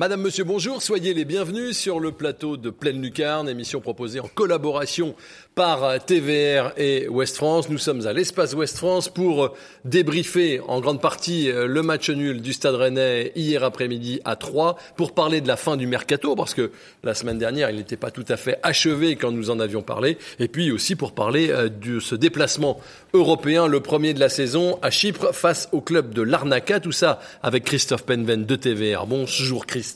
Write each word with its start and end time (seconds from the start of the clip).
Madame, 0.00 0.22
Monsieur, 0.22 0.44
bonjour, 0.44 0.80
soyez 0.80 1.12
les 1.12 1.26
bienvenus 1.26 1.76
sur 1.76 2.00
le 2.00 2.10
plateau 2.10 2.56
de 2.56 2.70
Pleine 2.70 3.02
Lucarne, 3.02 3.50
émission 3.50 3.82
proposée 3.82 4.18
en 4.18 4.28
collaboration 4.28 5.14
par 5.54 6.02
TVR 6.02 6.72
et 6.78 7.06
Ouest 7.08 7.36
France. 7.36 7.68
Nous 7.68 7.76
sommes 7.76 8.06
à 8.06 8.14
l'espace 8.14 8.54
Ouest 8.54 8.78
France 8.78 9.10
pour 9.10 9.54
débriefer 9.84 10.62
en 10.66 10.80
grande 10.80 11.02
partie 11.02 11.50
euh, 11.50 11.66
le 11.66 11.82
match 11.82 12.08
nul 12.08 12.40
du 12.40 12.54
Stade 12.54 12.76
Rennais 12.76 13.32
hier 13.36 13.62
après-midi 13.62 14.22
à 14.24 14.36
3 14.36 14.78
pour 14.96 15.12
parler 15.12 15.42
de 15.42 15.48
la 15.48 15.58
fin 15.58 15.76
du 15.76 15.86
mercato 15.86 16.34
parce 16.34 16.54
que 16.54 16.70
la 17.04 17.12
semaine 17.12 17.36
dernière 17.36 17.68
il 17.68 17.76
n'était 17.76 17.98
pas 17.98 18.10
tout 18.10 18.24
à 18.28 18.38
fait 18.38 18.58
achevé 18.62 19.16
quand 19.16 19.32
nous 19.32 19.50
en 19.50 19.60
avions 19.60 19.82
parlé 19.82 20.16
et 20.38 20.48
puis 20.48 20.72
aussi 20.72 20.96
pour 20.96 21.12
parler 21.12 21.50
euh, 21.50 21.68
de 21.68 22.00
ce 22.00 22.14
déplacement 22.14 22.80
européen, 23.12 23.66
le 23.66 23.80
premier 23.80 24.14
de 24.14 24.20
la 24.20 24.30
saison 24.30 24.78
à 24.80 24.88
Chypre 24.88 25.34
face 25.34 25.68
au 25.72 25.82
club 25.82 26.14
de 26.14 26.22
Larnaca. 26.22 26.80
Tout 26.80 26.90
ça 26.90 27.20
avec 27.42 27.64
Christophe 27.64 28.06
Penven 28.06 28.46
de 28.46 28.56
TVR. 28.56 29.06
Bonjour 29.06 29.66
Christophe. 29.66 29.89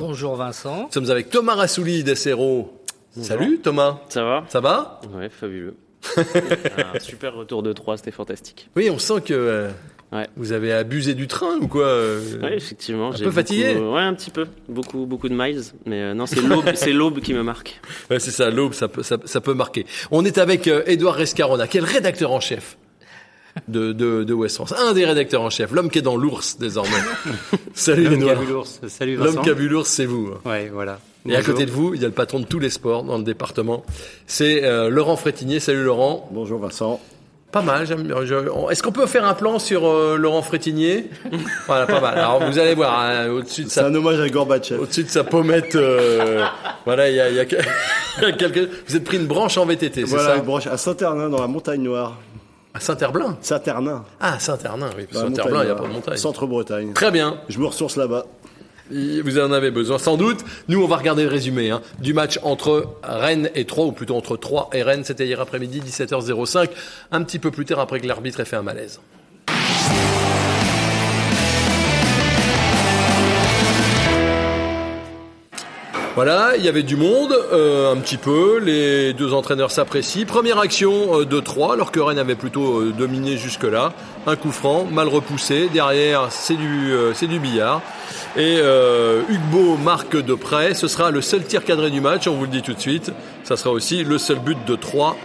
Bonjour 0.00 0.36
Vincent. 0.36 0.84
Nous 0.86 0.92
sommes 0.92 1.10
avec 1.10 1.30
Thomas 1.30 1.54
Rassouli 1.54 2.02
d'Essero. 2.04 2.80
Salut 3.20 3.58
Thomas. 3.62 3.98
Ça 4.08 4.24
va? 4.24 4.44
Ça 4.48 4.60
va? 4.60 5.00
Ouais, 5.14 5.28
fabuleux. 5.28 5.76
un 6.16 6.98
super 6.98 7.34
retour 7.34 7.62
de 7.62 7.72
3, 7.72 7.96
c'était 7.98 8.10
fantastique. 8.10 8.68
Oui, 8.76 8.90
on 8.90 8.98
sent 8.98 9.20
que 9.24 9.34
euh, 9.34 9.70
Ouais. 10.12 10.28
vous 10.36 10.52
avez 10.52 10.72
abusé 10.72 11.14
du 11.14 11.26
train 11.26 11.56
ou 11.60 11.66
quoi 11.66 11.86
euh, 11.86 12.40
Ouais, 12.40 12.56
effectivement. 12.56 13.08
un 13.08 13.12
j'ai 13.12 13.18
peu 13.18 13.24
beaucoup- 13.30 13.34
fatigué 13.36 13.74
Ouais, 13.76 14.00
un 14.02 14.14
petit 14.14 14.30
peu. 14.30 14.46
Beaucoup, 14.68 15.06
beaucoup 15.06 15.28
de 15.28 15.34
miles. 15.34 15.62
Mais 15.86 16.00
euh, 16.02 16.14
non, 16.14 16.26
c'est 16.26 16.40
l'aube, 16.42 16.70
c'est 16.74 16.92
l'aube 16.92 17.20
qui 17.20 17.32
me 17.34 17.42
marque. 17.42 17.80
Ouais, 18.10 18.20
c'est 18.20 18.30
ça, 18.30 18.50
l'aube, 18.50 18.74
ça 18.74 18.86
peut, 18.88 19.02
ça, 19.02 19.16
ça 19.24 19.40
peut 19.40 19.54
marquer. 19.54 19.86
On 20.10 20.24
est 20.24 20.38
avec 20.38 20.68
euh, 20.68 20.82
Édouard 20.86 21.14
Rescarona, 21.16 21.66
qui 21.66 21.78
est 21.78 21.80
le 21.80 21.86
rédacteur 21.86 22.30
en 22.32 22.40
chef 22.40 22.76
de, 23.68 23.92
de, 23.92 24.24
de 24.24 24.32
West 24.34 24.56
France. 24.56 24.74
Un 24.78 24.92
des 24.92 25.04
rédacteurs 25.04 25.42
en 25.42 25.50
chef, 25.50 25.70
l'homme 25.72 25.90
qui 25.90 25.98
est 25.98 26.02
dans 26.02 26.16
l'ours 26.16 26.58
désormais. 26.58 26.90
Salut 27.74 28.04
L'homme 28.04 28.18
qui 28.18 28.28
a 28.28 28.32
Édouard. 28.32 28.40
vu 28.42 28.52
l'ours. 28.52 28.80
Salut 28.88 29.16
Vincent. 29.16 29.32
L'homme 29.34 29.44
qui 29.44 29.50
a 29.50 29.54
vu 29.54 29.68
l'ours, 29.68 29.88
c'est 29.88 30.06
vous. 30.06 30.30
Ouais, 30.44 30.70
voilà. 30.72 30.98
Et 31.26 31.34
à 31.36 31.42
côté 31.42 31.64
de 31.64 31.70
vous, 31.70 31.94
il 31.94 32.02
y 32.02 32.04
a 32.04 32.08
le 32.08 32.12
patron 32.14 32.38
de 32.40 32.44
tous 32.44 32.58
les 32.58 32.68
sports 32.70 33.02
dans 33.02 33.16
le 33.16 33.24
département. 33.24 33.82
C'est 34.26 34.62
euh, 34.64 34.90
Laurent 34.90 35.16
Frétinier. 35.16 35.58
Salut 35.60 35.82
Laurent. 35.82 36.28
Bonjour 36.32 36.58
Vincent. 36.60 37.00
Pas 37.50 37.62
mal. 37.62 37.86
Est-ce 38.70 38.82
qu'on 38.82 38.90
peut 38.92 39.06
faire 39.06 39.24
un 39.24 39.32
plan 39.34 39.58
sur 39.60 39.86
euh, 39.86 40.16
Laurent 40.18 40.42
Frétinier? 40.42 41.06
Voilà, 41.66 41.86
pas 41.86 42.00
mal. 42.00 42.18
Alors 42.18 42.44
vous 42.44 42.58
allez 42.58 42.74
voir 42.74 42.98
hein, 43.00 43.28
au-dessus 43.30 43.62
de 43.64 43.68
C'est 43.68 43.80
sa 43.80 43.86
un 43.86 43.94
hommage 43.94 44.20
à 44.20 44.28
Gorbatchev. 44.28 44.80
au-dessus 44.82 45.04
de 45.04 45.08
sa 45.08 45.24
pommette. 45.24 45.76
euh, 45.76 46.44
voilà, 46.84 47.08
il 47.08 47.16
y 47.16 47.20
a, 47.20 47.30
y 47.30 47.46
quelques. 47.46 48.68
Vous 48.88 48.96
êtes 48.96 49.04
pris 49.04 49.16
une 49.16 49.26
branche 49.26 49.56
en 49.56 49.64
VTT, 49.66 49.92
c'est 49.94 50.02
Voilà, 50.04 50.30
ça? 50.30 50.36
une 50.36 50.42
branche 50.42 50.66
à 50.66 50.76
Saint-Ternin 50.76 51.30
dans 51.30 51.40
la 51.40 51.46
montagne 51.46 51.80
noire. 51.80 52.18
À 52.74 52.80
Saint-Herblain. 52.80 53.38
Saint-Ternin. 53.40 54.04
Ah, 54.20 54.38
Saint-Hernin, 54.40 54.90
oui. 54.96 55.06
Saint-Herblain, 55.12 55.62
il 55.62 55.66
n'y 55.66 55.70
a 55.70 55.76
pas 55.76 55.86
de 55.86 55.92
montagne. 55.92 56.16
Centre-Bretagne. 56.16 56.92
Très 56.92 57.12
bien. 57.12 57.38
Je 57.48 57.60
me 57.60 57.66
ressource 57.66 57.96
là-bas. 57.96 58.26
Vous 58.90 59.38
en 59.38 59.52
avez 59.52 59.70
besoin, 59.70 59.98
sans 59.98 60.16
doute. 60.16 60.44
Nous, 60.68 60.82
on 60.82 60.86
va 60.86 60.96
regarder 60.96 61.22
le 61.22 61.28
résumé 61.28 61.70
hein, 61.70 61.80
du 62.00 62.12
match 62.12 62.38
entre 62.42 62.96
Rennes 63.02 63.48
et 63.54 63.64
Troyes, 63.64 63.86
ou 63.86 63.92
plutôt 63.92 64.16
entre 64.16 64.36
Troyes 64.36 64.68
et 64.72 64.82
Rennes. 64.82 65.04
C'était 65.04 65.24
hier 65.24 65.40
après-midi, 65.40 65.80
17h05, 65.80 66.68
un 67.12 67.22
petit 67.22 67.38
peu 67.38 67.50
plus 67.50 67.64
tard 67.64 67.78
après 67.78 68.00
que 68.00 68.06
l'arbitre 68.06 68.40
ait 68.40 68.44
fait 68.44 68.56
un 68.56 68.62
malaise. 68.62 69.00
Voilà, 76.14 76.52
il 76.56 76.64
y 76.64 76.68
avait 76.68 76.84
du 76.84 76.94
monde, 76.94 77.36
euh, 77.52 77.92
un 77.92 77.96
petit 77.96 78.18
peu. 78.18 78.60
Les 78.60 79.12
deux 79.14 79.34
entraîneurs 79.34 79.72
s'apprécient. 79.72 80.24
Première 80.26 80.60
action 80.60 81.18
euh, 81.18 81.24
de 81.24 81.40
3, 81.40 81.72
alors 81.72 81.90
que 81.90 81.98
Rennes 81.98 82.20
avait 82.20 82.36
plutôt 82.36 82.82
euh, 82.82 82.94
dominé 82.96 83.36
jusque-là. 83.36 83.92
Un 84.24 84.36
coup 84.36 84.52
franc, 84.52 84.84
mal 84.84 85.08
repoussé. 85.08 85.68
Derrière, 85.72 86.28
c'est 86.30 86.54
du, 86.54 86.92
c'est 87.14 87.26
du 87.26 87.40
billard. 87.40 87.82
Et 88.36 88.58
Hugbo 89.28 89.76
marque 89.76 90.16
de 90.16 90.34
près. 90.34 90.72
Ce 90.72 90.88
sera 90.88 91.10
le 91.10 91.20
seul 91.20 91.42
tir 91.44 91.64
cadré 91.64 91.90
du 91.90 92.00
match, 92.00 92.26
on 92.26 92.34
vous 92.34 92.44
le 92.44 92.50
dit 92.50 92.62
tout 92.62 92.72
de 92.72 92.80
suite. 92.80 93.10
Ça 93.42 93.56
sera 93.56 93.70
aussi 93.70 94.02
le 94.04 94.16
seul 94.16 94.38
but 94.38 94.56
de 94.66 94.76
3. 94.76 95.16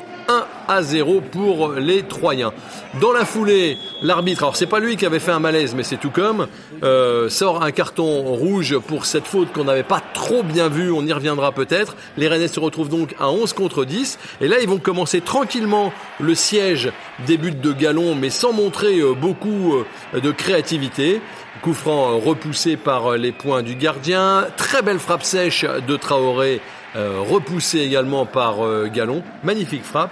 1 0.70 0.74
à 0.74 0.82
0 0.82 1.22
pour 1.22 1.74
les 1.74 2.04
Troyens. 2.04 2.54
Dans 3.02 3.12
la 3.12 3.26
foulée, 3.26 3.78
l'arbitre, 4.02 4.44
alors 4.44 4.56
c'est 4.56 4.66
pas 4.66 4.80
lui 4.80 4.96
qui 4.96 5.06
avait 5.06 5.20
fait 5.20 5.32
un 5.32 5.40
malaise, 5.40 5.76
mais 5.76 5.84
c'est 5.84 5.98
tout 5.98 6.10
comme, 6.10 6.48
euh, 6.84 7.30
sort 7.30 7.64
un 7.64 7.72
carton 7.72 8.24
rouge 8.24 8.78
pour 8.80 9.06
cette 9.06 9.28
faute 9.28 9.52
qu'on 9.52 9.66
n'avait 9.66 9.84
pas 9.84 10.02
trop 10.14 10.44
bien 10.44 10.70
vue, 10.70 10.92
on 10.92 11.06
y 11.06 11.14
reviendra 11.14 11.52
peut-être. 11.52 11.96
Les 12.18 12.28
Rennais 12.28 12.48
se 12.48 12.60
retrouvent 12.60 12.90
donc 12.90 13.16
à 13.20 13.30
11 13.30 13.54
contre 13.54 13.86
10, 13.86 14.18
et 14.42 14.48
là 14.48 14.58
ils 14.62 14.70
vont 14.70 14.80
commencer 14.80 15.22
tranquillement 15.22 15.92
le 16.20 16.36
siège 16.36 16.92
des 17.28 17.38
buts 17.38 17.52
de 17.52 17.74
galon, 17.74 18.16
mais 18.16 18.30
sans 18.30 18.54
montrer 18.54 19.00
euh, 19.00 19.14
beaucoup 19.14 19.76
euh, 20.14 20.20
de 20.20 20.32
créativité. 20.32 21.22
Coup 21.62 21.74
franc 21.74 22.12
euh, 22.12 22.16
repoussé 22.16 22.78
par 22.78 23.18
les 23.18 23.32
points 23.32 23.64
du 23.64 23.76
gardien. 23.76 24.48
Très 24.58 24.82
belle 24.82 25.00
frappe 25.00 25.24
sèche 25.24 25.66
de 25.66 25.96
Traoré, 25.96 26.62
repoussée 26.96 27.80
également 27.80 28.26
par 28.26 28.58
Galon. 28.90 29.24
Magnifique 29.44 29.84
frappe. 29.84 30.12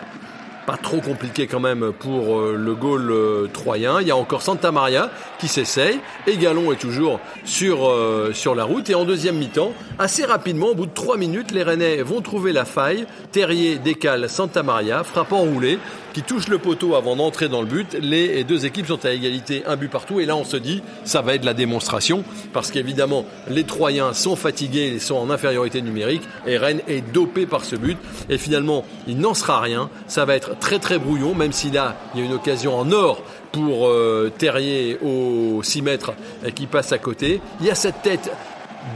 Pas 0.68 0.76
trop 0.76 1.00
compliqué 1.00 1.48
quand 1.48 1.62
même 1.62 1.94
pour 1.98 2.38
euh, 2.38 2.54
le 2.58 2.76
goal 2.76 3.10
euh, 3.10 3.48
troyen. 3.48 4.02
Il 4.02 4.08
y 4.08 4.12
a 4.12 4.18
encore 4.18 4.42
Santa 4.42 4.70
Maria 4.70 5.10
qui 5.40 5.48
s'essaye 5.48 5.98
et 6.28 6.36
Galon 6.36 6.74
est 6.74 6.76
toujours 6.76 7.22
sur, 7.46 7.88
euh, 7.88 8.32
sur 8.34 8.54
la 8.54 8.66
route. 8.66 8.90
Et 8.90 8.94
en 8.94 9.06
deuxième 9.06 9.38
mi-temps, 9.38 9.72
assez 9.98 10.26
rapidement, 10.26 10.68
au 10.68 10.76
bout 10.76 10.86
de 10.86 10.94
trois 10.94 11.16
minutes, 11.16 11.52
les 11.52 11.64
Rennais 11.64 12.02
vont 12.02 12.20
trouver 12.20 12.52
la 12.52 12.66
faille. 12.66 13.08
Terrier 13.32 13.78
décale 13.78 14.30
Santa 14.30 14.62
Maria, 14.62 15.06
frappe 15.06 15.32
enroulée 15.32 15.80
touche 16.22 16.48
le 16.48 16.58
poteau 16.58 16.96
avant 16.96 17.16
d'entrer 17.16 17.50
dans 17.50 17.62
le 17.62 17.68
but. 17.68 17.98
Les 18.00 18.44
deux 18.44 18.66
équipes 18.66 18.88
sont 18.88 19.06
à 19.06 19.12
égalité, 19.12 19.64
un 19.66 19.76
but 19.76 19.90
partout. 19.90 20.20
Et 20.20 20.26
là, 20.26 20.36
on 20.36 20.44
se 20.44 20.58
dit, 20.58 20.82
ça 21.04 21.22
va 21.22 21.36
être 21.36 21.46
la 21.46 21.54
démonstration 21.54 22.24
parce 22.54 22.72
qu'évidemment, 22.72 23.26
les 23.50 23.64
Troyens 23.64 24.14
sont 24.14 24.36
fatigués, 24.36 24.92
ils 24.94 25.02
sont 25.02 25.16
en 25.16 25.30
infériorité 25.30 25.82
numérique 25.82 26.24
et 26.46 26.58
Rennes 26.58 26.82
est 26.88 27.02
dopé 27.02 27.46
par 27.46 27.66
ce 27.66 27.76
but. 27.76 27.98
Et 28.30 28.38
finalement, 28.38 28.86
il 29.08 29.18
n'en 29.18 29.34
sera 29.34 29.60
rien. 29.60 29.90
Ça 30.08 30.26
va 30.26 30.36
être 30.36 30.58
très 30.60 30.80
très 30.80 31.00
brouillon, 31.00 31.36
même 31.36 31.54
si 31.54 31.72
là, 31.72 31.96
il 32.14 32.20
y 32.22 32.24
a 32.24 32.26
une 32.26 32.34
occasion 32.34 32.78
en 32.78 32.92
or 32.92 33.24
pour 33.52 33.88
euh, 33.88 34.32
Terrier 34.38 35.00
au 35.02 35.62
6 35.64 35.82
mètres 35.82 36.14
euh, 36.46 36.52
qui 36.52 36.68
passe 36.68 36.92
à 36.92 36.98
côté. 36.98 37.42
Il 37.60 37.66
y 37.66 37.72
a 37.72 37.76
cette 37.76 38.02
tête 38.02 38.32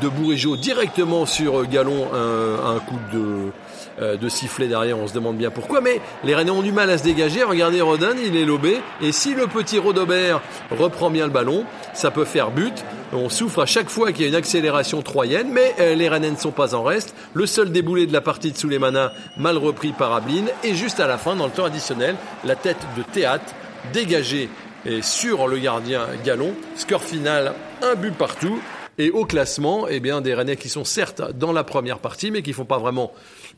de 0.01 0.07
Bourigeau 0.07 0.55
directement 0.55 1.25
sur 1.25 1.59
euh, 1.59 1.67
Galon, 1.69 2.07
un 2.13 2.79
coup 2.79 2.99
de, 3.13 3.51
euh, 4.01 4.17
de 4.17 4.29
sifflet 4.29 4.67
derrière, 4.67 4.97
on 4.97 5.07
se 5.07 5.13
demande 5.13 5.37
bien 5.37 5.51
pourquoi, 5.51 5.81
mais 5.81 6.01
les 6.23 6.35
Rennais 6.35 6.51
ont 6.51 6.61
du 6.61 6.71
mal 6.71 6.89
à 6.89 6.97
se 6.97 7.03
dégager. 7.03 7.43
Regardez 7.43 7.81
Rodin, 7.81 8.15
il 8.23 8.35
est 8.35 8.45
lobé, 8.45 8.79
et 9.01 9.11
si 9.11 9.33
le 9.33 9.47
petit 9.47 9.79
Rodobert 9.79 10.41
reprend 10.71 11.09
bien 11.09 11.25
le 11.25 11.31
ballon, 11.31 11.65
ça 11.93 12.11
peut 12.11 12.25
faire 12.25 12.51
but. 12.51 12.73
On 13.13 13.29
souffre 13.29 13.61
à 13.61 13.65
chaque 13.65 13.89
fois 13.89 14.11
qu'il 14.11 14.21
y 14.23 14.25
a 14.25 14.29
une 14.29 14.35
accélération 14.35 15.01
troyenne, 15.01 15.49
mais 15.51 15.75
euh, 15.79 15.95
les 15.95 16.07
Rennais 16.07 16.31
ne 16.31 16.37
sont 16.37 16.51
pas 16.51 16.75
en 16.75 16.83
reste. 16.83 17.13
Le 17.33 17.45
seul 17.45 17.71
déboulé 17.71 18.07
de 18.07 18.13
la 18.13 18.21
partie 18.21 18.51
de 18.51 18.57
Souleymana, 18.57 19.11
mal 19.37 19.57
repris 19.57 19.91
par 19.91 20.13
Ablin, 20.13 20.45
et 20.63 20.75
juste 20.75 20.99
à 20.99 21.07
la 21.07 21.17
fin, 21.17 21.35
dans 21.35 21.45
le 21.45 21.51
temps 21.51 21.65
additionnel, 21.65 22.15
la 22.43 22.55
tête 22.55 22.79
de 22.97 23.03
Théâtre 23.03 23.53
dégagée 23.93 24.49
et 24.85 25.01
sur 25.01 25.47
le 25.47 25.57
gardien 25.57 26.07
Galon. 26.23 26.53
Score 26.75 27.03
final, 27.03 27.53
un 27.81 27.95
but 27.95 28.13
partout. 28.13 28.61
Et 28.97 29.09
au 29.09 29.25
classement, 29.25 29.87
eh 29.89 29.99
bien, 29.99 30.21
des 30.21 30.33
Rennais 30.33 30.57
qui 30.57 30.69
sont 30.69 30.83
certes 30.83 31.21
dans 31.33 31.53
la 31.53 31.63
première 31.63 31.99
partie, 31.99 32.29
mais 32.29 32.41
qui 32.41 32.53
font 32.53 32.65
pas 32.65 32.77
vraiment 32.77 33.11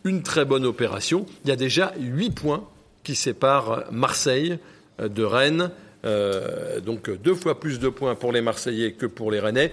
une 0.03 0.23
très 0.23 0.45
bonne 0.45 0.65
opération. 0.65 1.25
Il 1.45 1.49
y 1.49 1.51
a 1.51 1.55
déjà 1.55 1.93
8 1.99 2.31
points 2.31 2.67
qui 3.03 3.15
séparent 3.15 3.85
Marseille 3.91 4.57
euh, 4.99 5.07
de 5.09 5.23
Rennes. 5.23 5.71
Euh, 6.05 6.79
donc 6.81 7.09
deux 7.21 7.35
fois 7.35 7.59
plus 7.59 7.79
de 7.79 7.87
points 7.89 8.15
pour 8.15 8.31
les 8.33 8.41
Marseillais 8.41 8.91
que 8.91 9.05
pour 9.05 9.31
les 9.31 9.39
Rennais. 9.39 9.71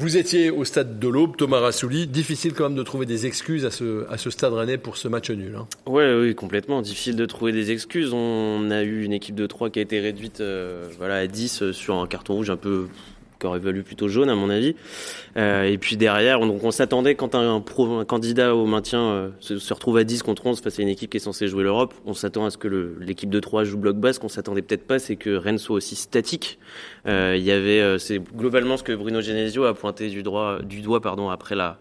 Vous 0.00 0.16
étiez 0.16 0.50
au 0.50 0.64
stade 0.64 1.00
de 1.00 1.08
l'Aube, 1.08 1.36
Thomas 1.36 1.58
Rassouli. 1.58 2.06
Difficile 2.06 2.52
quand 2.52 2.68
même 2.68 2.78
de 2.78 2.84
trouver 2.84 3.04
des 3.04 3.26
excuses 3.26 3.64
à 3.64 3.72
ce, 3.72 4.06
à 4.08 4.16
ce 4.16 4.30
stade 4.30 4.52
rennais 4.52 4.78
pour 4.78 4.96
ce 4.96 5.08
match 5.08 5.28
nul. 5.30 5.56
hein. 5.56 5.66
Oui, 5.86 6.36
complètement. 6.36 6.82
Difficile 6.82 7.16
de 7.16 7.26
trouver 7.26 7.50
des 7.50 7.72
excuses. 7.72 8.12
On 8.12 8.70
a 8.70 8.82
eu 8.84 9.02
une 9.02 9.12
équipe 9.12 9.34
de 9.34 9.46
3 9.46 9.70
qui 9.70 9.80
a 9.80 9.82
été 9.82 9.98
réduite 9.98 10.40
euh, 10.40 10.86
voilà, 10.98 11.16
à 11.16 11.26
10 11.26 11.72
sur 11.72 11.96
un 11.96 12.06
carton 12.06 12.34
rouge 12.34 12.48
un 12.48 12.56
peu 12.56 12.86
qui 13.38 13.46
aurait 13.46 13.58
valu 13.58 13.82
plutôt 13.82 14.08
jaune 14.08 14.30
à 14.30 14.34
mon 14.34 14.50
avis. 14.50 14.74
Euh, 15.36 15.64
et 15.64 15.78
puis 15.78 15.96
derrière, 15.96 16.40
on, 16.40 16.46
donc 16.46 16.62
on 16.64 16.70
s'attendait 16.70 17.14
quand 17.14 17.34
un, 17.34 17.60
pro, 17.60 17.98
un 17.98 18.04
candidat 18.04 18.54
au 18.54 18.66
maintien 18.66 19.00
euh, 19.00 19.28
se, 19.40 19.58
se 19.58 19.74
retrouve 19.74 19.96
à 19.98 20.04
10 20.04 20.22
contre 20.22 20.46
11 20.46 20.60
face 20.60 20.78
à 20.78 20.82
une 20.82 20.88
équipe 20.88 21.10
qui 21.10 21.16
est 21.18 21.20
censée 21.20 21.48
jouer 21.48 21.62
l'Europe, 21.62 21.94
on 22.06 22.14
s'attend 22.14 22.44
à 22.44 22.50
ce 22.50 22.58
que 22.58 22.96
l'équipe 23.00 23.30
de 23.30 23.40
3 23.40 23.64
joue 23.64 23.78
bloc 23.78 23.96
bas. 23.96 24.12
Ce 24.12 24.20
qu'on 24.20 24.28
s'attendait 24.28 24.62
peut-être 24.62 24.86
pas, 24.86 24.98
c'est 24.98 25.16
que 25.16 25.30
Rennes 25.30 25.58
soit 25.58 25.76
aussi 25.76 25.96
statique. 25.96 26.58
Euh, 27.06 27.34
il 27.36 27.44
y 27.44 27.50
avait, 27.50 27.80
euh, 27.80 27.98
c'est 27.98 28.18
globalement 28.18 28.76
ce 28.76 28.82
que 28.82 28.92
Bruno 28.92 29.20
Genesio 29.20 29.64
a 29.64 29.74
pointé 29.74 30.08
du, 30.08 30.22
droit, 30.22 30.60
du 30.62 30.80
doigt 30.80 31.00
pardon, 31.00 31.30
après 31.30 31.54
la, 31.54 31.78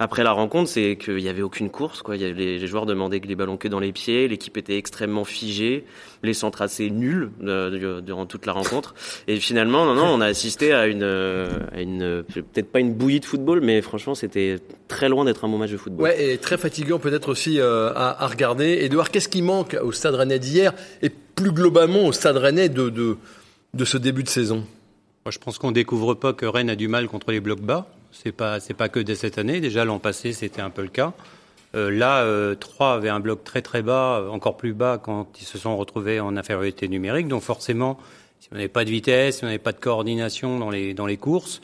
après 0.00 0.24
la 0.24 0.32
rencontre, 0.32 0.68
c'est 0.68 0.96
qu'il 0.96 1.16
n'y 1.16 1.28
avait 1.28 1.42
aucune 1.42 1.68
course. 1.68 2.00
Quoi. 2.00 2.16
Il 2.16 2.22
y 2.22 2.24
avait, 2.24 2.34
les, 2.34 2.58
les 2.58 2.66
joueurs 2.66 2.86
demandaient 2.86 3.20
que 3.20 3.28
les 3.28 3.36
ballons 3.36 3.58
que 3.58 3.68
dans 3.68 3.78
les 3.78 3.92
pieds. 3.92 4.26
L'équipe 4.26 4.56
était 4.56 4.78
extrêmement 4.78 5.24
figée. 5.24 5.84
Les 6.22 6.32
centres 6.32 6.62
assez 6.62 6.88
nuls 6.88 7.30
euh, 7.44 8.00
durant 8.00 8.24
toute 8.24 8.46
la 8.46 8.52
rencontre. 8.52 8.94
Et 9.28 9.36
finalement, 9.36 9.84
non, 9.84 9.94
non, 9.94 10.06
on 10.06 10.20
a 10.22 10.26
assisté 10.26 10.72
à 10.72 10.86
une, 10.86 11.02
euh, 11.02 11.50
à 11.72 11.82
une 11.82 12.02
euh, 12.02 12.22
peut-être 12.22 12.72
pas 12.72 12.80
une 12.80 12.94
bouillie 12.94 13.20
de 13.20 13.26
football, 13.26 13.60
mais 13.60 13.82
franchement, 13.82 14.14
c'était 14.14 14.56
très 14.88 15.10
loin 15.10 15.26
d'être 15.26 15.44
un 15.44 15.48
bon 15.48 15.58
match 15.58 15.70
de 15.70 15.76
football. 15.76 16.02
Ouais, 16.02 16.32
et 16.32 16.38
très 16.38 16.56
fatigant 16.56 16.98
peut-être 16.98 17.28
aussi 17.28 17.60
euh, 17.60 17.92
à, 17.94 18.24
à 18.24 18.26
regarder. 18.26 18.78
Edouard, 18.82 19.10
qu'est-ce 19.10 19.28
qui 19.28 19.42
manque 19.42 19.76
au 19.82 19.92
Stade 19.92 20.14
Rennais 20.14 20.38
d'hier 20.38 20.72
et 21.02 21.10
plus 21.10 21.52
globalement 21.52 22.06
au 22.06 22.12
Stade 22.12 22.38
Rennais 22.38 22.70
de, 22.70 22.88
de, 22.88 23.18
de 23.74 23.84
ce 23.84 23.98
début 23.98 24.22
de 24.22 24.28
saison? 24.28 24.64
Moi, 25.26 25.30
je 25.30 25.38
pense 25.38 25.58
qu'on 25.58 25.72
découvre 25.72 26.14
pas 26.14 26.32
que 26.32 26.46
Rennes 26.46 26.70
a 26.70 26.76
du 26.76 26.88
mal 26.88 27.06
contre 27.06 27.30
les 27.32 27.40
blocs 27.40 27.60
bas. 27.60 27.86
C'est 28.12 28.32
pas, 28.32 28.60
c'est 28.60 28.74
pas 28.74 28.88
que 28.88 29.00
dès 29.00 29.14
cette 29.14 29.38
année. 29.38 29.60
Déjà 29.60 29.84
l'an 29.84 29.98
passé, 29.98 30.32
c'était 30.32 30.60
un 30.60 30.70
peu 30.70 30.82
le 30.82 30.88
cas. 30.88 31.12
Euh, 31.76 31.90
là, 31.90 32.22
euh, 32.22 32.54
3 32.54 32.94
avait 32.94 33.08
un 33.08 33.20
bloc 33.20 33.44
très 33.44 33.62
très 33.62 33.82
bas, 33.82 34.26
encore 34.30 34.56
plus 34.56 34.72
bas 34.72 34.98
quand 34.98 35.28
ils 35.40 35.44
se 35.44 35.56
sont 35.58 35.76
retrouvés 35.76 36.18
en 36.18 36.36
infériorité 36.36 36.88
numérique. 36.88 37.28
Donc 37.28 37.42
forcément, 37.42 37.98
si 38.40 38.48
on 38.50 38.56
n'avait 38.56 38.68
pas 38.68 38.84
de 38.84 38.90
vitesse, 38.90 39.38
si 39.38 39.44
on 39.44 39.46
n'avait 39.46 39.58
pas 39.58 39.72
de 39.72 39.78
coordination 39.78 40.58
dans 40.58 40.70
les 40.70 40.94
dans 40.94 41.06
les 41.06 41.16
courses, 41.16 41.60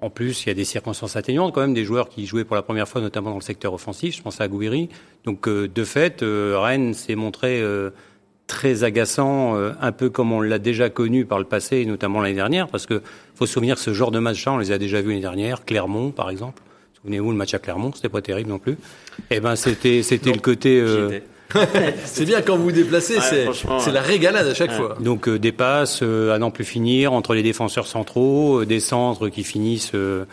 en 0.00 0.10
plus 0.10 0.44
il 0.44 0.48
y 0.48 0.50
a 0.50 0.54
des 0.54 0.64
circonstances 0.64 1.14
atténuantes 1.16 1.54
quand 1.54 1.60
même, 1.60 1.74
des 1.74 1.84
joueurs 1.84 2.08
qui 2.08 2.26
jouaient 2.26 2.44
pour 2.44 2.56
la 2.56 2.62
première 2.62 2.88
fois, 2.88 3.00
notamment 3.00 3.30
dans 3.30 3.36
le 3.36 3.42
secteur 3.42 3.72
offensif. 3.72 4.16
Je 4.16 4.22
pense 4.22 4.40
à 4.40 4.48
Gouiri. 4.48 4.88
Donc 5.24 5.46
euh, 5.46 5.68
de 5.68 5.84
fait, 5.84 6.22
euh, 6.22 6.58
Rennes 6.58 6.94
s'est 6.94 7.14
montré 7.14 7.62
très 8.46 8.84
agaçant, 8.84 9.56
euh, 9.56 9.72
un 9.80 9.92
peu 9.92 10.08
comme 10.10 10.32
on 10.32 10.40
l'a 10.40 10.58
déjà 10.58 10.88
connu 10.90 11.24
par 11.24 11.38
le 11.38 11.44
passé, 11.44 11.78
et 11.78 11.86
notamment 11.86 12.20
l'année 12.20 12.34
dernière, 12.34 12.68
parce 12.68 12.86
que 12.86 13.02
faut 13.34 13.46
se 13.46 13.52
souvenir 13.52 13.74
que 13.76 13.80
ce 13.82 13.92
genre 13.92 14.10
de 14.10 14.18
match-là, 14.20 14.52
on 14.52 14.58
les 14.58 14.72
a 14.72 14.78
déjà 14.78 15.00
vus 15.00 15.08
l'année 15.08 15.20
dernière, 15.20 15.64
Clermont 15.64 16.10
par 16.10 16.30
exemple. 16.30 16.62
Souvenez-vous 17.02 17.30
le 17.30 17.36
match 17.36 17.54
à 17.54 17.58
Clermont, 17.58 17.90
c'était 17.94 18.08
pas 18.08 18.22
terrible 18.22 18.50
non 18.50 18.58
plus. 18.58 18.76
Eh 19.30 19.40
ben 19.40 19.56
c'était 19.56 20.02
c'était 20.02 20.32
le 20.32 20.38
côté 20.40 20.80
euh. 20.80 21.20
C'est 22.04 22.24
bien 22.24 22.42
quand 22.42 22.56
vous 22.56 22.64
vous 22.64 22.72
déplacez, 22.72 23.14
Ouais, 23.16 23.20
c'est 23.20 23.44
franchement, 23.44 23.78
c'est 23.78 23.86
ouais. 23.88 23.94
la 23.94 24.02
régalade 24.02 24.46
à 24.48 24.54
chaque 24.54 24.70
Ouais. 24.70 24.76
fois. 24.76 24.96
donc 25.00 25.28
euh, 25.28 25.38
des 25.38 25.52
passes 25.52 26.00
euh, 26.02 26.34
à 26.34 26.38
n'en 26.38 26.50
plus 26.50 26.64
finir 26.64 27.12
entre 27.12 27.34
les 27.34 27.42
défenseurs 27.44 27.86
centraux, 27.86 28.62
euh, 28.62 28.66
des 28.66 28.80
centres 28.80 29.28
qui 29.28 29.44
finissent 29.44 29.92
euh, 29.94 30.24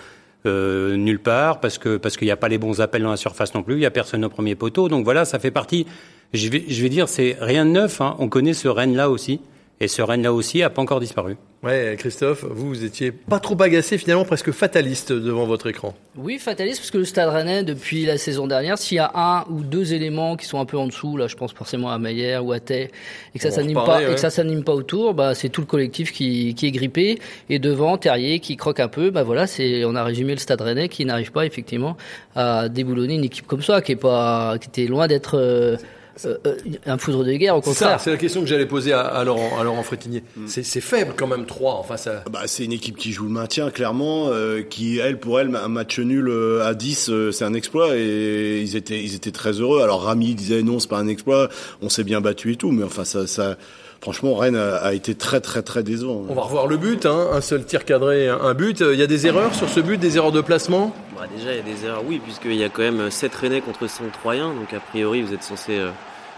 euh, 0.48 0.96
nulle 0.98 1.20
part 1.20 1.60
parce 1.60 1.78
que 1.78 1.98
parce 1.98 2.18
qu'il 2.18 2.26
n'y 2.28 2.32
a 2.32 2.36
pas 2.36 2.48
les 2.50 2.58
bons 2.58 2.82
appels 2.82 3.04
dans 3.04 3.12
la 3.12 3.18
surface 3.18 3.54
non 3.54 3.62
plus, 3.64 3.76
il 3.76 3.82
y 3.82 3.86
a 3.86 3.92
personne 3.92 4.26
au 4.26 4.30
premier 4.30 4.56
poteau. 4.56 4.90
Donc 4.90 5.04
voilà, 5.04 5.24
ça 5.26 5.38
fait 5.40 5.52
partie. 5.52 5.86
Je 6.34 6.50
vais 6.50 6.64
je 6.68 6.82
vais 6.82 6.90
dire 6.90 7.08
c'est 7.10 7.38
rien 7.40 7.66
de 7.66 7.72
neuf. 7.72 8.02
Hein. 8.02 8.16
On 8.20 8.28
connaît 8.28 8.54
ce 8.54 8.68
Rennes 8.68 8.96
là 8.96 9.10
aussi 9.10 9.40
et 9.80 9.88
ce 9.88 10.02
Rennes 10.02 10.24
là 10.24 10.34
aussi 10.34 10.64
a 10.64 10.70
pas 10.70 10.82
encore 10.82 11.00
disparu. 11.00 11.38
Ouais, 11.64 11.96
Christophe, 11.98 12.44
vous, 12.44 12.68
vous 12.68 12.84
étiez 12.84 13.14
pas 13.14 13.40
trop 13.40 13.60
agacé, 13.62 13.98
finalement 13.98 14.26
presque 14.26 14.52
fataliste 14.52 15.14
devant 15.14 15.46
votre 15.46 15.68
écran. 15.68 15.94
Oui, 16.18 16.38
fataliste, 16.38 16.80
parce 16.80 16.92
que 16.92 16.98
le 16.98 17.06
Stade 17.06 17.30
Rennais, 17.30 17.64
depuis 17.64 18.06
la 18.06 18.18
saison 18.18 18.48
dernière, 18.48 18.78
s'il 18.78 18.98
y 18.98 19.00
a 19.00 19.12
un 19.16 19.46
ou 19.50 19.64
deux 19.64 19.94
éléments 19.94 20.36
qui 20.36 20.46
sont 20.46 20.60
un 20.60 20.66
peu 20.66 20.78
en 20.78 20.88
dessous, 20.88 21.16
là, 21.16 21.28
je 21.28 21.38
pense 21.38 21.54
forcément 21.54 21.90
à 21.90 21.98
Maillère 22.00 22.46
ou 22.46 22.52
à 22.52 22.60
Tay, 22.60 22.90
et 23.34 23.40
que 23.40 23.42
ça 23.42 23.50
s'anime 23.50 23.76
pas, 23.76 24.04
et 24.04 24.14
que 24.14 24.20
ça 24.20 24.30
s'anime 24.30 24.66
pas 24.66 24.74
autour, 24.74 25.14
bah, 25.14 25.36
c'est 25.36 25.48
tout 25.48 25.62
le 25.62 25.68
collectif 25.68 26.12
qui, 26.12 26.54
qui 26.54 26.66
est 26.66 26.72
grippé, 26.72 27.20
et 27.50 27.60
devant, 27.60 27.98
Terrier 27.98 28.40
qui 28.40 28.58
croque 28.58 28.82
un 28.82 28.90
peu, 28.90 29.10
bah 29.10 29.24
voilà, 29.24 29.48
c'est, 29.48 29.86
on 29.86 29.96
a 29.96 30.04
résumé 30.04 30.34
le 30.34 30.40
Stade 30.40 30.60
Rennais 30.60 30.90
qui 30.90 31.06
n'arrive 31.06 31.32
pas, 31.32 31.46
effectivement, 31.46 31.96
à 32.36 32.68
déboulonner 32.68 33.16
une 33.16 33.24
équipe 33.24 33.48
comme 33.48 33.62
ça, 33.62 33.82
qui 33.82 33.94
est 33.94 33.96
pas, 33.96 34.58
qui 34.60 34.68
était 34.68 34.86
loin 34.86 35.08
d'être, 35.08 35.38
euh, 35.38 35.78
euh, 36.26 36.38
euh, 36.46 36.56
un 36.86 36.98
foudre 36.98 37.24
de 37.24 37.34
guerre, 37.34 37.58
au 37.58 37.62
C'est 37.62 37.74
ça, 37.74 37.86
contraire. 37.86 38.00
c'est 38.02 38.12
la 38.12 38.18
question 38.18 38.42
que 38.42 38.48
j'allais 38.48 38.66
poser 38.66 38.94
à, 38.94 39.02
à 39.02 39.24
Laurent, 39.24 39.60
à 39.60 39.64
Laurent 39.64 39.84
Frétinier. 39.84 40.24
C'est 40.46 40.64
c'est 40.64 40.82
faible 40.82 41.14
quand 41.18 41.28
même, 41.28 41.46
3. 41.46 41.76
Enfin, 41.76 41.98
ça... 41.98 42.24
Bah, 42.32 42.42
c'est 42.46 42.66
une 42.66 42.72
équipe 42.72 42.98
qui 42.98 43.12
joue 43.12 43.24
le 43.26 43.32
maintien, 43.32 43.70
clairement, 43.72 44.28
euh, 44.30 44.62
qui, 44.62 45.00
elle, 45.00 45.20
pour 45.20 45.40
elle, 45.40 45.56
un 45.56 45.68
match 45.68 46.00
nul 46.00 46.28
euh, 46.30 46.66
à 46.66 46.74
10, 46.74 47.10
euh, 47.10 47.32
c'est 47.32 47.46
un 47.46 47.54
exploit, 47.54 47.96
et 47.98 48.62
ils 48.62 48.76
étaient, 48.76 49.02
ils 49.02 49.16
étaient 49.16 49.32
très 49.32 49.54
heureux. 49.54 49.82
Alors, 49.82 50.04
Rami 50.04 50.36
disait 50.36 50.64
non, 50.64 50.80
c'est 50.80 50.90
pas 50.90 51.00
un 51.00 51.08
exploit, 51.08 51.50
on 51.82 51.90
s'est 51.90 52.04
bien 52.04 52.22
battu 52.22 52.52
et 52.54 52.56
tout, 52.56 52.72
mais 52.72 52.84
enfin, 52.84 53.06
ça, 53.06 53.28
ça, 53.28 53.58
franchement, 54.04 54.36
Rennes 54.36 54.58
a, 54.58 54.76
a 54.76 54.92
été 54.92 55.16
très, 55.16 55.40
très, 55.40 55.62
très 55.62 55.82
décevant. 55.82 56.26
On 56.28 56.34
va 56.34 56.42
revoir 56.42 56.68
le 56.68 56.76
but, 56.76 57.06
hein. 57.06 57.28
un 57.32 57.40
seul 57.40 57.64
tir 57.64 57.86
cadré, 57.86 58.28
un 58.28 58.54
but. 58.54 58.82
Il 58.82 59.00
y 59.00 59.02
a 59.02 59.08
des 59.08 59.28
erreurs 59.28 59.56
sur 59.56 59.70
ce 59.70 59.80
but, 59.80 59.98
des 59.98 60.18
erreurs 60.18 60.34
de 60.34 60.42
placement? 60.42 60.94
Bah, 61.16 61.22
déjà, 61.34 61.54
il 61.54 61.56
y 61.56 61.60
a 61.60 61.64
des 61.64 61.86
erreurs, 61.86 62.04
oui, 62.06 62.20
puisqu'il 62.22 62.56
y 62.56 62.66
a 62.66 62.70
quand 62.70 62.82
même 62.82 63.10
7 63.10 63.34
Rennais 63.34 63.62
contre 63.62 63.88
5 63.88 64.12
Troyens, 64.12 64.50
donc 64.50 64.74
a 64.74 64.82
priori, 64.82 65.22
vous 65.22 65.34
êtes 65.34 65.44
censé 65.44 65.78
euh, 65.78 65.90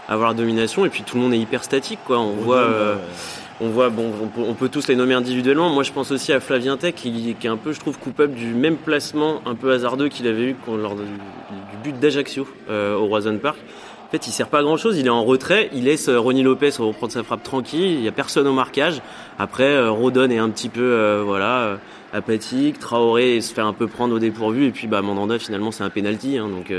avoir 0.06 0.28
la 0.28 0.34
domination, 0.36 0.86
et 0.86 0.90
puis 0.90 1.02
tout 1.02 1.16
le 1.16 1.22
monde 1.24 1.34
est 1.34 1.40
hyper 1.40 1.64
statique, 1.64 1.98
quoi. 2.06 2.20
On 2.20 2.34
voit, 2.34 2.58
euh, 2.58 2.94
on 3.60 3.68
voit, 3.68 3.88
bon, 3.88 4.12
on 4.22 4.28
peut, 4.28 4.42
on 4.48 4.54
peut 4.54 4.68
tous 4.68 4.86
les 4.86 4.94
nommer 4.94 5.14
individuellement. 5.14 5.68
Moi, 5.68 5.82
je 5.82 5.90
pense 5.90 6.12
aussi 6.12 6.32
à 6.32 6.38
Flavien 6.38 6.76
Tech, 6.76 6.94
qui, 6.94 7.34
qui 7.34 7.46
est 7.48 7.50
un 7.50 7.56
peu, 7.56 7.72
je 7.72 7.80
trouve, 7.80 7.98
coupable 7.98 8.34
du 8.34 8.54
même 8.54 8.76
placement 8.76 9.42
un 9.44 9.56
peu 9.56 9.72
hasardeux 9.72 10.08
qu'il 10.08 10.28
avait 10.28 10.50
eu 10.50 10.56
lors 10.68 10.94
du, 10.94 11.02
du 11.02 11.76
but 11.82 11.98
d'Ajaccio 11.98 12.46
euh, 12.70 12.94
au 12.94 13.06
Roison 13.06 13.36
Park. 13.38 13.58
Il 14.24 14.32
sert 14.32 14.48
pas 14.48 14.60
à 14.60 14.62
grand 14.62 14.76
chose. 14.76 14.96
Il 14.98 15.06
est 15.06 15.10
en 15.10 15.24
retrait. 15.24 15.68
Il 15.72 15.84
laisse 15.84 16.08
euh, 16.08 16.18
Ronny 16.18 16.42
Lopez 16.42 16.70
reprendre 16.78 17.12
sa 17.12 17.22
frappe 17.22 17.42
tranquille. 17.42 17.92
Il 17.92 18.02
y 18.02 18.08
a 18.08 18.12
personne 18.12 18.46
au 18.46 18.52
marquage. 18.52 19.02
Après, 19.38 19.64
euh, 19.64 19.90
Rodon 19.90 20.30
est 20.30 20.38
un 20.38 20.48
petit 20.50 20.68
peu, 20.68 20.80
euh, 20.80 21.22
voilà, 21.24 21.78
apathique. 22.12 22.78
Traoré 22.78 23.40
se 23.40 23.52
fait 23.52 23.60
un 23.60 23.72
peu 23.72 23.86
prendre 23.86 24.14
au 24.14 24.18
dépourvu. 24.18 24.66
Et 24.66 24.70
puis, 24.70 24.86
bah, 24.86 25.02
Mandanda, 25.02 25.38
finalement, 25.38 25.70
c'est 25.70 25.84
un 25.84 25.90
penalty. 25.90 26.38
Hein, 26.38 26.48
donc, 26.48 26.72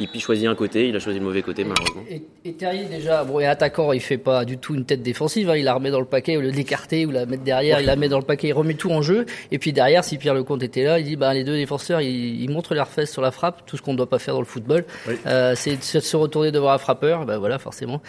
il 0.00 0.08
puis 0.08 0.18
choisit 0.18 0.46
un 0.48 0.54
côté. 0.54 0.88
Il 0.88 0.96
a 0.96 0.98
choisi 0.98 1.18
le 1.18 1.24
mauvais 1.24 1.42
côté, 1.42 1.62
malheureusement. 1.62 2.02
Et, 2.10 2.22
et 2.44 2.54
Terrier 2.54 2.86
déjà, 2.86 3.22
bon, 3.24 3.38
et 3.38 3.46
attaquant, 3.46 3.92
il 3.92 4.00
fait 4.00 4.18
pas 4.18 4.44
du 4.44 4.58
tout 4.58 4.74
une 4.74 4.84
tête 4.84 5.02
défensive. 5.02 5.50
hein, 5.50 5.56
il 5.56 5.64
la 5.64 5.74
remet 5.74 5.90
dans 5.90 6.00
le 6.00 6.06
paquet 6.06 6.36
au 6.36 6.40
lieu 6.40 6.50
de 6.50 6.56
l'écarter 6.56 7.06
ou 7.06 7.10
la 7.10 7.26
mettre 7.26 7.44
derrière. 7.44 7.80
Il 7.80 7.86
la 7.86 7.96
met 7.96 8.08
dans 8.08 8.18
le 8.18 8.24
paquet, 8.24 8.48
il 8.48 8.52
remet 8.52 8.74
tout 8.74 8.90
en 8.90 9.02
jeu. 9.02 9.26
Et 9.52 9.58
puis 9.58 9.72
derrière, 9.72 10.02
si 10.02 10.18
Pierre 10.18 10.34
Lecomte 10.34 10.62
était 10.62 10.84
là, 10.84 10.98
il 10.98 11.04
dit 11.04 11.16
bah 11.16 11.32
les 11.34 11.44
deux 11.44 11.56
défenseurs, 11.56 12.00
ils, 12.00 12.42
ils 12.42 12.50
montrent 12.50 12.74
leurs 12.74 12.88
fesses 12.88 13.12
sur 13.12 13.22
la 13.22 13.30
frappe, 13.30 13.66
tout 13.66 13.76
ce 13.76 13.82
qu'on 13.82 13.92
ne 13.92 13.98
doit 13.98 14.08
pas 14.08 14.18
faire 14.18 14.34
dans 14.34 14.40
le 14.40 14.46
football. 14.46 14.84
Oui. 15.06 15.14
Euh, 15.26 15.54
c'est 15.54 15.76
de 15.76 15.82
se 15.82 16.00
se 16.00 16.16
retourner 16.16 16.50
devant 16.50 16.70
un 16.70 16.78
frappeur. 16.78 17.26
Bah 17.26 17.38
voilà, 17.38 17.58
forcément, 17.58 18.00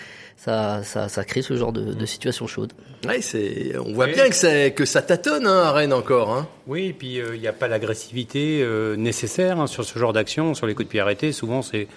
ça, 0.44 0.82
ça, 0.84 1.08
ça 1.08 1.24
crée 1.24 1.42
ce 1.44 1.56
genre 1.56 1.72
de, 1.72 1.94
de 1.94 2.06
situation 2.08 2.48
chaude. 2.48 2.74
Ouais, 3.08 3.22
c'est, 3.22 3.74
on 3.78 3.94
voit 3.94 4.06
Oui. 4.06 4.14
bien 4.14 4.28
que, 4.30 4.36
c'est- 4.36 4.72
que 4.72 4.86
ça 4.86 5.02
tâtonne 5.04 5.46
hein, 5.46 5.64
à 5.66 5.72
Rennes 5.72 5.94
encore. 5.94 6.32
Hein. 6.32 6.48
Oui, 6.68 6.88
et 6.88 6.94
puis 6.94 7.20
euh, 7.20 7.36
il 7.36 7.42
n'y 7.42 7.48
a 7.48 7.54
pas 7.54 7.68
l'agressivité 7.68 8.62
euh, 8.64 8.96
nécessaire 8.96 9.60
hein, 9.60 9.68
sur 9.68 9.84
ce 9.86 10.00
genre 10.00 10.14
d'action, 10.14 10.54
sur 10.56 10.66
les 10.66 10.74
coups 10.74 10.88
de 10.88 10.92
pied 10.92 11.00
arrêtés. 11.00 11.32
Souvent, 11.32 11.62
c'est 11.62 11.88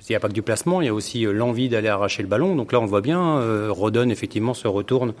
il 0.00 0.12
n'y 0.12 0.16
a 0.16 0.20
pas 0.20 0.28
que 0.28 0.34
du 0.34 0.42
placement, 0.42 0.82
il 0.82 0.86
y 0.86 0.88
a 0.90 0.94
aussi 0.94 1.24
euh, 1.24 1.32
l'envie 1.32 1.70
d'aller 1.70 1.88
arracher 1.88 2.22
le 2.22 2.28
ballon. 2.28 2.56
Donc 2.56 2.72
là, 2.72 2.80
on 2.80 2.84
voit 2.86 3.00
bien, 3.00 3.38
euh, 3.38 3.68
Rodon 3.70 4.10
effectivement 4.10 4.52
se 4.52 4.68
retourne 4.68 5.14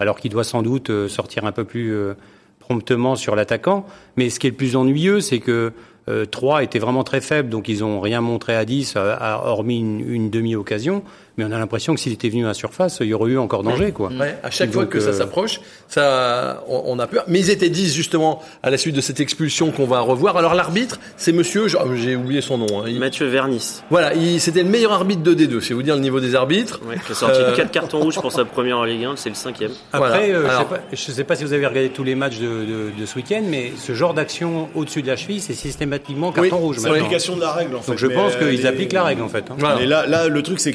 alors 0.00 0.18
qu'il 0.18 0.32
doit 0.32 0.42
sans 0.44 0.62
doute 0.62 0.90
euh, 0.90 1.06
sortir 1.08 1.44
un 1.44 1.52
peu 1.52 1.62
plus 1.64 1.94
euh, 1.94 2.14
promptement 2.58 3.14
sur 3.14 3.36
l'attaquant. 3.36 3.86
Mais 4.16 4.30
ce 4.30 4.40
qui 4.40 4.48
est 4.48 4.50
le 4.50 4.56
plus 4.56 4.74
ennuyeux, 4.74 5.20
c'est 5.20 5.38
que 5.38 5.72
euh, 6.08 6.24
3 6.26 6.64
était 6.64 6.78
vraiment 6.80 7.04
très 7.04 7.20
faible, 7.20 7.48
donc 7.48 7.68
ils 7.68 7.84
ont 7.84 8.00
rien 8.00 8.20
montré 8.20 8.56
à 8.56 8.64
10, 8.64 8.96
à- 8.96 9.14
à- 9.14 9.46
hormis 9.46 9.78
une, 9.78 10.00
une 10.00 10.30
demi-occasion. 10.30 11.02
Mais 11.36 11.44
on 11.44 11.50
a 11.52 11.58
l'impression 11.58 11.94
que 11.94 12.00
s'il 12.00 12.12
était 12.12 12.28
venu 12.28 12.44
à 12.44 12.48
la 12.48 12.54
surface, 12.54 12.98
il 13.00 13.08
y 13.08 13.14
aurait 13.14 13.32
eu 13.32 13.38
encore 13.38 13.62
danger. 13.64 13.90
Quoi. 13.90 14.10
Ouais, 14.10 14.36
à 14.42 14.50
chaque 14.52 14.68
Donc, 14.68 14.74
fois 14.74 14.86
que 14.86 15.00
ça 15.00 15.08
euh, 15.08 15.12
s'approche, 15.12 15.60
ça, 15.88 16.62
on, 16.68 16.82
on 16.86 16.98
a 16.98 17.06
peur. 17.06 17.24
Mais 17.28 17.40
ils 17.40 17.50
étaient 17.50 17.68
10 17.68 17.92
justement 17.94 18.40
à 18.62 18.70
la 18.70 18.76
suite 18.78 18.94
de 18.94 19.00
cette 19.00 19.20
expulsion 19.20 19.70
qu'on 19.70 19.84
va 19.86 20.00
revoir. 20.00 20.36
Alors 20.36 20.54
l'arbitre, 20.54 20.98
c'est 21.16 21.32
monsieur, 21.32 21.66
oh, 21.76 21.88
j'ai 21.94 22.16
oublié 22.16 22.40
son 22.40 22.58
nom. 22.58 22.66
hein. 22.80 22.84
Il- 22.86 22.98
Mathieu 23.00 23.26
Vernis, 23.26 23.82
voilà, 23.90 24.14
il- 24.14 24.40
c'était 24.40 24.62
le 24.62 24.68
meilleur 24.68 24.92
arbitre 24.92 25.22
de 25.22 25.34
D2. 25.34 25.60
C'est 25.60 25.74
vous 25.74 25.82
dire 25.82 25.94
le 25.96 26.00
niveau 26.00 26.20
des 26.20 26.34
arbitres. 26.34 26.80
ouais, 26.88 26.96
qui 27.04 27.12
a 27.12 27.14
sorti 27.14 27.40
Euh, 27.40 27.54
4 27.56 27.70
cartons 27.70 28.00
rouges 28.00 28.20
pour 28.20 28.32
sa 28.32 28.44
première 28.44 28.78
en 28.78 28.84
Ligue 28.84 29.04
1. 29.04 29.16
C'est 29.16 29.28
le 29.28 29.34
cinquième. 29.34 29.72
Après, 29.92 30.28
Voilà. 30.30 30.38
euh, 30.38 30.48
Alors- 30.48 30.52
je 30.52 30.56
sais 30.58 30.64
pas, 30.68 30.80
je 30.92 31.12
sais 31.12 31.24
pas 31.24 31.36
si 31.36 31.44
vous 31.44 31.52
avez 31.52 31.66
regardé 31.66 31.88
tous 31.90 32.04
les 32.04 32.14
matchs 32.14 32.38
de, 32.38 32.46
de, 32.46 33.00
de 33.00 33.06
ce 33.06 33.16
week-end, 33.16 33.42
mais 33.48 33.72
ce 33.76 33.92
genre 33.92 34.14
d'action 34.14 34.68
au-dessus 34.74 35.02
de 35.02 35.08
la 35.08 35.16
cheville, 35.16 35.40
c'est 35.40 35.54
systématiquement 35.54 36.32
carton 36.32 36.56
Oui, 36.56 36.62
rouge. 36.62 36.76
C'est 36.80 36.88
l'application 36.90 37.36
de 37.36 37.40
la 37.40 37.52
règle, 37.52 37.76
en 37.76 37.80
fait. 37.82 37.90
Donc 37.92 37.98
je 37.98 38.06
mais, 38.06 38.14
pense 38.14 38.34
euh, 38.34 38.38
qu'ils 38.50 38.60
les- 38.60 38.66
appliquent 38.66 38.92
la 38.92 39.02
règle 39.04 39.22
en 39.22 39.28
fait. 39.28 39.44
hein. 39.50 39.56
Voilà. 39.58 39.76
Mais 39.76 39.86
là, 39.86 40.06
là, 40.06 40.28
le 40.28 40.42
truc, 40.42 40.60
c'est 40.60 40.72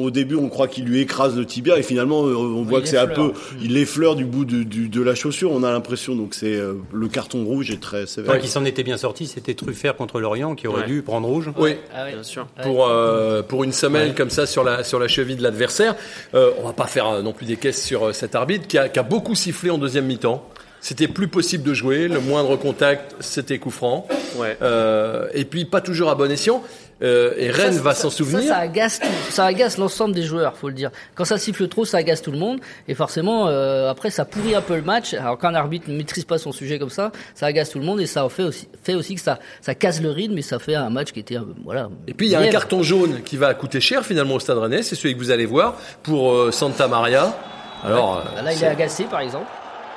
qu'au 0.00 0.10
début, 0.10 0.34
on 0.36 0.48
croit 0.48 0.68
qu'il 0.68 0.84
lui 0.84 1.00
écrase 1.00 1.36
le 1.36 1.44
tibia 1.46 1.78
et 1.78 1.82
finalement, 1.82 2.24
euh, 2.26 2.34
on 2.34 2.62
voit 2.62 2.80
que 2.80 2.88
c'est 2.88 2.96
un 2.98 3.06
peu, 3.06 3.32
il 3.62 3.74
l'effleure 3.74 4.16
du 4.16 4.24
bout 4.24 4.44
du- 4.44 4.64
de 4.88 5.02
la 5.02 5.14
chaussure. 5.14 5.52
On 5.52 5.62
a 5.62 5.70
l'impression, 5.70 6.14
donc 6.14 6.34
c'est 6.34 6.54
euh, 6.54 6.74
le 6.92 7.08
carton 7.08 7.44
rouge 7.44 7.70
est 7.70 7.80
très 7.80 8.06
sévère. 8.06 8.30
Enfin, 8.32 8.40
qui 8.40 8.48
s'en 8.48 8.64
était 8.64 8.82
bien 8.82 8.96
sorti, 8.96 9.26
c'était 9.26 9.54
Truffert 9.54 9.96
contre 9.96 10.20
Lorient 10.20 10.54
qui 10.54 10.66
aurait 10.68 10.82
Ouais. 10.82 10.86
dû 10.86 11.02
prendre 11.02 11.28
rouge. 11.28 11.50
Oui. 11.58 11.76
Ah 11.94 12.04
oui. 12.06 12.12
Bien 12.12 12.22
sûr. 12.22 12.46
Pour 12.62 12.86
euh, 12.88 13.42
pour 13.42 13.64
une 13.64 13.72
semelle 13.72 14.14
comme 14.14 14.30
ça 14.30 14.46
sur 14.46 14.64
la 14.64 14.84
sur 14.84 14.98
la 14.98 15.08
cheville 15.08 15.36
de 15.36 15.42
l'adversaire, 15.42 15.94
euh, 16.34 16.50
on 16.62 16.66
va 16.66 16.72
pas 16.72 16.86
faire 16.86 17.22
non 17.22 17.32
plus 17.32 17.46
des 17.46 17.56
caisses 17.56 17.82
sur 17.84 18.14
cet 18.14 18.34
arbitre 18.34 18.66
qui 18.66 18.78
a, 18.78 18.88
qui 18.88 18.98
a 18.98 19.02
beaucoup 19.02 19.34
sifflé 19.34 19.70
en 19.70 19.78
deuxième 19.78 20.06
mi-temps. 20.06 20.48
C'était 20.80 21.08
plus 21.08 21.26
possible 21.26 21.64
de 21.64 21.74
jouer, 21.74 22.06
le 22.06 22.20
moindre 22.20 22.54
contact, 22.56 23.16
c'était 23.18 23.58
coup 23.58 23.70
franc. 23.70 24.06
Ouais. 24.36 24.56
Euh, 24.62 25.26
et 25.34 25.44
puis 25.44 25.64
pas 25.64 25.80
toujours 25.80 26.10
à 26.10 26.14
bon 26.14 26.30
escient. 26.30 26.62
Euh, 27.02 27.34
et 27.36 27.50
Rennes 27.50 27.74
Ça, 27.74 27.82
va 27.82 27.94
s'en 27.94 28.08
souvenir. 28.08 28.40
Ça, 28.42 28.48
ça 28.54 28.56
agace, 28.56 29.00
tout- 29.00 29.06
ça 29.30 29.44
agace 29.44 29.76
l'ensemble 29.76 30.14
des 30.14 30.22
joueurs, 30.22 30.56
faut 30.56 30.68
le 30.68 30.74
dire. 30.74 30.90
Quand 31.14 31.26
ça 31.26 31.36
siffle 31.36 31.68
trop, 31.68 31.84
ça 31.84 31.98
agace 31.98 32.22
tout 32.22 32.30
le 32.32 32.38
monde. 32.38 32.58
Et 32.88 32.94
forcément, 32.94 33.48
euh, 33.48 33.90
après, 33.90 34.08
ça 34.10 34.24
pourrit 34.24 34.54
un 34.54 34.62
peu 34.62 34.76
le 34.76 34.82
match. 34.82 35.12
Alors 35.12 35.36
quand 35.36 35.48
un 35.48 35.54
arbitre 35.54 35.90
ne 35.90 35.96
maîtrise 35.96 36.24
pas 36.24 36.38
son 36.38 36.52
sujet 36.52 36.78
comme 36.78 36.88
ça, 36.90 37.12
ça 37.34 37.46
agace 37.46 37.68
tout 37.70 37.78
le 37.78 37.84
monde 37.84 38.00
et 38.00 38.06
ça 38.06 38.26
fait 38.30 38.44
aussi, 38.44 38.66
fait 38.82 38.94
aussi 38.94 39.14
que 39.14 39.20
ça, 39.20 39.38
ça 39.60 39.74
casse 39.74 40.00
le 40.00 40.10
rythme 40.10 40.38
et 40.38 40.42
ça 40.42 40.58
fait 40.58 40.74
un 40.74 40.88
match 40.88 41.12
qui 41.12 41.20
était, 41.20 41.36
euh, 41.36 41.42
voilà. 41.64 41.90
Et 42.08 42.14
puis 42.14 42.28
il 42.28 42.30
y 42.30 42.34
a 42.34 42.40
un 42.40 42.48
carton 42.48 42.82
jaune 42.82 43.20
qui 43.24 43.36
va 43.36 43.52
coûter 43.52 43.80
cher 43.80 44.02
finalement 44.04 44.34
au 44.36 44.40
Stade 44.40 44.56
Rennais, 44.56 44.82
c'est 44.82 44.94
celui 44.94 45.14
que 45.14 45.18
vous 45.18 45.30
allez 45.30 45.46
voir 45.46 45.74
pour 46.02 46.32
euh, 46.32 46.50
Santa 46.50 46.88
Maria. 46.88 47.36
Alors, 47.84 48.24
euh, 48.38 48.42
Là, 48.42 48.52
il 48.54 48.62
est 48.64 48.66
agacé, 48.66 49.04
par 49.04 49.20
exemple. 49.20 49.46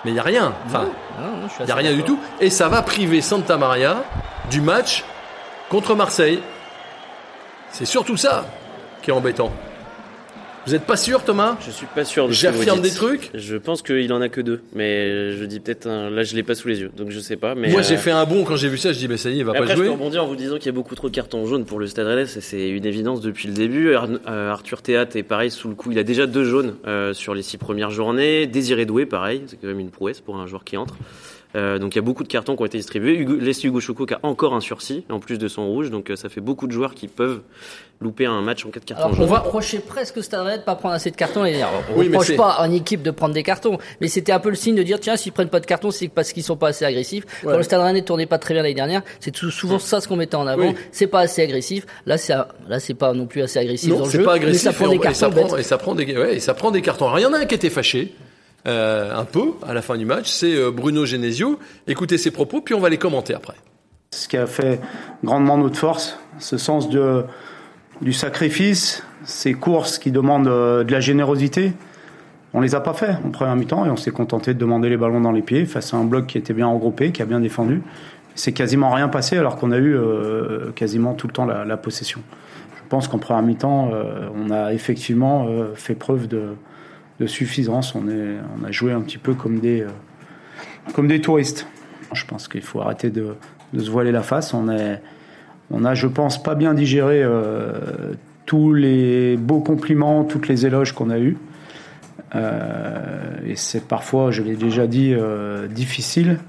mais 0.04 0.12
il 0.12 0.16
y 0.16 0.20
a 0.20 0.24
rien. 0.24 0.54
Enfin, 0.66 0.90
il 1.62 1.66
y 1.68 1.72
a 1.72 1.76
rien 1.76 1.94
du 1.94 2.04
tout. 2.04 2.20
Et 2.42 2.50
ça 2.50 2.68
va 2.68 2.82
priver 2.82 3.22
Santa 3.22 3.58
Maria 3.58 4.04
du 4.52 4.60
match 4.60 5.06
contre 5.70 5.96
Marseille. 5.96 6.40
C'est 7.72 7.86
surtout 7.86 8.18
ça 8.18 8.46
qui 9.02 9.10
est 9.12 9.14
embêtant. 9.14 9.52
Vous 10.66 10.76
êtes 10.76 10.84
pas 10.84 10.98
sûr, 10.98 11.24
Thomas? 11.24 11.58
Je 11.66 11.72
suis 11.72 11.88
pas 11.88 12.04
sûr 12.06 12.28
de 12.28 12.34
ce 12.34 12.42
que 12.44 12.48
vous 12.52 12.58
J'affirme 12.58 12.82
dites. 12.82 12.92
des 12.92 12.98
trucs? 12.98 13.32
Je 13.34 13.56
pense 13.56 13.82
qu'il 13.82 14.12
en 14.14 14.22
a 14.22 14.30
que 14.30 14.42
deux, 14.42 14.62
mais 14.76 15.32
je 15.32 15.46
dis 15.46 15.60
peut-être 15.60 15.88
un... 15.88 16.10
là 16.12 16.22
je 16.24 16.36
l'ai 16.36 16.44
pas 16.44 16.54
sous 16.54 16.68
les 16.68 16.82
yeux, 16.82 16.92
donc 16.96 17.10
je 17.10 17.20
sais 17.20 17.38
pas. 17.38 17.56
Mais 17.56 17.70
Moi, 17.72 17.80
euh, 17.80 17.84
j'ai 17.84 17.98
fait 17.98 18.12
un 18.12 18.26
bond 18.26 18.44
quand 18.44 18.56
j'ai 18.58 18.68
vu 18.68 18.78
ça. 18.78 18.92
Je 18.92 19.00
dis, 19.00 19.08
mais 19.08 19.18
ça 19.18 19.30
y 19.30 19.36
est, 19.36 19.38
il 19.38 19.46
va 19.46 19.54
Après, 19.54 19.62
pas 19.66 19.72
je 19.72 19.78
jouer. 19.78 19.86
peux 19.86 19.94
rebondir 19.94 20.24
en 20.24 20.28
vous 20.28 20.36
disant 20.36 20.58
qu'il 20.58 20.66
y 20.68 20.70
a 20.70 20.74
beaucoup 20.74 20.94
trop 20.96 21.10
de 21.10 21.16
cartons 21.16 21.46
jaunes 21.48 21.66
pour 21.66 21.80
le 21.80 21.88
Stade 21.88 22.06
Rennais, 22.06 22.26
ça, 22.28 22.42
c'est 22.42 22.70
une 22.70 22.86
évidence 22.86 23.22
depuis 23.22 23.48
le 23.48 23.54
début. 23.56 23.96
Ar- 23.96 24.10
euh, 24.28 24.52
Arthur 24.52 24.82
Théat 24.84 25.08
est 25.16 25.24
pareil 25.24 25.50
sous 25.50 25.70
le 25.70 25.76
coup, 25.76 25.92
il 25.92 25.98
a 25.98 26.04
déjà 26.04 26.28
deux 26.28 26.44
jaunes 26.44 26.76
euh, 26.86 27.14
sur 27.14 27.34
les 27.34 27.42
six 27.42 27.58
premières 27.58 27.90
journées. 27.90 28.46
Désiré 28.46 28.86
Doué, 28.86 29.06
pareil, 29.08 29.44
c'est 29.48 29.56
quand 29.60 29.68
même 29.68 29.80
une 29.80 29.92
prouesse 29.92 30.20
pour 30.20 30.38
un 30.38 30.46
joueur 30.46 30.66
qui 30.66 30.78
entre. 30.78 30.96
Euh, 31.56 31.80
donc 31.80 31.96
il 31.96 31.98
y 31.98 32.00
a 32.00 32.04
beaucoup 32.04 32.22
de 32.24 32.28
cartons 32.28 32.56
qui 32.56 32.62
ont 32.62 32.66
été 32.66 32.78
distribués. 32.78 33.26
Leslie 33.26 33.70
Hugo 33.70 33.80
Chouko 33.80 34.06
qui 34.06 34.14
a 34.14 34.20
encore 34.22 34.54
un 34.54 34.62
sursis 34.62 35.04
en 35.10 35.20
plus 35.20 35.40
de 35.40 35.48
son 35.48 35.66
rouge, 35.68 35.90
donc 35.90 36.12
euh, 36.12 36.16
ça 36.16 36.30
fait 36.30 36.42
beaucoup 36.42 36.68
de 36.68 36.72
joueurs 36.72 36.94
qui 36.94 37.08
peuvent 37.08 37.42
louper 38.02 38.28
un 38.28 38.42
match 38.42 38.66
en 38.66 38.70
cas 38.70 38.80
de 38.80 38.86
carton 38.86 39.06
Alors, 39.08 39.20
on 39.20 39.26
va 39.26 39.40
reprocher 39.40 39.80
presque 39.80 40.24
Stade 40.24 40.42
Rennais 40.46 40.60
de 40.60 40.64
pas 40.64 40.76
prendre 40.76 40.94
assez 40.94 41.10
de 41.10 41.16
cartons 41.16 41.42
l'année 41.42 41.58
dernière. 41.58 41.82
On 41.94 42.00
Oui, 42.00 42.08
mais 42.08 42.18
reproche 42.18 42.38
pas 42.38 42.58
en 42.60 42.72
équipe 42.72 43.02
de 43.02 43.10
prendre 43.12 43.34
des 43.34 43.42
cartons, 43.44 43.80
mais 44.00 44.08
c'était 44.08 44.32
un 44.32 44.40
peu 44.40 44.50
le 44.50 44.56
signe 44.56 44.76
de 44.76 44.84
dire 44.84 45.00
tiens, 45.00 45.18
s'ils 45.18 45.32
prennent 45.32 45.50
pas 45.50 45.60
de 45.60 45.66
cartons, 45.66 45.90
c'est 45.90 46.08
parce 46.08 46.34
qu'ils 46.34 46.44
sont 46.44 46.56
pas 46.56 46.68
assez 46.68 46.86
agressifs. 46.86 47.26
Quand 47.44 47.58
le 47.58 47.64
Stade 47.64 47.82
Rennais 47.82 48.04
tournait 48.04 48.28
pas 48.28 48.38
très 48.38 48.54
bien 48.54 48.62
l'année 48.62 48.76
dernière, 48.76 49.02
c'est 49.20 49.36
souvent 49.36 49.80
ça 49.80 50.02
ce 50.02 50.08
qu'on 50.08 50.18
mettait 50.18 50.36
en 50.36 50.46
avant. 50.46 50.68
Oui. 50.70 50.76
C'est 50.92 51.08
pas 51.08 51.22
assez 51.22 51.42
agressif. 51.42 51.88
Là, 52.06 52.20
c'est 52.20 52.34
là, 52.68 52.80
c'est 52.80 52.94
pas 52.94 53.14
non 53.14 53.26
plus 53.26 53.42
assez 53.42 53.58
agressif 53.58 53.90
dans 53.90 53.98
Non, 54.00 54.06
le 54.06 54.12
c'est 54.12 54.20
jeu. 54.20 54.24
pas 54.24 54.34
mais 54.34 54.40
agressif. 54.42 54.62
ça 54.62 54.74
prend 54.74 54.86
et, 54.86 54.90
des 54.90 54.96
et 55.08 55.14
ça 55.16 55.28
cartons 55.30 55.48
prend, 55.48 55.58
et 55.58 55.64
ça 55.64 55.78
prend 55.80 55.96
des, 55.96 56.16
ouais, 56.16 56.36
et 56.36 56.40
ça 56.40 56.54
prend 56.54 56.70
des 56.70 56.82
cartons. 56.84 57.06
Alors, 57.08 57.20
il 57.20 57.24
y 57.24 57.26
en 57.26 57.34
a 57.34 57.40
un 57.40 57.46
qui 57.46 57.56
était 57.56 57.72
fâché. 57.72 58.14
Euh, 58.68 59.16
un 59.16 59.24
peu 59.24 59.54
à 59.66 59.74
la 59.74 59.82
fin 59.82 59.98
du 59.98 60.06
match, 60.06 60.30
c'est 60.30 60.54
euh, 60.54 60.70
Bruno 60.72 61.06
Genesio. 61.06 61.60
Écoutez 61.88 62.18
ses 62.18 62.32
propos, 62.32 62.62
puis 62.62 62.74
on 62.74 62.80
va 62.80 62.90
les 62.90 62.98
commenter 62.98 63.34
après. 63.34 63.56
Ce 64.12 64.28
qui 64.28 64.36
a 64.36 64.48
fait 64.48 64.82
grandement 65.24 65.58
notre 65.58 65.78
force, 65.78 66.20
ce 66.40 66.58
sens 66.58 66.90
de, 66.90 67.24
du 68.02 68.12
sacrifice, 68.12 69.04
ces 69.24 69.54
courses 69.54 69.98
qui 69.98 70.12
demandent 70.12 70.48
euh, 70.48 70.84
de 70.84 70.92
la 70.92 71.00
générosité. 71.00 71.72
On 72.54 72.60
les 72.60 72.76
a 72.76 72.82
pas 72.82 72.94
fait 72.94 73.16
en 73.26 73.30
première 73.30 73.56
mi-temps 73.56 73.86
et 73.86 73.90
on 73.90 73.96
s'est 73.96 74.12
contenté 74.12 74.54
de 74.54 74.60
demander 74.60 74.90
les 74.90 74.98
ballons 74.98 75.22
dans 75.22 75.32
les 75.32 75.44
pieds 75.44 75.66
face 75.66 75.94
à 75.94 75.98
un 75.98 76.04
bloc 76.04 76.28
qui 76.28 76.38
était 76.38 76.54
bien 76.54 76.68
regroupé, 76.68 77.12
qui 77.12 77.22
a 77.22 77.26
bien 77.26 77.40
défendu. 77.40 77.82
C'est 78.36 78.52
quasiment 78.52 78.92
rien 78.92 79.08
passé 79.08 79.38
alors 79.38 79.56
qu'on 79.56 79.72
a 79.72 79.78
eu 79.78 79.98
quasiment 80.74 81.14
tout 81.14 81.28
le 81.28 81.34
temps 81.34 81.46
la, 81.46 81.78
possession. 81.78 82.22
Je 82.78 82.88
pense 82.88 83.08
qu'en 83.08 83.20
première 83.20 83.44
mi-temps, 83.44 83.92
on 84.34 84.50
a 84.50 84.74
effectivement 84.74 85.48
fait 85.76 85.94
preuve 85.94 86.28
de, 86.28 86.56
de 87.20 87.28
suffisance. 87.28 87.96
On, 87.96 88.08
est, 88.08 88.38
on 88.60 88.64
a 88.64 88.72
joué 88.72 88.92
un 88.92 89.02
petit 89.02 89.18
peu 89.18 89.34
comme 89.34 89.60
des, 89.60 89.82
euh, 89.82 91.20
touristes. 91.20 91.68
Je 92.14 92.26
pense 92.26 92.48
qu'il 92.48 92.62
faut 92.62 92.82
arrêter 92.82 93.10
de, 93.10 93.36
se 93.78 93.90
voiler 93.90 94.12
la 94.12 94.24
face. 94.24 94.54
On, 94.54 94.70
est, 94.70 95.02
a, 95.86 95.94
je 95.94 96.08
pense, 96.08 96.42
pas 96.42 96.56
bien 96.56 96.74
digéré 96.74 97.22
euh, 97.22 98.14
tous 98.46 98.74
les 98.74 99.38
beaux 99.38 99.60
compliments, 99.60 100.24
toutes 100.24 100.48
les 100.48 100.66
éloges 100.66 100.94
qu'on 100.94 101.10
a 101.10 101.20
eus. 101.20 101.38
Euh, 102.36 103.38
et 103.46 103.56
c'est 103.56 103.88
parfois, 103.88 104.32
je 104.32 104.42
l'ai 104.42 104.56
déjà 104.56 104.88
dit, 104.88 105.14
difficile, 105.70 106.40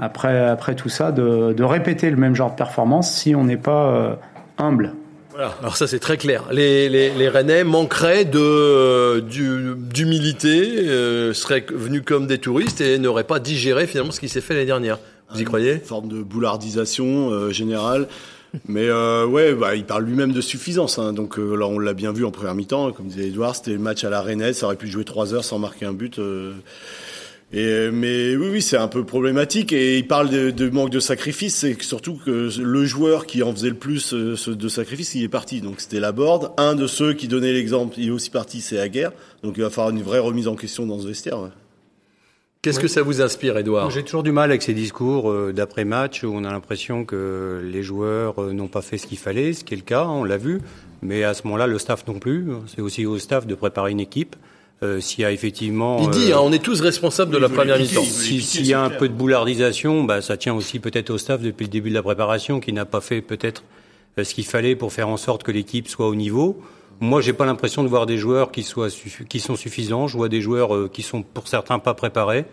après, 0.00 0.74
tout 0.74 0.88
ça, 0.88 1.12
de, 1.12 1.62
répéter 1.62 2.10
le 2.10 2.16
même 2.16 2.34
genre 2.34 2.50
de 2.50 2.56
performance 2.56 3.12
si 3.12 3.34
on 3.34 3.44
n'est 3.44 3.56
pas 3.56 4.18
humble. 4.58 4.94
Voilà. 5.34 5.56
Alors 5.60 5.76
ça 5.76 5.88
c'est 5.88 5.98
très 5.98 6.16
clair. 6.16 6.44
Les, 6.52 6.88
les, 6.88 7.10
les 7.10 7.28
Rennais 7.28 7.64
manqueraient 7.64 8.24
de 8.24 8.38
euh, 8.38 9.20
d'humilité, 9.20 10.88
euh, 10.88 11.34
seraient 11.34 11.66
venus 11.68 12.02
comme 12.06 12.28
des 12.28 12.38
touristes 12.38 12.80
et 12.80 12.98
n'auraient 12.98 13.24
pas 13.24 13.40
digéré 13.40 13.88
finalement 13.88 14.12
ce 14.12 14.20
qui 14.20 14.28
s'est 14.28 14.40
fait 14.40 14.54
l'année 14.54 14.66
dernière. 14.66 15.00
Vous 15.32 15.40
y 15.40 15.44
croyez? 15.44 15.72
Une 15.72 15.80
forme 15.80 16.06
de 16.06 16.22
boulardisation 16.22 17.30
euh, 17.30 17.50
générale. 17.50 18.06
Mais 18.68 18.88
euh, 18.88 19.26
ouais, 19.26 19.52
bah, 19.54 19.74
il 19.74 19.84
parle 19.84 20.04
lui-même 20.04 20.30
de 20.32 20.40
suffisance. 20.40 21.00
Hein. 21.00 21.12
Donc 21.12 21.40
euh, 21.40 21.56
là, 21.56 21.66
on 21.66 21.80
l'a 21.80 21.94
bien 21.94 22.12
vu 22.12 22.24
en 22.24 22.30
première 22.30 22.54
mi-temps. 22.54 22.92
Comme 22.92 23.08
disait 23.08 23.26
Edouard, 23.26 23.56
c'était 23.56 23.72
le 23.72 23.80
match 23.80 24.04
à 24.04 24.10
la 24.10 24.22
Rennes. 24.22 24.52
Ça 24.52 24.66
aurait 24.66 24.76
pu 24.76 24.86
jouer 24.86 25.04
trois 25.04 25.34
heures 25.34 25.44
sans 25.44 25.58
marquer 25.58 25.86
un 25.86 25.92
but. 25.92 26.20
euh. 26.20 26.52
Et, 27.54 27.64
euh, 27.64 27.90
mais 27.92 28.34
oui, 28.34 28.48
oui, 28.50 28.62
c'est 28.62 28.76
un 28.76 28.88
peu 28.88 29.04
problématique. 29.04 29.72
Et 29.72 29.98
il 29.98 30.06
parle 30.08 30.28
de, 30.28 30.50
de 30.50 30.68
manque 30.70 30.90
de 30.90 30.98
sacrifice. 31.00 31.54
C'est 31.54 31.80
surtout 31.82 32.18
que 32.24 32.50
le 32.60 32.84
joueur 32.84 33.26
qui 33.26 33.42
en 33.44 33.52
faisait 33.52 33.68
le 33.68 33.76
plus 33.76 34.12
euh, 34.12 34.36
de 34.48 34.68
sacrifice, 34.68 35.14
il 35.14 35.22
est 35.22 35.28
parti. 35.28 35.60
Donc 35.60 35.76
c'était 35.80 36.00
Laborde. 36.00 36.50
Un 36.56 36.74
de 36.74 36.88
ceux 36.88 37.12
qui 37.14 37.28
donnait 37.28 37.52
l'exemple, 37.52 37.94
il 37.96 38.08
est 38.08 38.10
aussi 38.10 38.30
parti, 38.30 38.60
c'est 38.60 38.80
Aguerre. 38.80 39.12
Donc 39.44 39.54
il 39.56 39.62
va 39.62 39.70
falloir 39.70 39.94
une 39.94 40.02
vraie 40.02 40.18
remise 40.18 40.48
en 40.48 40.56
question 40.56 40.84
dans 40.84 40.98
ce 40.98 41.06
vestiaire. 41.06 41.40
ouais. 41.40 41.50
Qu'est-ce 42.64 42.80
que 42.80 42.88
ça 42.88 43.02
vous 43.02 43.20
inspire, 43.20 43.58
Edouard 43.58 43.90
J'ai 43.90 44.02
toujours 44.02 44.22
du 44.22 44.32
mal 44.32 44.48
avec 44.48 44.62
ces 44.62 44.72
discours 44.72 45.30
euh, 45.30 45.52
d'après-match 45.52 46.24
où 46.24 46.32
on 46.34 46.44
a 46.44 46.50
l'impression 46.50 47.04
que 47.04 47.60
les 47.62 47.82
joueurs 47.82 48.42
euh, 48.42 48.54
n'ont 48.54 48.68
pas 48.68 48.80
fait 48.80 48.96
ce 48.96 49.06
qu'il 49.06 49.18
fallait, 49.18 49.52
ce 49.52 49.64
qui 49.64 49.74
est 49.74 49.76
le 49.76 49.82
cas, 49.82 50.06
on 50.06 50.24
l'a 50.24 50.38
vu. 50.38 50.62
Mais 51.02 51.24
à 51.24 51.34
ce 51.34 51.42
moment-là, 51.44 51.66
le 51.66 51.78
staff 51.78 52.06
non 52.08 52.18
plus. 52.18 52.46
C'est 52.74 52.80
aussi 52.80 53.04
au 53.04 53.18
staff 53.18 53.46
de 53.46 53.54
préparer 53.54 53.90
une 53.90 54.00
équipe. 54.00 54.34
Euh, 54.84 55.00
S'il 55.00 55.20
y 55.22 55.24
a 55.24 55.32
effectivement... 55.32 55.98
Il 56.02 56.10
dit, 56.10 56.30
euh, 56.32 56.36
hein, 56.36 56.40
on 56.42 56.52
est 56.52 56.62
tous 56.62 56.80
responsables 56.80 57.32
de 57.32 57.38
la 57.38 57.48
première 57.48 57.78
mi-temps. 57.78 58.02
si- 58.04 58.40
S'il 58.42 58.66
y 58.66 58.74
a 58.74 58.82
un 58.82 58.90
peu 58.90 59.08
de 59.08 59.14
boulardisation, 59.14 60.04
bah, 60.04 60.20
ça 60.22 60.36
tient 60.36 60.54
aussi 60.54 60.78
peut-être 60.78 61.10
au 61.10 61.18
staff 61.18 61.40
depuis 61.40 61.64
le 61.64 61.70
début 61.70 61.88
de 61.90 61.94
la 61.94 62.02
préparation 62.02 62.60
qui 62.60 62.72
n'a 62.72 62.84
pas 62.84 63.00
fait 63.00 63.20
peut-être 63.22 63.64
euh, 64.18 64.24
ce 64.24 64.34
qu'il 64.34 64.44
fallait 64.44 64.76
pour 64.76 64.92
faire 64.92 65.08
en 65.08 65.16
sorte 65.16 65.42
que 65.42 65.50
l'équipe 65.52 65.88
soit 65.88 66.06
au 66.06 66.14
niveau. 66.14 66.60
Moi, 67.00 67.20
j'ai 67.20 67.32
pas 67.32 67.46
l'impression 67.46 67.82
de 67.82 67.88
voir 67.88 68.06
des 68.06 68.18
joueurs 68.18 68.52
qui, 68.52 68.62
soient 68.62 68.88
suffi- 68.88 69.26
qui 69.26 69.40
sont 69.40 69.56
suffisants. 69.56 70.06
Je 70.06 70.16
vois 70.16 70.28
des 70.28 70.40
joueurs 70.40 70.74
euh, 70.74 70.90
qui 70.92 71.02
sont 71.02 71.22
pour 71.22 71.48
certains 71.48 71.78
pas 71.78 71.94
préparés, 71.94 72.44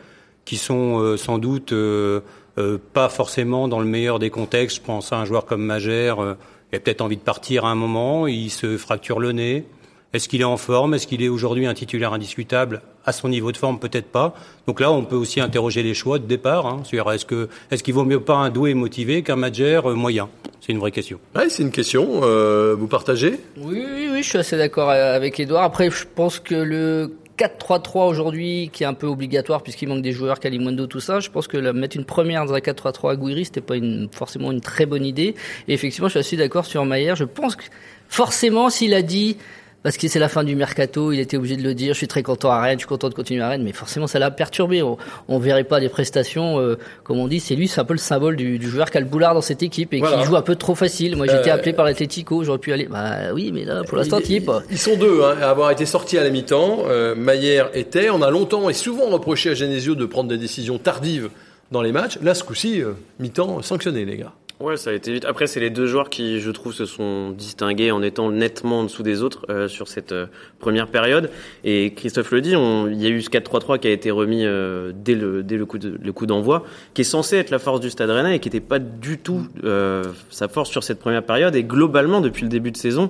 qui 0.46 0.58
sont 0.58 1.00
euh, 1.00 1.18
sans 1.18 1.38
doute 1.38 1.74
euh, 1.74 2.22
euh, 2.58 2.78
pas 2.94 3.10
forcément 3.10 3.68
dans 3.68 3.80
le 3.80 3.86
meilleur 3.86 4.20
des 4.20 4.30
contextes. 4.30 4.78
Je 4.78 4.82
pense 4.82 5.12
à 5.14 5.18
un 5.18 5.26
joueur 5.26 5.46
comme 5.46 5.64
Magère, 5.64 6.20
euh, 6.24 6.34
il 6.72 6.78
a 6.78 6.80
peut-être 6.80 7.02
envie 7.02 7.18
de 7.18 7.22
partir 7.22 7.66
à 7.66 7.70
un 7.72 7.76
moment, 7.76 8.26
il 8.28 8.50
se 8.50 8.78
fracture 8.78 9.20
le 9.20 9.32
nez. 9.34 9.66
Est-ce 10.13 10.27
qu'il 10.27 10.41
est 10.41 10.46
en 10.46 10.58
forme? 10.58 10.94
Est-ce 10.94 11.08
qu'il 11.08 11.24
est 11.24 11.30
aujourd'hui 11.30 11.65
un 11.65 11.74
titulaire 11.74 12.12
indiscutable? 12.12 12.82
À 13.06 13.13
son 13.13 13.30
niveau 13.30 13.51
de 13.51 13.58
forme, 13.58 13.80
peut-être 13.80 14.08
pas. 14.08 14.36
Donc 14.68 14.82
là, 14.82 14.91
on 14.91 15.03
peut 15.06 15.15
aussi 15.15 15.39
interroger 15.39 15.84
les 15.84 15.94
choix 15.94 16.20
de 16.20 16.25
départ. 16.25 16.65
Hein. 16.65 16.82
C'est-à-dire, 16.84 17.12
Est-ce 17.13 17.25
que 17.25 17.48
est-ce 17.72 17.82
qu'il 17.82 17.94
vaut 17.94 18.03
mieux 18.03 18.20
pas 18.20 18.36
un 18.36 18.50
doué 18.50 18.74
motivé 18.74 19.24
qu'un 19.24 19.38
Madjer 19.38 19.82
euh, 19.86 19.94
moyen? 19.96 20.30
C'est 20.60 20.74
une 20.74 20.80
vraie 20.80 20.91
question. 20.91 21.20
Ouais, 21.36 21.50
c'est 21.50 21.63
une 21.63 21.72
question. 21.72 22.22
euh, 22.24 22.75
vous 22.77 22.88
partagez? 22.88 23.39
Oui, 23.58 23.86
oui, 23.94 24.10
oui, 24.12 24.22
je 24.22 24.27
suis 24.30 24.38
assez 24.38 24.58
d'accord 24.58 24.89
euh, 24.89 25.15
avec 25.15 25.39
Edouard. 25.39 25.63
Après, 25.63 25.89
je 25.89 26.06
pense 26.13 26.39
que 26.39 26.56
le 26.56 27.15
4-3-3 27.38 28.10
aujourd'hui, 28.10 28.70
qui 28.72 28.84
est 28.84 28.86
un 28.86 28.94
peu 28.94 29.08
obligatoire 29.08 29.63
puisqu'il 29.63 29.88
manque 29.88 30.03
des 30.03 30.12
joueurs, 30.12 30.39
Kalimundo, 30.39 30.86
tout 30.88 31.00
ça, 31.00 31.22
je 31.22 31.30
pense 31.30 31.48
que 31.48 31.58
mettre 31.72 31.96
une 31.98 32.06
première 32.06 32.46
dans 32.46 32.53
un 32.53 32.60
4-3-3 32.60 33.12
à 33.12 33.15
Gouiri, 33.15 33.46
c'était 33.46 33.62
pas 33.62 33.77
une, 33.77 34.10
forcément 34.12 34.51
une 34.51 34.62
très 34.62 34.86
bonne 34.86 35.06
idée. 35.06 35.36
Et 35.68 35.74
effectivement, 35.74 36.08
je 36.10 36.12
suis 36.12 36.20
assez 36.20 36.38
d'accord 36.38 36.65
sur 36.65 36.86
Maillère. 36.86 37.15
Je 37.15 37.24
pense 37.24 37.56
que 37.56 37.63
forcément, 38.10 38.70
s'il 38.70 38.94
a 38.94 39.01
dit, 39.01 39.38
parce 39.84 39.98
que 39.98 40.08
c'est 40.08 40.20
la 40.20 40.30
fin 40.30 40.44
du 40.44 40.56
mercato, 40.56 41.12
il 41.12 41.20
était 41.20 41.38
obligé 41.38 41.56
de 41.58 41.64
le 41.64 41.74
dire. 41.74 41.94
Je 41.94 41.98
suis 41.98 42.08
très 42.08 42.24
content 42.24 42.52
à 42.52 42.62
Rennes, 42.62 42.74
je 42.78 42.82
suis 42.82 42.88
content 42.88 43.10
de 43.10 43.14
continuer 43.14 43.42
à 43.42 43.50
Rennes, 43.50 43.64
mais 43.64 43.72
forcément 43.72 44.08
ça 44.08 44.20
l'a 44.20 44.30
perturbé. 44.32 44.82
On, 44.84 44.98
on 45.28 45.40
verrait 45.40 45.64
pas 45.64 45.80
des 45.80 45.90
prestations, 45.90 46.60
euh, 46.60 46.78
comme 47.04 47.18
on 47.20 47.28
dit. 47.28 47.40
C'est 47.40 47.56
lui, 47.56 47.68
c'est 47.68 47.82
un 47.82 47.86
peu 47.86 47.94
le 47.94 48.00
symbole 48.00 48.36
du, 48.36 48.60
du 48.60 48.70
joueur 48.70 48.90
qui 48.92 48.98
a 48.98 49.02
le 49.02 49.08
boulard 49.08 49.34
dans 49.34 49.42
cette 49.42 49.64
équipe 49.64 49.94
et 49.94 50.00
Voilà. 50.00 50.18
qui 50.20 50.24
joue 50.26 50.36
un 50.36 50.42
peu 50.42 50.56
trop 50.56 50.76
facile. 50.76 51.16
Moi, 51.16 51.28
j'étais 51.28 51.50
Euh, 51.50 51.56
appelé 51.56 51.74
par 51.74 51.86
l'Atlético, 51.86 52.44
j'aurais 52.44 52.60
pu 52.60 52.72
aller. 52.74 52.88
Bah 52.90 53.34
oui, 53.34 53.52
mais 53.54 53.66
là, 53.66 53.84
pour 53.84 53.98
l'instant, 53.98 54.20
pas. 54.46 54.64
Ils 54.70 54.78
sont 54.78 54.96
deux 54.98 55.24
hein, 55.24 55.36
à 55.42 55.50
avoir 55.50 55.72
été 55.72 55.86
sortis 55.86 56.18
à 56.18 56.24
la 56.24 56.30
mi-temps. 56.30 56.84
Euh, 56.88 57.16
Maillère 57.16 57.70
était. 57.74 58.10
On 58.10 58.22
a 58.22 58.30
longtemps 58.30 58.70
et 58.70 58.74
souvent 58.74 59.08
reproché 59.10 59.50
à 59.52 59.54
Genesio 59.56 59.96
de 59.96 60.06
prendre 60.06 60.30
des 60.30 60.38
décisions 60.38 60.78
tardives 60.78 61.30
dans 61.72 61.82
les 61.82 61.92
matchs. 61.92 62.20
Là, 62.22 62.34
ce 62.36 62.44
coup-ci, 62.44 62.82
euh, 62.84 62.92
mi-temps 63.20 63.62
sanctionné, 63.62 64.04
les 64.06 64.18
gars. 64.18 64.34
Ouais, 64.62 64.77
ça 64.77 64.91
a 64.91 64.94
été 64.94 65.12
vite. 65.12 65.25
Après, 65.25 65.48
c'est 65.48 65.60
les 65.60 65.72
deux 65.72 65.88
joueurs 65.88 66.10
qui, 66.12 66.39
je 66.39 66.51
trouve, 66.51 66.72
se 66.72 66.86
sont 66.86 67.32
distingués 67.32 67.89
en 67.89 68.03
étant 68.03 68.30
nettement 68.32 68.82
en 68.82 68.84
dessous 68.84 69.01
des 69.01 69.24
autres 69.24 69.46
euh, 69.50 69.68
sur 69.68 69.88
cette 69.88 70.12
euh, 70.12 70.27
première 70.60 70.88
période. 70.88 71.32
Et 71.63 71.94
Christophe 71.96 72.30
le 72.32 72.41
dit, 72.41 72.56
on- 72.56 72.88
il 72.88 73.01
y 73.01 73.08
a 73.08 73.10
eu 73.10 73.22
ce 73.24 73.30
4-3-3 73.32 73.80
qui 73.80 73.88
a 73.88 73.91
été 73.91 74.12
remis 74.12 74.46
euh, 74.46 74.91
dès 74.94 75.15
le 75.15 75.41
dès 75.41 75.58
le 75.58 75.65
coup 75.65 75.80
de- 75.80 75.98
le 76.00 76.13
coup 76.13 76.27
d'envoi, 76.27 76.63
qui 76.94 77.01
est 77.01 77.06
censé 77.06 77.38
être 77.38 77.50
la 77.50 77.58
force 77.60 77.80
du 77.80 77.89
Stade 77.89 78.12
Rennais 78.12 78.36
et 78.36 78.39
qui 78.39 78.50
n'était 78.50 78.60
pas 78.60 78.77
du 78.77 79.18
tout 79.18 79.48
euh, 79.63 80.03
sa 80.30 80.48
force 80.48 80.70
sur 80.70 80.84
cette 80.84 81.00
première 81.00 81.24
période. 81.24 81.56
Et 81.56 81.63
globalement, 81.63 82.22
depuis 82.22 82.44
le 82.44 82.50
début 82.50 82.72
de 82.72 82.77
saison, 82.77 83.10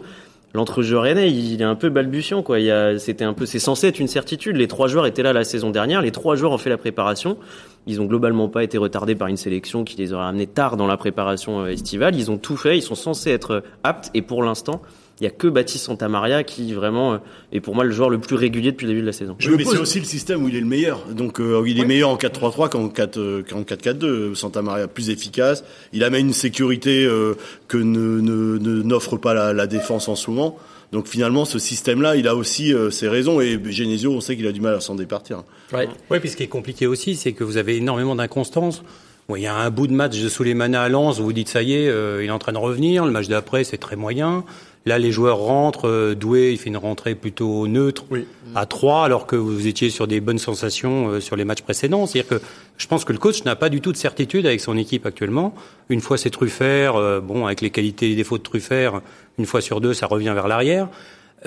l'entrejeu 0.54 0.98
rennais, 0.98 1.32
il 1.32 1.62
est 1.62 1.66
un 1.66 1.76
peu 1.76 1.90
balbutiant, 1.90 2.44
quoi. 2.44 2.60
Il 2.60 2.66
y 2.66 2.72
a, 2.72 2.98
c'était 3.00 3.24
un 3.24 3.34
peu, 3.34 3.46
c'est 3.46 3.60
censé 3.60 3.88
être 3.88 4.00
une 4.00 4.08
certitude. 4.08 4.56
Les 4.58 4.68
trois 4.68 4.88
joueurs 4.88 5.06
étaient 5.06 5.24
là 5.24 5.34
la 5.34 5.44
saison 5.44 5.70
dernière. 5.70 6.02
Les 6.02 6.12
trois 6.12 6.36
joueurs 6.36 6.52
ont 6.52 6.58
fait 6.58 6.70
la 6.70 6.78
préparation. 6.78 7.38
Ils 7.88 8.02
ont 8.02 8.06
globalement 8.06 8.48
pas 8.48 8.64
été 8.64 8.78
retardés 8.78 9.16
par 9.16 9.28
une 9.28 9.38
sélection 9.38 9.84
qui 9.84 9.98
les 9.98 10.14
aurait 10.14 10.26
amenés 10.26 10.48
tard 10.48 10.78
dans 10.78 10.88
la 10.88 10.98
préparation 10.98 11.62
euh, 11.62 11.68
estivale. 11.68 12.16
Ils 12.16 12.30
ont 12.30 12.38
tout 12.38 12.58
fait. 12.58 12.78
Ils 12.78 12.84
sont 12.84 12.96
censés 12.96 13.32
être 13.32 13.64
aptes. 13.84 14.12
Et 14.14 14.22
pour 14.22 14.44
l'instant, 14.44 14.82
il 15.22 15.26
y 15.26 15.28
a 15.28 15.30
que 15.30 15.48
Baptiste 15.48 15.86
Santamaria 15.86 16.44
qui 16.44 16.74
vraiment 16.74 17.14
euh, 17.14 17.18
est 17.54 17.60
pour 17.62 17.76
moi 17.76 17.84
le 17.84 17.92
joueur 17.92 18.10
le 18.10 18.18
plus 18.18 18.36
régulier 18.36 18.72
depuis 18.72 18.86
le 18.86 18.90
début 18.90 19.02
de 19.02 19.06
la 19.06 19.14
saison. 19.14 19.36
Je 19.40 19.52
mais 19.52 19.64
c'est 19.64 19.78
aussi 19.78 20.00
le 20.00 20.06
système 20.06 20.44
où 20.44 20.50
il 20.50 20.56
est 20.56 20.60
le 20.62 20.66
meilleur. 20.66 21.06
Donc 21.12 21.40
euh, 21.40 21.64
il 21.68 21.80
est 21.80 21.86
meilleur 21.86 22.10
en 22.10 22.18
4-3-3 22.18 22.70
qu'en 22.70 22.90
4 22.90 23.18
euh, 23.18 23.44
qu'en 23.48 23.62
4-4-2. 23.62 24.36
Santa 24.36 24.62
Maria 24.62 24.88
plus 24.88 25.10
efficace. 25.12 25.64
Il 25.94 26.04
amène 26.04 26.28
une 26.28 26.34
sécurité 26.34 27.06
euh, 27.06 27.36
que 27.68 27.78
ne, 27.78 28.20
ne, 28.20 28.58
ne- 28.58 28.82
n'offre 28.82 29.16
pas 29.18 29.34
la, 29.34 29.54
la 29.54 29.68
défense 29.68 30.08
en 30.10 30.16
ce 30.16 30.30
moment. 30.30 30.58
Donc 30.92 31.08
finalement, 31.08 31.46
ce 31.46 31.58
système-là, 31.60 32.18
il 32.18 32.28
a 32.28 32.36
aussi 32.36 32.74
euh, 32.74 32.90
ses 32.90 33.08
raisons. 33.08 33.40
Et 33.40 33.58
Genesio, 33.72 34.12
on 34.12 34.20
sait 34.22 34.36
qu'il 34.36 34.48
a 34.48 34.52
du 34.52 34.60
mal 34.60 34.76
à 34.76 34.82
s'en 34.82 34.96
départir. 34.96 35.44
Ouais. 35.72 35.88
Oui, 36.10 36.20
puis 36.20 36.30
ce 36.30 36.36
qui 36.36 36.44
est 36.44 36.48
compliqué 36.48 36.86
aussi, 36.88 37.16
c'est 37.16 37.32
que 37.32 37.44
vous 37.46 37.56
avez 37.58 37.78
énormément 37.78 38.16
d'inconstance. 38.16 38.84
Bon, 39.30 39.36
il 39.38 39.44
y 39.44 39.48
a 39.48 39.56
un 39.56 39.70
bout 39.70 39.88
de 39.88 39.94
match 39.94 40.20
de 40.20 40.28
Souleymana 40.28 40.82
à 40.82 40.90
Lens, 40.90 41.20
vous 41.20 41.26
vous 41.26 41.32
dites 41.32 41.48
ça 41.48 41.62
y 41.62 41.74
est, 41.76 41.88
euh, 41.88 42.22
il 42.24 42.28
est 42.28 42.32
en 42.32 42.40
train 42.40 42.52
de 42.52 42.58
revenir. 42.58 43.06
Le 43.06 43.12
match 43.12 43.28
d'après, 43.30 43.64
c'est 43.64 43.78
très 43.78 43.96
moyen. 43.96 44.44
Là, 44.88 44.98
les 44.98 45.12
joueurs 45.12 45.38
rentrent. 45.38 45.88
euh, 45.88 46.16
Doué, 46.16 46.52
il 46.52 46.58
fait 46.58 46.70
une 46.70 46.78
rentrée 46.78 47.14
plutôt 47.14 47.68
neutre 47.68 48.06
Oui. 48.10 48.26
à 48.56 48.66
3, 48.66 49.06
alors 49.06 49.28
que 49.28 49.36
vous 49.36 49.68
étiez 49.68 49.90
sur 49.92 50.08
des 50.08 50.20
bonnes 50.22 50.40
sensations 50.40 51.10
euh, 51.10 51.20
sur 51.20 51.36
les 51.36 51.46
matchs 51.46 51.62
précédents. 51.62 52.08
C'est-à-dire 52.08 52.40
que 52.40 52.44
je 52.78 52.88
pense 52.88 53.06
que 53.06 53.14
le 53.14 53.20
coach 53.20 53.44
n'a 53.44 53.56
pas 53.56 53.70
du 53.70 53.80
tout 53.80 53.92
de 53.92 53.98
certitude 53.98 54.46
avec 54.48 54.60
son 54.60 54.76
équipe 54.78 55.06
actuellement. 55.06 55.54
Une 55.90 56.02
fois 56.02 56.18
c'est 56.18 56.32
Truffert, 56.32 56.96
euh, 56.96 57.20
bon, 57.20 57.46
avec 57.46 57.62
les 57.62 57.70
qualités 57.70 58.08
et 58.08 58.10
les 58.10 58.16
défauts 58.16 58.40
de 58.40 58.44
Truffert, 58.44 59.02
une 59.38 59.46
fois 59.46 59.62
sur 59.62 59.82
deux, 59.82 59.94
ça 59.94 60.08
revient 60.08 60.32
vers 60.34 60.48
l'arrière. 60.48 60.88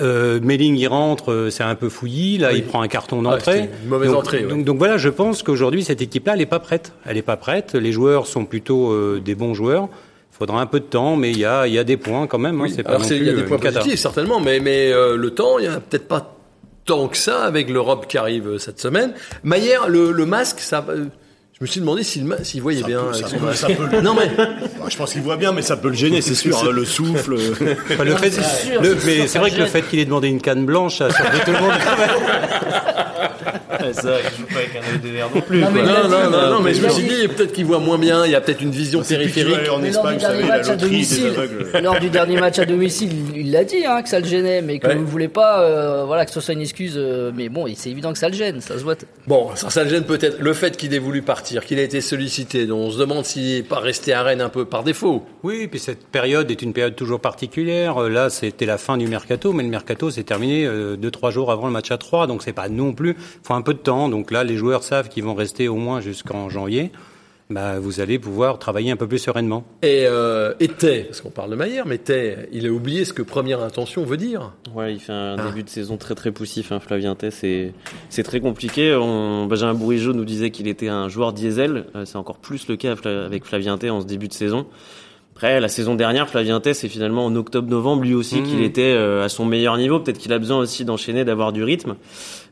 Euh, 0.01 0.39
Melling, 0.41 0.75
il 0.77 0.87
rentre, 0.87 1.31
euh, 1.31 1.49
c'est 1.49 1.63
un 1.63 1.75
peu 1.75 1.87
fouillis. 1.87 2.37
Là, 2.37 2.49
Oui. 2.51 2.57
il 2.59 2.63
prend 2.65 2.81
un 2.81 2.87
carton 2.89 3.19
Ah, 3.25 3.31
d'entrée. 3.31 3.69
mauvaise 3.87 4.09
donc, 4.11 4.19
entrée, 4.19 4.43
ouais. 4.43 4.49
donc, 4.49 4.65
donc 4.65 4.77
voilà, 4.77 4.97
je 4.97 5.07
pense 5.09 5.41
qu'aujourd'hui, 5.41 5.83
cette 5.83 6.01
équipe-là, 6.01 6.33
elle 6.33 6.39
n'est 6.39 6.45
pas 6.45 6.59
prête. 6.59 6.91
Elle 7.05 7.15
n'est 7.15 7.21
pas 7.21 7.37
prête. 7.37 7.75
Les 7.75 7.93
joueurs 7.93 8.27
sont 8.27 8.43
plutôt 8.45 8.91
euh, 8.91 9.21
des 9.23 9.35
bons 9.35 9.53
joueurs. 9.53 9.87
Faudra 10.37 10.59
un 10.61 10.65
peu 10.65 10.79
de 10.81 10.85
temps, 10.85 11.15
mais 11.15 11.31
il 11.31 11.39
y 11.39 11.45
a, 11.45 11.65
y 11.67 11.77
a 11.79 11.83
des 11.83 11.97
points 11.97 12.27
quand 12.27 12.37
même. 12.39 12.59
hein. 12.59 12.67
Alors 12.89 13.01
il 13.15 13.23
y 13.25 13.29
a 13.29 13.33
des 13.33 13.41
euh, 13.43 13.45
points 13.47 13.57
positifs 13.81 13.99
certainement, 14.01 14.39
mais 14.41 14.59
mais 14.59 14.91
euh, 14.91 15.15
le 15.15 15.29
temps, 15.31 15.59
il 15.59 15.65
y 15.65 15.69
en 15.69 15.73
a 15.73 15.79
peut-être 15.79 16.07
pas 16.09 16.35
tant 16.83 17.07
que 17.07 17.17
ça 17.17 17.43
avec 17.45 17.69
l'Europe 17.69 18.05
qui 18.07 18.17
arrive 18.17 18.47
euh, 18.49 18.57
cette 18.57 18.79
semaine. 18.79 19.13
Maillère, 19.43 19.87
le, 19.87 20.11
le 20.11 20.25
masque, 20.25 20.59
ça. 20.59 20.85
Je 21.59 21.63
me 21.63 21.67
suis 21.67 21.79
demandé 21.79 22.03
s'il 22.03 22.61
voyait 22.61 22.81
Ça 22.81 22.87
bien 22.87 22.99
peut- 22.99 23.09
avec 23.09 23.21
ça 23.23 23.27
son 23.29 23.37
peut- 23.37 23.45
masque. 23.45 23.59
ça 23.61 23.67
peut 23.67 23.87
le- 23.95 24.01
Non 24.01 24.13
mais 24.13 24.29
Bah, 24.37 24.87
je 24.89 24.97
pense 24.97 25.13
qu'il 25.13 25.21
voit 25.21 25.37
bien, 25.37 25.51
mais 25.53 25.61
ça 25.61 25.77
peut 25.77 25.87
le 25.89 25.93
gêner, 25.95 26.21
c'est 26.21 26.35
sûr. 26.35 26.57
hein, 26.57 26.69
le 26.71 26.83
souffle. 26.85 27.35
Enfin, 27.91 28.03
le 28.03 28.15
fait, 28.15 28.29
c'est 28.31 28.43
sûr, 28.43 28.81
le- 28.81 28.97
c'est 28.99 29.05
mais 29.21 29.27
c'est 29.27 29.39
vrai 29.39 29.51
que 29.51 29.59
le 29.59 29.65
fait 29.65 29.81
qu'il 29.83 29.99
ait 29.99 30.05
demandé 30.05 30.27
une 30.27 30.41
canne 30.41 30.65
blanche, 30.65 30.97
ça 30.97 31.05
a 31.05 31.09
surpris 31.11 31.39
tout 31.45 31.51
le 31.51 31.59
monde. 31.59 31.71
quand 31.83 31.97
même. 31.97 32.09
ça, 33.93 34.09
il 34.19 34.37
joue 34.37 34.45
pas 34.51 34.59
avec 34.59 34.71
un 34.75 34.93
œil 34.93 34.99
de 34.99 35.09
verre 35.09 35.29
non 35.33 35.41
plus. 35.41 35.59
Non, 35.61 35.67
mais 35.71 35.81
non 35.83 36.07
non 36.09 36.29
non, 36.29 36.49
non, 36.55 36.59
mais 36.61 36.73
je 36.73 36.81
me 36.81 36.89
suis 36.89 37.03
dit. 37.03 37.27
peut-être 37.27 37.53
qu'il 37.53 37.65
voit 37.65 37.79
moins 37.79 37.97
bien. 37.97 38.25
Il 38.25 38.31
y 38.31 38.35
a 38.35 38.41
peut-être 38.41 38.61
une 38.61 38.71
vision 38.71 39.01
C'est 39.03 39.17
qu'il 39.17 39.27
veut 39.27 39.33
périphérique. 39.33 39.69
en 39.71 39.77
lors 39.77 39.85
Espagne, 39.85 40.17
du 40.17 40.25
vous 40.25 40.25
savez, 40.31 40.37
dernier 40.43 40.49
la 40.49 40.57
match 40.57 40.69
à 40.69 40.75
domicile, 40.75 41.27
aveugles. 41.27 41.83
lors 41.83 41.99
du 41.99 42.09
dernier 42.09 42.39
match 42.39 42.59
à 42.59 42.65
domicile, 42.65 43.11
il 43.35 43.51
l'a 43.51 43.63
dit 43.63 43.85
hein, 43.85 44.01
que 44.01 44.09
ça 44.09 44.19
le 44.19 44.25
gênait, 44.25 44.61
mais 44.61 44.79
que 44.79 44.87
Ouais. 44.87 44.95
vous 44.95 45.05
voulez 45.05 45.27
pas, 45.27 45.61
euh, 45.61 46.03
voilà, 46.05 46.25
que 46.25 46.31
ce 46.31 46.39
soit 46.41 46.53
une 46.53 46.61
excuse. 46.61 46.95
euh, 46.97 47.31
mais 47.35 47.49
bon, 47.49 47.65
c'est 47.75 47.89
évident 47.89 48.11
que 48.11 48.17
ça 48.19 48.27
le 48.29 48.35
gêne, 48.35 48.59
ça 48.61 48.77
se 48.77 48.83
voit. 48.83 48.95
Bon, 49.27 49.49
ça, 49.55 49.69
ça 49.69 49.83
le 49.83 49.89
gêne 49.89 50.03
peut-être 50.03 50.37
le 50.39 50.53
fait 50.53 50.75
qu'il 50.77 50.93
ait 50.93 50.99
voulu 50.99 51.21
partir, 51.21 51.44
qu'il 51.45 51.79
a 51.79 51.83
été 51.83 52.01
sollicité. 52.01 52.65
Donc 52.65 52.79
on 52.79 52.91
se 52.91 52.97
demande 52.97 53.25
s'il 53.25 53.55
n'est 53.55 53.63
pas 53.63 53.79
resté 53.79 54.13
à 54.13 54.23
Rennes 54.23 54.41
un 54.41 54.49
peu 54.49 54.65
par 54.65 54.83
défaut. 54.83 55.23
Oui, 55.43 55.67
puis 55.67 55.79
cette 55.79 56.05
période 56.07 56.49
est 56.49 56.61
une 56.61 56.73
période 56.73 56.95
toujours 56.95 57.19
particulière. 57.19 58.01
Euh, 58.01 58.09
Là, 58.15 58.29
c'était 58.29 58.65
la 58.65 58.77
fin 58.77 58.97
du 58.97 59.07
mercato, 59.07 59.51
mais 59.51 59.63
le 59.63 59.69
mercato 59.69 60.09
s'est 60.09 60.23
terminé 60.23 60.65
euh, 60.65 60.95
deux 60.95 61.11
trois 61.11 61.31
jours 61.31 61.51
avant 61.51 61.67
le 61.67 61.73
match 61.73 61.91
à 61.91 61.97
3, 61.97 62.27
donc 62.27 62.43
c'est 62.43 62.53
pas 62.53 62.69
non 62.69 62.93
plus. 62.93 63.17
Faut 63.43 63.53
un 63.53 63.61
peu 63.61 63.73
de 63.73 63.79
temps. 63.79 64.07
Donc 64.07 64.31
là, 64.31 64.45
les 64.45 64.55
joueurs 64.55 64.83
savent 64.83 65.09
qu'ils 65.09 65.25
vont 65.25 65.33
rester 65.35 65.67
au 65.67 65.75
moins 65.75 65.99
jusqu'en 65.99 66.49
janvier. 66.49 66.91
Bah, 67.51 67.79
vous 67.79 67.99
allez 68.01 68.17
pouvoir 68.17 68.57
travailler 68.57 68.89
un 68.89 68.95
peu 68.95 69.07
plus 69.07 69.19
sereinement. 69.19 69.63
Et, 69.83 70.05
euh, 70.07 70.53
et 70.59 70.67
Tay, 70.67 71.01
parce 71.03 71.21
qu'on 71.21 71.29
parle 71.29 71.51
de 71.51 71.55
Maillère, 71.55 71.85
mais 71.85 71.99
Tay, 71.99 72.49
il 72.51 72.65
a 72.65 72.71
oublié 72.71 73.05
ce 73.05 73.13
que 73.13 73.21
première 73.21 73.61
intention 73.61 74.03
veut 74.03 74.17
dire. 74.17 74.53
Ouais, 74.73 74.93
il 74.95 74.99
fait 74.99 75.13
un 75.13 75.35
Ah. 75.37 75.45
début 75.47 75.61
de 75.61 75.69
saison 75.69 75.97
très 75.97 76.15
très 76.15 76.31
poussif, 76.31 76.71
hein, 76.71 76.79
Flavien 76.79 77.13
Tay, 77.13 77.29
c'est 77.29 77.73
c'est 78.09 78.23
très 78.23 78.39
compliqué. 78.39 78.95
On, 78.95 79.45
Benjamin 79.45 79.75
Bourigeau 79.75 80.13
nous 80.13 80.25
disait 80.25 80.49
qu'il 80.49 80.67
était 80.67 80.87
un 80.87 81.07
joueur 81.07 81.33
diesel, 81.33 81.85
Euh, 81.95 82.03
c'est 82.05 82.17
encore 82.17 82.37
plus 82.37 82.67
le 82.67 82.77
cas 82.77 82.95
avec 83.05 83.45
Flavien 83.45 83.77
Tay 83.77 83.91
en 83.91 84.01
ce 84.01 84.07
début 84.07 84.27
de 84.27 84.33
saison. 84.33 84.65
Après, 85.35 85.59
la 85.59 85.67
saison 85.67 85.95
dernière, 85.95 86.29
Flavien 86.29 86.59
Tay, 86.61 86.73
c'est 86.73 86.87
finalement 86.87 87.25
en 87.25 87.35
octobre-novembre, 87.35 88.03
lui 88.03 88.15
aussi, 88.15 88.39
Mmh. 88.39 88.43
qu'il 88.43 88.61
était 88.63 88.93
euh, 88.93 89.23
à 89.25 89.29
son 89.29 89.45
meilleur 89.45 89.77
niveau. 89.77 89.99
Peut-être 89.99 90.17
qu'il 90.17 90.31
a 90.33 90.39
besoin 90.39 90.57
aussi 90.59 90.83
d'enchaîner, 90.85 91.25
d'avoir 91.25 91.51
du 91.51 91.61
rythme. 91.63 91.95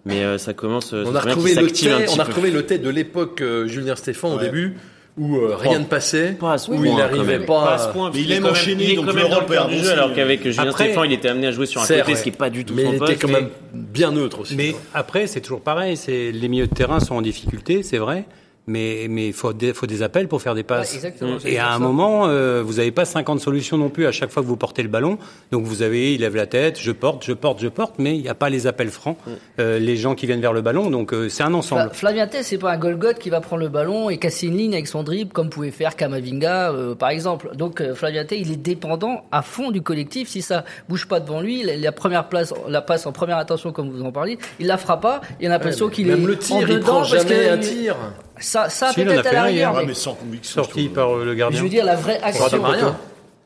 Mais 0.05 0.24
euh, 0.24 0.38
ça 0.38 0.53
commence, 0.53 0.93
euh, 0.93 1.03
On 1.07 1.13
ça 1.13 1.19
a 1.19 1.22
retrouvé 1.22 1.55
le 1.55 1.67
petit 1.67 1.88
on 1.89 1.95
a 1.95 2.00
peu. 2.17 2.22
retrouvé 2.24 2.51
le 2.51 2.65
Tay 2.65 2.77
de 2.77 2.89
l'époque 2.89 3.41
euh, 3.41 3.67
Julien 3.67 3.95
Stéphane 3.95 4.33
au 4.33 4.38
début, 4.38 4.75
où 5.17 5.38
euh, 5.38 5.55
rien 5.55 5.79
ne 5.79 5.86
passait, 5.86 6.33
Pas 6.38 6.57
où 6.67 6.75
point, 6.75 6.86
il 6.86 6.95
n'arrivait 6.95 7.39
pas. 7.39 7.63
Pas 7.65 7.74
à 7.75 7.77
ce 7.77 7.88
point. 7.93 8.07
Mais 8.07 8.12
puis 8.13 8.22
il 8.24 8.31
est 8.31 8.36
aime 8.36 8.45
enchaîner, 8.45 8.83
il 8.83 8.91
est 8.91 8.95
donc 8.95 9.05
quand 9.05 9.13
même 9.13 9.27
l'Europe 9.29 9.53
dans 9.53 9.67
le 9.67 9.74
du 9.75 9.79
jeu, 9.79 9.91
alors 9.91 10.13
qu'avec 10.13 10.43
Julien 10.50 10.72
Stéphane, 10.72 11.05
il 11.05 11.13
était 11.13 11.29
amené 11.29 11.48
à 11.48 11.51
jouer 11.51 11.65
sur 11.67 11.81
un 11.81 11.86
côté, 11.88 12.01
vrai. 12.01 12.15
ce 12.15 12.23
qui 12.23 12.30
est 12.30 12.38
pas 12.38 12.49
du 12.49 12.65
tout 12.65 12.73
mais 12.73 12.84
son 12.84 12.91
il 12.93 12.95
était 13.04 13.15
quand 13.15 13.28
mais- 13.30 13.34
même 13.41 13.49
bien 13.73 14.12
neutre 14.12 14.41
aussi. 14.41 14.56
Mais 14.56 14.75
après, 14.93 15.28
c'est 15.28 15.39
toujours 15.41 15.62
pareil. 15.62 15.95
C'est 15.95 16.32
les 16.32 16.47
milieux 16.49 16.67
de 16.67 16.73
terrain 16.75 16.99
sont 16.99 17.15
en 17.15 17.21
difficulté, 17.21 17.82
c'est 17.84 17.97
vrai. 17.97 18.25
Mais 18.65 19.08
mais 19.10 19.28
il 19.28 19.34
faut 19.34 19.52
des, 19.52 19.73
faut 19.73 19.88
des 19.88 20.04
appels 20.04 20.30
pour 20.30 20.41
faire 20.41 20.56
des 20.56 20.63
passes. 20.63 20.91
Ouais, 20.91 20.95
exactement, 20.95 21.38
Et 21.45 21.60
à 21.60 21.71
un 21.73 21.80
moment, 21.80 22.28
euh, 22.28 22.62
vous 22.63 22.76
n'avez 22.76 22.91
pas 22.91 23.04
50 23.04 23.41
solutions 23.41 23.78
non 23.78 23.89
plus 23.89 24.06
à 24.08 24.13
chaque 24.13 24.32
fois 24.32 24.41
que 24.41 24.47
vous 24.47 24.56
portez 24.56 24.82
le 24.84 24.88
ballon. 24.88 25.17
Donc 25.52 25.65
vous 25.65 25.82
avez, 25.82 26.13
il 26.13 26.21
lève 26.21 26.36
la 26.38 26.45
tête, 26.45 26.80
je 26.80 26.93
porte, 26.93 27.26
je 27.26 27.34
porte, 27.34 27.60
je 27.60 27.67
porte, 27.67 27.95
mais 27.99 28.15
il 28.15 28.21
n'y 28.21 28.30
a 28.30 28.36
pas 28.36 28.49
les 28.49 28.65
appels 28.65 28.89
francs, 28.89 29.17
euh, 29.60 29.80
les 29.80 29.97
gens 29.97 30.15
qui 30.15 30.28
viennent 30.28 30.39
vers 30.39 30.54
le 30.54 30.62
ballon. 30.62 30.89
Donc 30.89 31.13
euh, 31.13 31.28
c'est 31.28 31.43
un 31.43 31.54
ensemble. 31.54 31.89
Fla- 31.89 31.93
Flavien 31.93 32.28
Tay, 32.28 32.41
c'est 32.43 32.58
pas 32.58 32.71
un 32.71 32.78
Golgoth 32.78 33.19
qui 33.19 33.30
va 33.30 33.41
prendre 33.41 33.62
le 33.63 33.67
ballon 33.69 34.10
et 34.10 34.17
casser 34.17 34.47
une 34.47 34.56
ligne 34.56 34.73
avec 34.76 34.88
son 34.88 35.04
dribble 35.04 35.34
comme 35.34 35.49
pouvait 35.49 35.71
faire 35.71 35.97
Kamavinga, 35.97 36.71
euh, 36.71 36.95
par 36.95 37.10
exemple. 37.10 37.49
Donc 37.56 37.82
euh, 37.82 37.95
Flavien 37.95 38.23
Tay, 38.23 38.39
il 38.39 38.49
est 38.52 38.56
dépendant 38.56 39.26
à 39.34 39.41
fond 39.41 39.71
du 39.71 39.82
collectif. 39.82 40.30
Si 40.30 40.41
ça 40.41 40.63
bouge 40.88 41.08
pas 41.10 41.19
devant 41.19 41.41
lui, 41.41 41.63
la, 41.63 41.76
la 41.76 41.91
première 41.91 42.30
place, 42.30 42.54
la 42.69 42.82
passe 42.82 43.06
en 43.08 43.12
première 43.12 43.38
attention, 43.39 43.73
comme 43.73 43.89
vous 43.89 44.04
en 44.04 44.13
parliez, 44.13 44.38
il 44.62 44.67
la 44.67 44.78
fera 44.78 45.02
pas. 45.02 45.19
Il 45.41 45.47
a 45.47 45.49
l'impression 45.49 45.89
qu'il 45.89 46.08
est 46.10 46.15
Même 46.15 46.28
le 46.28 46.36
en 46.36 46.38
tir, 46.38 46.58
il 46.62 46.76
dedans 46.76 46.86
prend 46.86 46.99
parce 46.99 47.12
jamais 47.12 47.36
que 47.47 47.52
un 47.52 47.58
tir. 47.58 47.95
Ça, 48.39 48.69
ça 48.69 48.89
Si, 48.91 49.04
peut-être 49.04 49.19
à 49.19 49.24
fait 49.30 49.36
la 49.36 49.43
un 49.43 49.50
hier. 49.50 49.69
rigueur. 49.69 49.74
Ouais, 49.76 49.82
mais- 49.82 49.88
mais 49.88 49.93
sans 49.93 50.15
conviction. 50.15 50.63
Sorti 50.63 50.89
par 50.89 51.15
euh, 51.15 51.24
le 51.26 51.32
mais 51.32 51.38
gardien. 51.38 51.60
je 51.60 51.63
veux 51.63 51.69
dire, 51.69 51.86
la 51.86 51.96
vraie 51.96 52.19
action. 52.22 52.46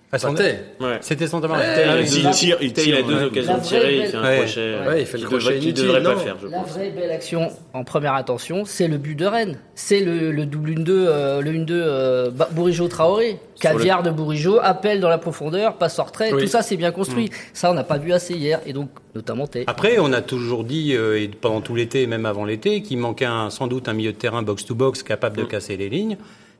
Ah. 0.09 0.17
Ouais. 0.29 0.97
C'était 1.01 1.27
Santa 1.27 1.49
Maria. 1.49 1.65
Ah, 1.75 1.99
il 1.99 2.07
il 2.07 2.29
tire, 2.31 2.57
il 2.61 2.71
tire, 2.71 2.87
il 2.87 2.95
a 2.95 3.01
deux 3.01 3.23
occasions 3.25 3.57
de 3.57 3.61
tirer, 3.63 3.97
il 3.97 4.05
fait 4.05 4.15
un 4.15 4.23
Ouais. 4.23 4.37
crochet. 4.37 4.99
Il 5.01 5.05
fait 5.05 5.17
le 5.17 5.23
crochet 5.25 5.37
devrait- 5.43 5.53
qu'il 5.55 5.63
inutile, 5.65 5.83
devrait 5.85 6.03
pas 6.03 6.15
faire, 6.15 6.37
je 6.41 6.47
La 6.47 6.59
pense. 6.59 6.69
vraie 6.71 6.89
belle 6.91 7.11
action 7.11 7.51
en 7.73 7.83
première 7.83 8.13
attention, 8.13 8.63
c'est 8.63 8.87
le 8.87 8.97
but 8.97 9.15
de 9.15 9.25
Rennes. 9.25 9.57
C'est 9.75 9.99
le, 9.99 10.31
le 10.31 10.45
double 10.45 10.71
1-2, 10.71 11.05
euh, 11.09 11.41
le 11.41 11.51
1-2 11.51 11.73
euh, 11.85 12.31
Bourigeau-Traoré. 12.51 13.39
Caviar 13.59 14.01
de 14.03 14.11
Bourigeau, 14.11 14.59
appel 14.61 14.99
dans 15.01 15.09
la 15.09 15.17
profondeur, 15.17 15.75
passe 15.77 15.97
en 15.99 16.03
retrait. 16.03 16.31
Oui. 16.31 16.43
Tout 16.43 16.47
ça, 16.47 16.61
c'est 16.61 16.77
bien 16.77 16.91
construit. 16.91 17.29
Ça, 17.53 17.71
on 17.71 17.73
n'a 17.73 17.83
pas 17.83 17.97
vu 17.97 18.13
assez 18.13 18.33
hier. 18.35 18.61
Et 18.67 18.71
donc, 18.73 18.89
notamment 19.15 19.47
Tay. 19.47 19.63
Après, 19.67 19.97
on 19.99 20.13
a 20.13 20.21
toujours 20.21 20.63
dit, 20.63 20.93
euh, 20.95 21.19
et 21.19 21.27
pendant 21.27 21.59
tout 21.61 21.73
l'été, 21.75 22.03
et 22.03 22.07
même 22.07 22.25
avant 22.27 22.45
l'été, 22.45 22.81
qu'il 22.83 22.99
manquait 22.99 23.25
un- 23.25 23.49
sans 23.49 23.67
doute 23.67 23.89
un 23.89 23.93
milieu 23.93 24.11
de 24.13 24.17
terrain 24.17 24.43
box-to-box 24.43 25.01
capable 25.03 25.37
de 25.37 25.43
casser 25.43 25.75
les 25.75 25.89
lignes. 25.89 26.17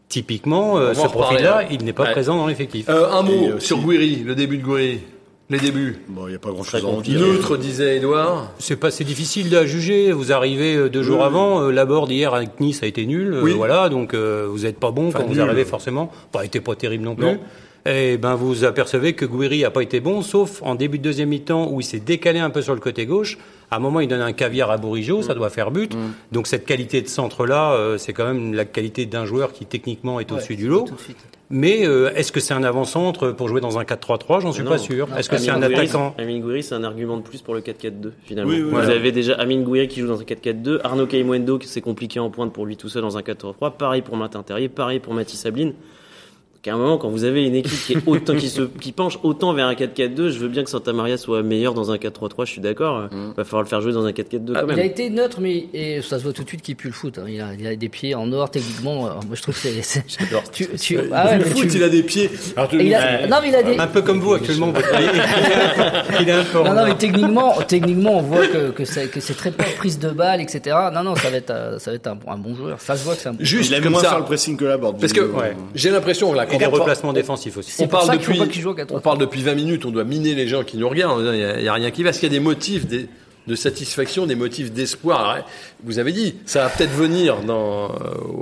Typiquement, 0.10 0.78
euh, 0.78 0.94
ce 0.94 1.08
profil-là, 1.08 1.62
hein. 1.64 1.68
il 1.70 1.84
n'est 1.84 1.92
pas 1.94 2.04
Ouais. 2.04 2.12
présent 2.12 2.38
dans 2.38 2.48
l'effectif. 2.48 2.88
Euh, 2.90 3.12
un 3.12 3.24
mot 3.24 3.56
aussi- 3.58 3.66
sur 3.68 3.80
Guiri, 3.80 4.24
le 4.26 4.36
début 4.36 4.58
de 4.58 4.64
Guiri. 4.64 5.00
Les 5.50 5.60
débuts. 5.60 6.00
Bon, 6.10 6.28
il 6.28 6.32
n'y 6.32 6.36
a 6.36 6.40
pas 6.40 6.50
grand 6.52 6.64
chose 6.64 6.84
à 6.84 6.88
en 6.88 7.00
dire. 7.00 7.20
Neutre, 7.22 7.56
disait 7.58 7.98
Edouard. 7.98 8.52
C'est 8.60 8.76
pas, 8.76 8.92
c'est 8.92 9.06
difficile 9.06 9.56
à 9.56 9.66
juger. 9.66 10.12
Vous 10.12 10.34
arrivez 10.34 10.76
euh, 10.76 10.90
deux 10.90 11.04
jours 11.04 11.24
avant. 11.24 11.62
Euh, 11.62 11.72
Laborde 11.72 12.12
hier 12.12 12.34
avec 12.34 12.60
Nice 12.60 12.84
a 12.84 12.86
été 12.86 13.06
nul. 13.06 13.34
euh, 13.34 13.42
Oui. 13.44 13.54
Voilà, 13.54 13.88
donc 13.88 14.14
euh, 14.14 14.46
vous 14.50 14.66
êtes 14.66 14.78
pas 14.78 14.92
bon 14.92 15.08
Enfin, 15.08 15.20
quand 15.20 15.26
vous 15.28 15.40
arrivez 15.40 15.64
forcément. 15.64 16.12
Pas 16.34 16.44
été 16.44 16.60
pas 16.60 16.76
terrible 16.76 17.06
non 17.06 17.16
plus. 17.16 17.26
Non. 17.26 17.40
Et 17.86 18.18
ben 18.18 18.36
vous 18.36 18.66
apercevez 18.66 19.14
que 19.14 19.24
Guiri 19.26 19.64
a 19.64 19.72
pas 19.72 19.82
été 19.84 20.02
bon, 20.02 20.22
sauf 20.22 20.62
en 20.64 20.76
début 20.76 20.98
de 20.98 21.04
deuxième 21.04 21.30
mi-temps 21.30 21.70
où 21.72 21.80
il 21.80 21.86
s'est 21.86 22.02
décalé 22.02 22.40
un 22.40 22.50
peu 22.50 22.62
sur 22.62 22.74
le 22.74 22.82
côté 22.82 23.06
gauche. 23.06 23.38
À 23.70 23.76
un 23.76 23.80
moment, 23.80 24.00
il 24.00 24.08
donne 24.08 24.22
un 24.22 24.32
caviar 24.34 24.72
à 24.72 24.78
Bourigeau, 24.78 25.22
ça 25.22 25.34
doit 25.34 25.50
faire 25.50 25.72
but. 25.72 25.96
Donc 26.32 26.48
cette 26.48 26.66
qualité 26.66 27.02
de 27.02 27.08
centre 27.08 27.46
là, 27.46 27.78
c'est 27.98 28.14
quand 28.14 28.26
même 28.26 28.54
la 28.54 28.64
qualité 28.66 29.06
d'un 29.06 29.26
joueur 29.26 29.52
qui 29.52 29.66
techniquement 29.66 30.20
est 30.20 30.32
au-dessus 30.32 30.54
Ouais, 30.54 30.58
du 30.58 30.68
lot. 30.70 30.86
tout 30.88 30.96
de 30.96 31.00
suite. 31.00 31.18
Mais 31.50 31.86
euh, 31.88 32.12
est-ce 32.14 32.34
que 32.34 32.42
c'est 32.42 32.54
un 32.54 32.64
avant-centre 32.64 33.32
pour 33.32 33.48
jouer 33.48 33.62
dans 33.62 33.78
un 33.80 33.84
4-3-3 33.84 34.42
J'en 34.42 34.52
suis 34.52 34.64
Non. 34.64 34.70
pas 34.72 34.78
sûr. 34.78 35.08
Est-ce 35.18 35.30
que 35.30 35.38
c'est 35.38 35.50
un 35.50 35.56
Amine 35.62 35.70
Gouiri, 35.78 35.82
attaquant? 35.88 36.14
Amin 36.18 36.40
Gouiri, 36.40 36.62
c'est 36.64 36.76
un 36.76 36.84
argument 36.84 37.16
de 37.18 37.22
plus 37.22 37.42
pour 37.42 37.56
le 37.56 37.62
4-4-2, 37.62 38.12
finalement. 38.26 38.52
Oui, 38.52 38.62
oui, 38.64 38.70
Vous 38.70 38.78
avez 38.90 39.12
déjà 39.14 39.34
Amin 39.36 39.62
Gouiri 39.62 39.88
qui 39.88 40.02
joue 40.02 40.08
dans 40.08 40.20
un 40.20 40.24
4-4-2, 40.26 40.80
Arnaud 40.84 41.06
Caimwendo 41.08 41.58
qui 41.58 41.68
c'est 41.70 41.80
compliqué 41.82 42.20
en 42.20 42.30
pointe 42.30 42.52
pour 42.52 42.66
lui 42.66 42.76
tout 42.76 42.90
seul 42.90 43.02
dans 43.02 43.18
un 43.18 43.22
4-3-3, 43.22 43.72
pareil 43.78 44.02
pour 44.02 44.18
Martin 44.18 44.44
Terrier, 44.44 44.68
pareil 44.68 45.00
pour 45.00 45.14
Mathis 45.14 45.40
Sabline. 45.40 45.74
Qu'à 46.68 46.74
un 46.74 46.78
moment, 46.78 46.98
quand 46.98 47.10
vous 47.10 47.24
avez 47.24 47.46
une 47.46 47.56
équipe 47.56 47.80
qui 47.86 47.94
est 47.94 47.98
autant, 48.06 48.36
qui 48.38 48.50
se, 48.50 48.62
qui 48.64 48.92
penche 48.92 49.18
autant 49.24 49.54
vers 49.54 49.68
un 49.68 49.74
4-4-2, 49.74 50.30
je 50.30 50.40
veux 50.40 50.48
bien 50.50 50.64
que 50.64 50.70
Santa 50.70 50.92
Maria 50.94 51.18
soit 51.18 51.42
meilleur 51.44 51.74
dans 51.74 51.92
un 51.92 51.96
4-3-3, 51.98 52.46
je 52.46 52.52
suis 52.52 52.62
d'accord. 52.62 53.08
Mm. 53.12 53.34
Va 53.38 53.44
falloir 53.44 53.64
le 53.64 53.68
faire 53.70 53.82
jouer 53.82 53.94
dans 53.94 54.06
un 54.06 54.12
4-4-2 54.12 54.54
Ah, 54.56 54.62
quand 54.62 54.68
il 54.68 54.74
a 54.74 54.76
même. 54.76 54.80
été 54.86 55.10
neutre, 55.10 55.40
mais 55.42 55.66
et 55.74 56.02
ça 56.02 56.18
se 56.20 56.24
voit 56.24 56.34
tout 56.34 56.44
de 56.44 56.48
suite 56.50 56.62
qu'il 56.62 56.76
pue 56.76 56.88
le 56.88 56.94
foot. 56.94 57.18
hein. 57.20 57.26
Il, 57.28 57.42
a, 57.42 57.54
il 57.58 57.66
a 57.66 57.76
des 57.76 57.90
pieds 57.90 58.16
en 58.16 58.32
or 58.34 58.52
techniquement. 58.52 59.08
euh, 59.08 59.10
moi, 59.28 59.36
je 59.36 59.42
trouve 59.42 59.56
que 59.56 59.62
c'est. 59.62 59.82
c'est- 59.82 60.04
Tu, 60.52 60.68
tu, 60.80 61.00
ah 61.14 61.26
ouais, 61.28 61.38
le 61.38 61.44
mais 61.46 61.50
foot, 61.52 61.68
tu- 61.70 61.78
il 61.78 61.84
a 61.84 61.90
des 61.90 62.04
pieds. 62.04 62.30
Alors, 62.56 62.70
tu- 62.70 62.80
et 62.82 62.86
il 62.88 62.94
a- 62.96 63.28
non, 63.28 63.38
mais 63.42 63.50
il 63.50 63.56
a 63.56 63.64
des. 63.64 63.78
Un 63.78 63.88
peu 63.88 64.02
comme 64.02 64.20
vous 64.20 64.34
actuellement. 64.34 64.68
vous 64.68 64.74
voyez. 64.74 65.08
il 66.22 66.30
est 66.30 66.32
un 66.32 66.44
peu 66.44 66.58
Non, 66.64 66.86
mais 66.86 66.96
techniquement, 66.96 67.54
techniquement, 67.68 68.18
on 68.20 68.22
voit 68.22 68.48
que, 68.48 68.72
que 68.72 68.86
c'est 68.86 69.08
que 69.10 69.20
c'est 69.20 69.34
très 69.36 69.52
peu 69.52 69.64
prise 69.78 70.00
de 70.00 70.10
balle, 70.10 70.42
etc. 70.42 70.76
Non, 70.94 71.04
non, 71.04 71.16
ça 71.16 71.30
va 71.30 71.38
être, 71.38 71.52
euh, 71.52 71.80
ça 71.80 71.92
va 71.92 71.96
être 71.96 72.08
un, 72.08 72.18
un 72.28 72.38
bon 72.38 72.56
joueur. 72.56 72.80
Ça 72.82 72.96
se 72.96 73.04
voit 73.04 73.16
que 73.16 73.22
c'est 73.22 73.30
un 73.30 73.34
bon 73.34 73.38
Juste 73.44 73.70
Il 73.70 73.76
aime 73.76 73.84
comme 73.84 73.92
moins 73.94 74.02
ça. 74.02 74.10
faire 74.10 74.20
le 74.20 74.26
pressing 74.26 74.58
que 74.58 74.66
la 74.66 74.78
board. 74.78 75.00
Parce 75.00 75.14
que 75.14 75.22
Ouais. 75.22 75.56
j'ai 75.76 75.90
l'impression 75.92 76.34
là, 76.34 76.46
quand 76.46 76.57
des 76.60 76.66
on 76.66 76.70
parle- 76.70 76.82
replacements 76.82 77.14
défensifs 77.14 77.58
aussi. 77.58 77.72
C'est 77.72 77.84
on 77.86 77.88
parle 77.88 78.12
depuis, 78.12 78.38
pas 78.38 78.48
qu'il 78.48 78.62
joue 78.62 78.70
au 78.72 78.76
4-3-3. 78.76 78.98
on 78.98 79.00
parle 79.02 79.18
depuis 79.18 79.42
20 79.44 79.56
minutes, 79.56 79.86
on 79.86 79.92
doit 79.92 80.04
miner 80.04 80.36
les 80.36 80.48
gens 80.48 80.64
qui 80.64 80.78
nous 80.78 80.88
regardent. 80.90 81.22
Il 81.34 81.62
n'y 81.62 81.68
a, 81.68 81.72
a 81.72 81.76
rien 81.76 81.92
qui 81.92 82.04
va. 82.04 82.10
Est-ce 82.12 82.20
qu'il 82.20 82.32
y 82.32 82.36
a 82.36 82.38
des 82.38 82.44
motifs 82.44 82.86
des- 82.88 83.08
de 83.48 83.56
satisfaction, 83.56 84.26
des 84.26 84.36
motifs 84.36 84.72
d'espoir 84.72 85.40
Vous 85.84 86.00
avez 86.00 86.12
dit, 86.12 86.36
ça 86.46 86.64
va 86.64 86.70
peut-être 86.70 86.92
venir 86.92 87.42
dans, 87.44 87.86
euh, 87.86 87.90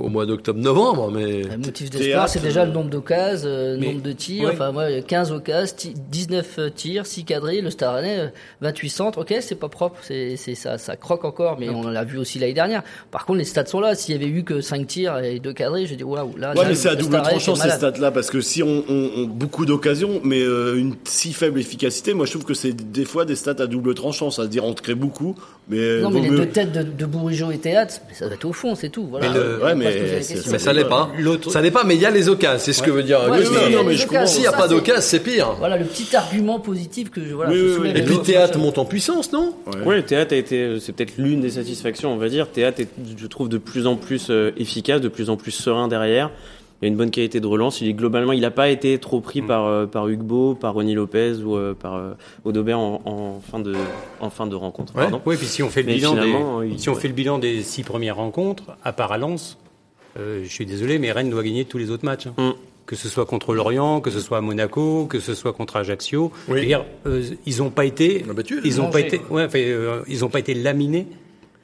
au 0.01 0.09
mois 0.09 0.25
d'octobre-novembre, 0.25 1.11
mais 1.11 1.43
Le 1.43 1.57
motif 1.57 1.89
d'espoir, 1.89 2.27
c'est 2.29 2.41
déjà 2.41 2.65
le 2.65 2.71
nombre 2.71 2.89
d'occasions, 2.89 3.47
euh, 3.47 3.77
mais- 3.79 3.87
nombre 3.87 4.01
de 4.01 4.11
tirs. 4.13 4.45
ouais. 4.45 4.51
Enfin, 4.53 4.71
moi, 4.71 4.85
15 5.01 5.31
occasions, 5.31 5.75
ti- 5.77 5.93
19 6.09 6.59
tirs, 6.75 7.05
6 7.05 7.23
cadrés. 7.25 7.61
Le 7.61 7.69
euh, 7.83 8.27
28 8.61 8.89
centres. 8.89 9.19
Ok, 9.19 9.33
c'est 9.41 9.59
pas 9.59 9.69
propre, 9.69 9.97
c'est, 10.01 10.37
c'est 10.37 10.55
ça, 10.55 10.77
ça 10.77 10.95
croque 10.95 11.23
encore, 11.25 11.57
mais 11.59 11.69
on 11.69 11.87
l'a 11.89 12.03
vu 12.03 12.17
aussi 12.17 12.39
l'année 12.39 12.53
dernière. 12.53 12.81
Par 13.11 13.25
contre, 13.25 13.39
les 13.39 13.45
stats 13.45 13.65
sont 13.65 13.79
là. 13.79 13.95
S'il 13.95 14.15
y 14.15 14.17
avait 14.17 14.27
eu 14.31 14.43
que 14.43 14.61
5 14.61 14.87
tirs 14.87 15.17
et 15.19 15.39
2 15.39 15.53
cadrés, 15.53 15.85
j'ai 15.85 15.95
dit 15.97 16.03
waouh, 16.03 16.35
là. 16.37 16.49
Ouais, 16.51 16.63
là, 16.63 16.69
mais 16.69 16.75
c'est 16.75 16.89
à 16.89 16.91
le 16.93 16.97
double 16.97 17.21
tranchant 17.21 17.55
ces 17.55 17.69
stats-là, 17.69 18.11
parce 18.11 18.29
que 18.29 18.41
si 18.41 18.63
on, 18.63 18.83
on, 18.89 19.09
on- 19.17 19.25
beaucoup 19.25 19.65
d'occasions, 19.65 20.21
mais 20.23 20.41
euh, 20.41 20.75
une 20.77 20.95
si 21.05 21.33
faible 21.33 21.59
efficacité, 21.59 22.13
moi 22.13 22.25
je 22.25 22.31
trouve 22.31 22.45
que 22.45 22.53
c'est 22.53 22.73
des 22.73 23.05
fois 23.05 23.25
des 23.25 23.35
stats 23.35 23.55
à 23.59 23.67
double 23.67 23.93
tranchant, 23.93 24.31
c'est-à-dire 24.31 24.63
on 24.65 24.73
te 24.73 24.81
crée 24.81 24.94
beaucoup, 24.95 25.35
mais 25.69 25.99
Non, 26.01 26.09
vaut 26.09 26.15
mais 26.15 26.21
les 26.23 26.29
mieux- 26.31 26.37
deux 26.39 26.45
têtes 26.47 26.71
de, 26.71 26.83
de 26.83 27.05
Bourigeau 27.05 27.51
et 27.51 27.57
Théâtre, 27.57 27.95
ça 28.13 28.27
va 28.27 28.33
être 28.35 28.45
au 28.45 28.53
fond, 28.53 28.75
c'est 28.75 28.89
tout. 28.89 29.07
Voilà. 29.09 29.29
Mais 29.29 29.37
le- 29.37 29.63
ouais, 29.63 29.75
mais 29.75 30.21
ça 30.57 30.73
l'est 30.73 30.85
pas. 30.85 31.11
L'autre- 31.19 31.51
Ça 31.51 31.61
n'est 31.61 31.71
pas, 31.71 31.83
mais 31.83 31.95
il 31.95 32.01
y 32.01 32.05
a 32.05 32.11
les 32.11 32.29
occasions. 32.29 32.59
C'est 32.63 32.73
ce 32.73 32.81
que 32.83 32.91
veut 32.91 33.03
dire. 33.03 33.19
Ouais, 33.29 33.39
oui, 33.39 33.45
oui, 33.67 33.73
non, 33.75 33.83
mais 33.83 33.95
je 33.95 34.07
comprends. 34.07 34.25
S'il 34.25 34.41
n'y 34.41 34.47
a 34.47 34.51
pas 34.51 34.67
d'occasion, 34.67 35.01
c'est 35.01 35.19
pire. 35.19 35.53
Voilà 35.59 35.77
le 35.77 35.85
petit 35.85 36.15
argument 36.15 36.59
positif 36.59 37.11
que 37.11 37.23
je 37.23 37.33
voilà. 37.33 37.51
Oui, 37.51 37.57
je 37.57 37.79
oui, 37.79 37.89
oui. 37.93 37.99
Et 37.99 38.01
puis 38.03 38.19
Théâtre 38.19 38.57
monte 38.57 38.77
en 38.77 38.85
puissance, 38.85 39.31
non 39.31 39.53
le 39.85 40.01
théâtre 40.03 40.33
a 40.33 40.37
été, 40.37 40.61
euh, 40.61 40.79
c'est 40.79 40.91
peut-être 40.93 41.13
l'une 41.17 41.41
des 41.41 41.51
satisfactions, 41.51 42.11
on 42.13 42.17
va 42.17 42.27
dire. 42.29 42.49
Théâtre 42.49 42.81
est, 42.81 42.87
je 43.17 43.27
trouve, 43.27 43.49
de 43.49 43.57
plus 43.57 43.87
en 43.87 43.95
plus 43.95 44.27
euh, 44.29 44.51
efficace, 44.57 45.01
de 45.01 45.07
plus 45.07 45.29
en 45.29 45.37
plus 45.37 45.51
serein 45.51 45.87
derrière. 45.87 46.31
Il 46.81 46.85
a 46.85 46.87
une 46.89 46.97
bonne 46.97 47.09
qualité 47.11 47.39
de 47.39 47.47
relance. 47.47 47.79
Il 47.81 47.87
est 47.87 47.93
globalement, 47.93 48.33
il 48.33 48.41
n'a 48.41 48.51
pas 48.51 48.69
été 48.69 48.97
trop 48.99 49.21
pris 49.21 49.41
par 49.41 49.65
euh, 49.65 49.85
par 49.85 50.07
Hugo, 50.09 50.55
par 50.55 50.73
Ronnie 50.73 50.93
Lopez 50.93 51.35
ou 51.43 51.55
euh, 51.55 51.73
par 51.73 51.95
euh, 51.95 52.13
Audobert 52.43 52.79
en, 52.79 53.01
en 53.05 53.39
fin 53.39 53.59
de 53.59 53.73
en 54.19 54.29
fin 54.29 54.45
de 54.45 54.55
rencontre. 54.55 54.93
Ouais. 54.95 55.05
Oui, 55.25 55.37
puis 55.37 55.47
si 55.47 55.63
on 55.63 55.69
fait 55.69 55.81
le 55.83 55.87
Mais 55.87 55.95
bilan, 55.95 56.15
des, 56.15 56.67
il- 56.73 56.79
si 56.79 56.89
on 56.89 56.93
ouais. 56.93 56.99
fait 56.99 57.07
le 57.07 57.13
bilan 57.13 57.39
des 57.39 57.63
six 57.63 57.83
premières 57.83 58.17
rencontres, 58.17 58.75
à 58.83 58.91
part 58.91 59.11
à 59.13 59.17
Lens, 59.17 59.57
euh, 60.19 60.41
je 60.43 60.49
suis 60.49 60.65
désolé, 60.65 60.99
mais 60.99 61.11
Rennes 61.11 61.29
doit 61.29 61.43
gagner 61.43 61.63
tous 61.65 61.77
les 61.77 61.91
autres 61.91 62.05
matchs. 62.05 62.27
hein. 62.27 62.33
Mm. 62.37 62.51
Que 62.85 62.95
ce 62.95 63.09
soit 63.09 63.25
contre 63.25 63.55
Lorient, 63.55 63.99
que 63.99 64.11
ce 64.11 64.19
soit 64.19 64.37
à 64.37 64.41
Monaco, 64.41 65.07
que 65.07 65.19
ce 65.19 65.33
soit 65.33 65.53
contre 65.53 65.77
Ajaccio. 65.77 66.31
Oui. 66.47 66.57
Je 66.57 66.61
veux 66.61 66.65
dire, 66.67 66.85
euh, 67.07 67.23
ils 67.47 67.57
n'ont 67.57 67.71
pas 67.71 67.83
été, 67.85 68.23
ils 68.63 68.79
ont 68.79 68.91
pas 68.91 68.99
été, 68.99 69.19
ouais, 69.31 69.45
enfin, 69.45 69.57
euh, 69.57 70.01
ils 70.07 70.23
ont 70.23 70.29
pas 70.29 70.37
été 70.37 70.53
laminés 70.53 71.07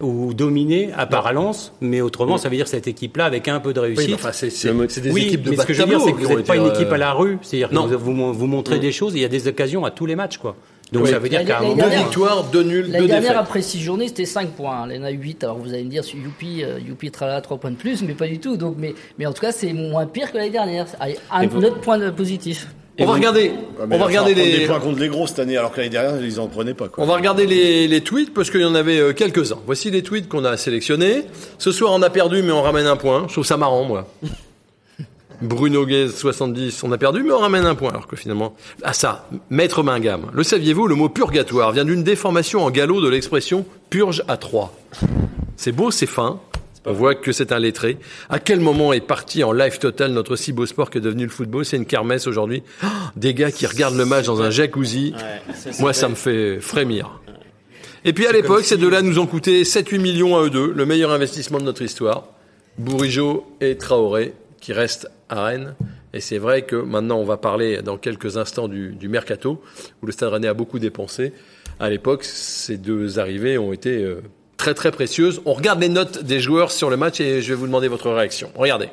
ou 0.01 0.33
dominés 0.33 0.89
à 0.97 1.05
part 1.05 1.27
à 1.27 1.33
Lens, 1.33 1.73
mais 1.81 2.01
autrement, 2.01 2.37
ça 2.37 2.49
veut 2.49 2.55
dire 2.55 2.67
cette 2.67 2.87
équipe-là, 2.87 3.25
avec 3.25 3.47
un 3.47 3.59
peu 3.59 3.73
de 3.73 3.79
Oui, 3.79 3.87
réussite, 3.87 4.07
mais 4.09 4.13
enfin, 4.15 4.31
c'est 4.31 5.01
des 5.01 5.11
oui, 5.11 5.23
équipes 5.27 5.43
de 5.43 5.49
mais 5.51 5.57
ce 5.57 5.65
que 5.65 5.73
je 5.73 5.81
veux 5.81 5.87
dire, 5.87 6.01
c'est 6.01 6.11
que 6.13 6.17
vous 6.17 6.35
n'êtes 6.35 6.45
pas 6.47 6.55
une 6.55 6.63
euh, 6.67 6.73
équipe 6.73 6.91
à 6.91 6.97
la 6.97 7.13
rue. 7.13 7.37
C'est-à-dire 7.41 7.69
que 7.69 7.75
non. 7.75 7.87
vous, 7.87 7.97
vous, 7.97 8.33
vous 8.33 8.47
montrez 8.47 8.79
des 8.79 8.91
choses 8.91 9.15
et 9.15 9.19
il 9.19 9.21
y 9.21 9.25
a 9.25 9.29
des 9.29 9.47
occasions 9.47 9.85
à 9.85 9.91
tous 9.91 10.05
les 10.05 10.15
matchs, 10.15 10.37
quoi. 10.37 10.55
Donc 10.91 11.03
Oui. 11.05 11.09
ça 11.09 11.19
veut 11.19 11.29
dire 11.29 11.45
qu'à 11.45 11.59
un 11.59 11.61
moment, 11.61 11.75
Deux 11.83 11.89
victoires, 11.89 12.43
deux 12.51 12.63
nuls, 12.63 12.91
deux 12.91 13.07
dernière, 13.07 13.37
après 13.39 13.61
6 13.61 13.79
journées, 13.79 14.09
c'était 14.09 14.25
5 14.25 14.49
points. 14.49 14.85
L'année 14.87 15.05
a 15.07 15.09
8. 15.09 15.43
Alors 15.45 15.57
vous 15.57 15.73
allez 15.73 15.85
me 15.85 15.89
dire, 15.89 16.03
youpi, 16.13 16.63
euh, 16.63 16.79
youpi, 16.85 17.09
tralala, 17.11 17.39
3 17.39 17.57
points 17.57 17.71
de 17.71 17.77
plus, 17.77 18.03
mais 18.03 18.13
pas 18.13 18.27
du 18.27 18.39
tout. 18.39 18.57
Donc, 18.57 18.75
mais, 18.77 18.93
mais 19.17 19.25
en 19.25 19.31
tout 19.31 19.39
cas, 19.41 19.53
c'est 19.53 19.71
moins 19.71 20.05
pire 20.05 20.31
que 20.33 20.37
l'année 20.37 20.49
dernière. 20.49 20.87
Allez, 20.99 21.15
Un 21.31 21.47
vous- 21.47 21.63
autre 21.63 21.79
point 21.79 21.97
de 21.97 22.09
On 22.99 23.05
va 23.05 23.13
regarder, 23.13 23.51
mais 23.87 23.95
on 23.95 23.99
va 23.99 24.05
regarder 24.05 24.33
les, 24.33 24.59
des 24.59 24.65
points 24.65 24.79
contre 24.79 24.99
les 24.99 25.07
gros 25.07 25.25
cette 25.25 25.39
année, 25.39 25.57
alors 25.57 25.71
que 25.71 25.77
l'année 25.77 25.89
dernière 25.89 26.23
ils 26.23 26.39
en 26.39 26.47
prenaient 26.47 26.73
pas. 26.73 26.87
Quoi. 26.87 27.03
On 27.03 27.07
va 27.07 27.15
regarder 27.15 27.47
les, 27.47 27.87
les 27.87 28.01
tweets 28.01 28.33
parce 28.33 28.51
qu'il 28.51 28.61
y 28.61 28.65
en 28.65 28.75
avait 28.75 28.99
euh, 28.99 29.13
quelques-uns. 29.13 29.59
Voici 29.65 29.89
les 29.91 30.03
tweets 30.03 30.27
qu'on 30.27 30.43
a 30.45 30.57
sélectionnés. 30.57 31.23
Ce 31.57 31.71
soir, 31.71 31.93
on 31.93 32.01
a 32.01 32.09
perdu, 32.09 32.43
mais 32.43 32.51
on 32.51 32.61
ramène 32.61 32.87
un 32.87 32.97
point. 32.97 33.25
Je 33.27 33.33
trouve 33.33 33.45
ça 33.45 33.57
marrant, 33.57 33.85
moi. 33.85 34.07
Bruno 35.41 35.85
Guez, 35.87 36.09
70, 36.09 36.83
on 36.83 36.91
a 36.91 36.97
perdu, 36.99 37.23
mais 37.23 37.31
on 37.31 37.39
ramène 37.39 37.65
un 37.65 37.73
point. 37.73 37.89
Alors 37.89 38.07
que 38.07 38.15
finalement, 38.15 38.55
ah 38.83 38.93
ça, 38.93 39.27
Maître 39.49 39.81
Mingam. 39.81 40.29
Le 40.33 40.43
saviez-vous, 40.43 40.85
le 40.87 40.95
mot 40.95 41.09
purgatoire 41.09 41.71
vient 41.71 41.85
d'une 41.85 42.03
déformation 42.03 42.63
en 42.63 42.69
gallo 42.69 43.01
de 43.01 43.09
l'expression 43.09 43.65
purge 43.89 44.23
à 44.27 44.37
trois. 44.37 44.73
C'est 45.55 45.71
beau, 45.71 45.89
c'est 45.89 46.05
fin. 46.05 46.39
On 46.85 46.93
voit 46.93 47.13
que 47.13 47.31
c'est 47.31 47.51
un 47.51 47.59
lettré. 47.59 47.97
À 48.29 48.39
quel 48.39 48.59
moment 48.59 48.91
est 48.91 49.05
parti 49.05 49.43
en 49.43 49.51
live 49.51 49.77
total 49.77 50.11
notre 50.13 50.35
si 50.35 50.51
beau 50.51 50.65
sport 50.65 50.89
que 50.89 50.97
est 50.97 51.01
devenu 51.01 51.23
le 51.23 51.29
football? 51.29 51.63
C'est 51.63 51.77
une 51.77 51.85
kermesse 51.85 52.25
aujourd'hui. 52.25 52.63
Ah, 52.81 53.11
des 53.15 53.33
gars 53.33 53.51
qui 53.51 53.67
regardent 53.67 53.97
le 53.97 54.05
match 54.05 54.25
dans 54.25 54.41
un 54.41 54.49
jacuzzi. 54.49 55.13
Moi, 55.79 55.93
ça 55.93 56.09
me 56.09 56.15
fait 56.15 56.59
frémir. 56.59 57.21
Et 58.03 58.13
puis 58.13 58.25
à 58.25 58.31
l'époque, 58.31 58.63
ces 58.63 58.77
deux-là 58.77 59.03
nous 59.03 59.19
ont 59.19 59.27
coûté 59.27 59.61
7-8 59.61 59.99
millions 59.99 60.35
à 60.35 60.41
eux 60.41 60.49
deux, 60.49 60.71
le 60.71 60.85
meilleur 60.87 61.11
investissement 61.11 61.59
de 61.59 61.65
notre 61.65 61.83
histoire. 61.83 62.29
Bourigeau 62.79 63.45
et 63.61 63.77
Traoré, 63.77 64.33
qui 64.59 64.73
restent 64.73 65.07
à 65.29 65.43
Rennes. 65.43 65.75
Et 66.13 66.19
c'est 66.19 66.39
vrai 66.39 66.63
que 66.63 66.75
maintenant, 66.75 67.19
on 67.19 67.23
va 67.25 67.37
parler 67.37 67.83
dans 67.83 67.97
quelques 67.97 68.37
instants 68.37 68.67
du, 68.67 68.93
du 68.93 69.07
mercato, 69.07 69.61
où 70.01 70.07
le 70.07 70.11
Stade 70.11 70.29
Rennais 70.29 70.47
a 70.47 70.55
beaucoup 70.55 70.79
dépensé. 70.79 71.31
À 71.79 71.91
l'époque, 71.91 72.23
ces 72.23 72.77
deux 72.77 73.19
arrivées 73.19 73.59
ont 73.59 73.71
été 73.71 74.03
euh, 74.03 74.21
très 74.61 74.75
très 74.75 74.91
précieuses. 74.91 75.41
On 75.47 75.53
regarde 75.53 75.81
les 75.81 75.89
notes 75.89 76.23
des 76.23 76.39
joueurs 76.39 76.71
sur 76.71 76.91
le 76.91 76.95
match 76.95 77.19
et 77.19 77.41
je 77.41 77.49
vais 77.49 77.55
vous 77.55 77.65
demander 77.65 77.87
votre 77.87 78.11
réaction. 78.11 78.51
Regardez. 78.53 78.89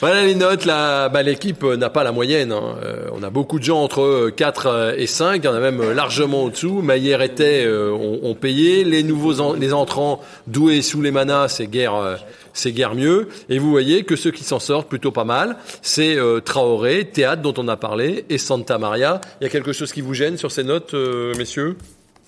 Voilà 0.00 0.24
les 0.24 0.34
notes. 0.34 0.64
Là, 0.64 1.08
bah, 1.08 1.22
l'équipe 1.22 1.62
euh, 1.64 1.76
n'a 1.76 1.90
pas 1.90 2.04
la 2.04 2.12
moyenne. 2.12 2.52
hein. 2.52 2.76
Euh, 2.82 3.08
on 3.12 3.22
a 3.22 3.30
beaucoup 3.30 3.58
de 3.58 3.64
gens 3.64 3.82
entre 3.82 4.00
euh, 4.02 4.30
4 4.34 4.66
euh, 4.66 4.94
et 4.96 5.06
5. 5.06 5.42
Il 5.42 5.44
y 5.44 5.48
en 5.48 5.54
a 5.54 5.60
même 5.60 5.80
euh, 5.80 5.94
largement 5.94 6.44
au-dessous. 6.44 6.80
Maillère 6.82 7.20
était, 7.22 7.64
euh, 7.66 7.90
ont, 7.92 8.20
ont 8.22 8.34
payé. 8.34 8.84
Les 8.84 9.02
nouveaux, 9.02 9.40
en- 9.40 9.52
les 9.54 9.72
entrants, 9.72 10.20
Doué 10.46 10.76
et 10.78 10.82
Souleymana, 10.82 11.48
c'est 11.48 11.66
guère, 11.66 11.94
euh, 11.94 12.16
c'est 12.54 12.72
guère 12.72 12.94
mieux. 12.94 13.28
Et 13.48 13.58
vous 13.58 13.70
voyez 13.70 14.04
que 14.04 14.16
ceux 14.16 14.30
qui 14.30 14.42
s'en 14.44 14.58
sortent 14.58 14.88
plutôt 14.88 15.10
pas 15.12 15.24
mal, 15.24 15.56
c'est 15.82 16.16
euh, 16.16 16.40
Traoré, 16.40 17.04
Théâtre 17.04 17.42
dont 17.42 17.54
on 17.58 17.68
a 17.68 17.76
parlé, 17.76 18.24
et 18.30 18.38
Santa 18.38 18.78
Maria. 18.78 19.20
Il 19.40 19.44
y 19.44 19.46
a 19.46 19.50
quelque 19.50 19.72
chose 19.72 19.92
qui 19.92 20.00
vous 20.00 20.14
gêne 20.14 20.36
sur 20.38 20.50
ces 20.50 20.64
notes, 20.64 20.94
euh, 20.94 21.34
messieurs? 21.36 21.76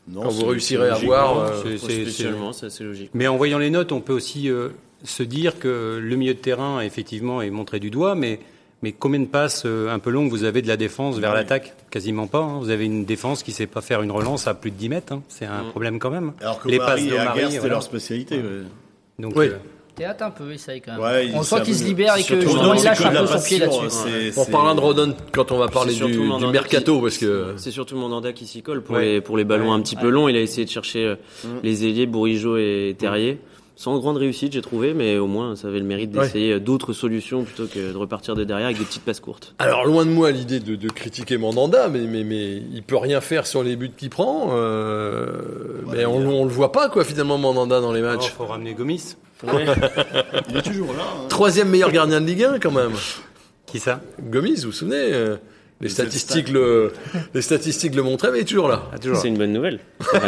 Non, 0.09 0.23
Quand 0.25 0.29
vous 0.31 0.47
réussirez 0.47 0.89
à 0.91 0.95
voir. 0.97 1.39
euh, 1.39 1.49
c'est- 1.63 1.79
c'est- 1.79 1.87
c'est- 1.87 2.03
spécialement, 2.03 2.53
c'est 2.53 2.67
assez 2.67 2.83
logique. 2.85 3.11
Mais 3.15 3.29
en 3.29 3.37
voyant 3.37 3.59
les 3.59 3.71
notes, 3.71 3.93
on 3.93 4.01
peut 4.01 4.13
aussi 4.13 4.51
euh, 4.51 4.69
se 5.05 5.23
dire 5.23 5.59
que 5.59 5.99
le 6.03 6.17
milieu 6.17 6.35
de 6.35 6.39
terrain, 6.39 6.81
effectivement, 6.81 7.43
est 7.43 7.51
montré 7.51 7.81
du 7.81 7.91
doigt, 7.91 8.15
mais, 8.15 8.39
mais 8.83 8.93
combien 8.93 9.21
de 9.21 9.27
passes 9.27 9.63
euh, 9.67 9.89
un 9.93 9.99
peu 9.99 10.11
longues 10.11 10.31
vous 10.31 10.45
avez 10.45 10.63
de 10.63 10.69
la 10.69 10.77
défense 10.77 11.19
vers 11.19 11.35
l'attaque? 11.35 11.75
Quasiment 11.91 12.27
pas. 12.27 12.39
hein. 12.41 12.59
Vous 12.61 12.71
avez 12.71 12.85
une 12.87 13.05
défense 13.05 13.43
qui 13.43 13.51
ne 13.51 13.57
sait 13.57 13.67
pas 13.67 13.81
faire 13.81 14.03
une 14.03 14.11
relance 14.13 14.47
à 14.47 14.55
plus 14.55 14.71
de 14.71 14.77
10 14.77 14.89
mètres. 14.89 15.13
hein. 15.13 15.23
C'est 15.29 15.47
un 15.47 15.65
problème 15.71 15.99
quand 15.99 16.11
même. 16.11 16.33
Alors 16.41 16.61
que 16.61 16.69
les 16.69 16.79
Marie 16.79 17.07
et 17.07 17.11
d'Omari, 17.11 17.29
Aguerre, 17.31 17.47
c'était 17.49 17.59
voilà. 17.61 17.75
leur 17.75 17.83
spécialité. 17.83 18.37
ouais. 18.37 18.43
Donc, 19.19 19.35
Oui. 19.37 19.47
euh, 19.49 19.57
Théâtre 19.95 20.25
un 20.25 20.31
peu, 20.31 20.51
essaye 20.53 20.81
quand 20.81 20.93
même. 20.93 21.03
Ouais, 21.03 21.31
on 21.35 21.43
sent 21.43 21.61
qu'il 21.65 21.75
se 21.75 21.85
libère 21.85 22.17
et 22.17 22.23
que 22.25 22.33
Rodon, 22.47 22.73
il 22.73 22.79
c'est 22.79 22.85
lâche 22.87 22.99
que 22.99 23.05
un 23.05 23.13
de 23.13 23.19
peu 23.19 23.27
son 23.39 23.43
pied 23.45 23.59
là-dessus. 23.59 23.91
c'est- 23.91 24.39
On 24.41 24.45
c'est- 24.47 24.51
parlera 24.51 24.75
de 24.75 24.81
Rodon 24.81 25.15
quand 25.33 25.53
on 25.53 25.59
va 25.59 25.69
parler 25.69 25.93
C'est 25.93 26.07
du, 26.07 26.19
mercato, 26.51 26.97
qui- 26.97 27.03
parce 27.03 27.19
que 27.19 27.53
C'est 27.59 27.71
surtout 27.71 27.97
Mandanda 27.99 28.33
qui 28.33 28.47
s'y 28.47 28.63
colle 28.63 28.83
pour, 28.83 28.97
Ouais. 28.97 29.05
les, 29.05 29.21
pour 29.21 29.37
les 29.37 29.45
ballons 29.45 29.71
un 29.75 29.83
petit 29.83 29.97
peu 29.97 30.09
longs. 30.09 30.29
Il 30.29 30.37
a 30.37 30.41
essayé 30.41 30.65
de 30.65 30.71
chercher 30.71 31.05
euh, 31.05 31.17
les 31.63 31.85
ailiers 31.85 32.07
Bourigeau 32.07 32.57
et 32.57 32.97
Terrier. 32.99 33.39
Sans 33.83 33.99
grande 33.99 34.17
réussite, 34.17 34.53
j'ai 34.53 34.63
trouvé, 34.63 34.95
mais 34.95 35.19
au 35.19 35.27
moins 35.27 35.57
ça 35.57 35.67
avait 35.67 35.81
le 35.81 35.85
mérite 35.85 36.13
d'essayer 36.13 36.61
d'autres 36.61 36.93
solutions 36.93 37.43
plutôt 37.43 37.67
que 37.67 37.91
de 37.93 37.97
repartir 37.97 38.37
de 38.37 38.45
derrière 38.45 38.67
avec 38.67 38.79
des 38.79 38.85
petites 38.85 39.03
passes 39.05 39.19
courtes. 39.19 39.57
Alors 39.59 39.85
loin 39.87 40.05
de 40.07 40.11
moi 40.11 40.31
l'idée 40.31 40.61
de, 40.61 40.77
de 40.77 40.89
critiquer 40.89 41.37
Mandanda, 41.37 41.89
mais, 41.89 42.03
mais, 42.03 42.23
mais 42.23 42.63
il 42.73 42.85
peut 42.85 42.97
rien 42.97 43.21
faire 43.21 43.45
sur 43.45 43.65
les 43.65 43.75
buts 43.75 43.91
qu'il 43.97 44.09
prend. 44.09 44.51
euh, 44.53 45.27
mais 45.91 46.05
on, 46.07 46.15
on 46.19 46.45
le 46.45 46.51
voit 46.51 46.71
pas 46.71 46.89
quoi 46.91 47.03
finalement 47.03 47.39
Mandanda 47.39 47.81
dans 47.81 47.91
les 47.93 47.99
il 47.99 48.05
matchs. 48.05 48.31
faut 48.31 48.47
ramener 48.47 48.75
Gomis. 48.75 49.17
Il 50.49 50.57
est 50.59 50.63
toujours 50.63 50.93
là. 50.93 51.03
hein. 51.03 51.27
Troisième 51.29 51.69
meilleur 51.69 51.91
gardien 51.91 52.21
de 52.21 52.27
Ligue 52.27 52.45
1 52.45 52.59
quand 52.61 52.71
même. 52.71 52.93
Qui 53.67 53.81
ça? 53.81 54.01
Gomis, 54.23 54.59
vous 54.61 54.67
vous 54.67 54.73
souvenez 54.73 55.13
euh, 55.13 55.35
Les 55.81 55.89
statistiques 55.89 56.51
le, 56.51 56.93
les 57.35 57.43
statistiques 57.43 57.97
le 57.97 58.05
montraient, 58.05 58.31
mais 58.31 58.39
il 58.39 58.43
est 58.43 58.45
toujours 58.45 58.69
là. 58.69 58.85
Ah, 58.93 58.99
toujours. 59.01 59.17
C'est 59.17 59.27
une 59.27 59.39
bonne 59.39 59.53
nouvelle. 59.53 59.81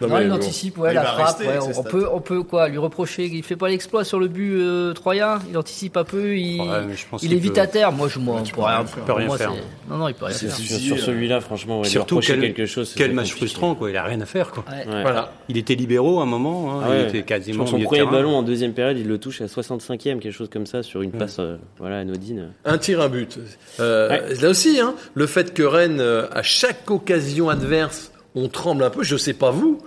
Non, 0.00 0.08
mais 0.08 0.22
il 0.22 0.28
bon. 0.28 0.34
anticipe, 0.36 0.78
ouais, 0.78 0.90
Il 0.92 0.94
la 0.94 1.02
frappe. 1.04 1.26
rester 1.38 1.44
ouais, 1.46 1.56
avec 1.64 1.76
on, 1.78 1.82
peut, 1.82 2.06
on 2.12 2.20
peut 2.20 2.42
quoi 2.42 2.68
lui 2.68 2.78
reprocher 2.78 3.24
Il 3.26 3.42
fait 3.42 3.56
pas 3.56 3.68
l'exploit 3.68 4.04
sur 4.04 4.20
le 4.20 4.28
but 4.28 4.52
euh, 4.60 4.92
troyen. 4.92 5.40
Il 5.50 5.58
anticipe 5.58 5.96
un 5.96 6.04
peu. 6.04 6.36
Il, 6.36 6.60
Ouais, 6.60 6.66
mais 6.86 6.94
je 6.96 7.04
pense 7.10 7.22
il 7.22 7.28
qu'il 7.28 7.36
est 7.36 7.40
vite 7.40 7.58
à 7.58 7.66
terre. 7.66 7.90
Moi, 7.92 8.08
je 8.08 8.18
moi, 8.18 8.42
peux 8.54 8.60
rien, 8.60 8.76
rien 8.78 8.86
faire. 8.86 9.04
pour 9.04 9.16
rien 9.16 9.26
moi, 9.26 9.38
faire. 9.38 9.52
c'est- 9.54 9.90
Non, 9.90 9.96
non, 9.98 10.08
il 10.08 10.14
peut 10.14 10.26
rien 10.26 10.34
C'est 10.36 10.48
faire. 10.48 10.78
Sur, 10.78 10.98
celui-là, 11.00 11.40
franchement, 11.40 11.78
ouais, 11.78 11.84
lui 11.84 11.90
Surtout 11.90 12.20
quel, 12.20 12.40
quelque 12.40 12.66
chose. 12.66 12.94
quel 12.96 13.12
match 13.12 13.28
compliqué. 13.30 13.46
frustrant, 13.46 13.74
quoi. 13.74 13.90
Il 13.90 13.96
a 13.96 14.04
rien 14.04 14.20
à 14.20 14.26
faire, 14.26 14.50
quoi. 14.50 14.64
Ouais. 14.68 14.84
Voilà. 15.02 15.32
Il 15.48 15.56
était 15.56 15.74
libéraux 15.74 16.20
à 16.20 16.22
un 16.22 16.26
moment, 16.26 16.80
hein, 16.80 16.84
Ah 16.86 16.94
il 16.96 17.08
était 17.08 17.22
quasiment 17.22 17.66
son 17.66 17.80
premier 17.80 18.04
ballon 18.04 18.36
en 18.36 18.42
deuxième 18.42 18.72
période, 18.74 18.98
il 18.98 19.08
le 19.08 19.18
touche 19.18 19.40
à 19.40 19.46
65e, 19.48 20.18
quelque 20.20 20.30
chose 20.30 20.48
comme 20.50 20.66
ça, 20.66 20.82
sur 20.82 21.02
une 21.02 21.10
passe 21.10 21.36
euh, 21.40 21.56
voilà, 21.78 21.98
anodine. 21.98 22.50
Un 22.64 22.78
tir, 22.78 23.00
un 23.00 23.08
but. 23.08 23.38
Euh, 23.80 24.34
Là 24.40 24.48
aussi, 24.48 24.78
hein, 24.80 24.94
le 25.14 25.26
fait 25.26 25.54
que 25.54 25.62
Rennes, 25.62 26.00
euh, 26.00 26.26
à 26.32 26.42
chaque 26.42 26.90
occasion 26.90 27.48
adverse, 27.48 28.12
on 28.34 28.48
tremble 28.48 28.84
un 28.84 28.90
peu, 28.90 29.02
je 29.02 29.16
sais 29.16 29.32
pas 29.34 29.50
vous, 29.50 29.78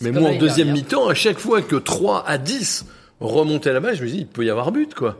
mais 0.00 0.12
moi 0.12 0.30
en 0.30 0.38
deuxième 0.38 0.72
mi-temps, 0.72 1.08
à 1.08 1.14
chaque 1.14 1.38
fois 1.38 1.62
que 1.62 1.76
3 1.76 2.24
à 2.26 2.38
10 2.38 2.86
remontaient 3.20 3.72
là-bas, 3.72 3.94
je 3.94 4.02
me 4.04 4.08
dis, 4.08 4.18
il 4.18 4.26
peut 4.26 4.44
y 4.44 4.50
avoir 4.50 4.70
but, 4.72 4.94
quoi. 4.94 5.18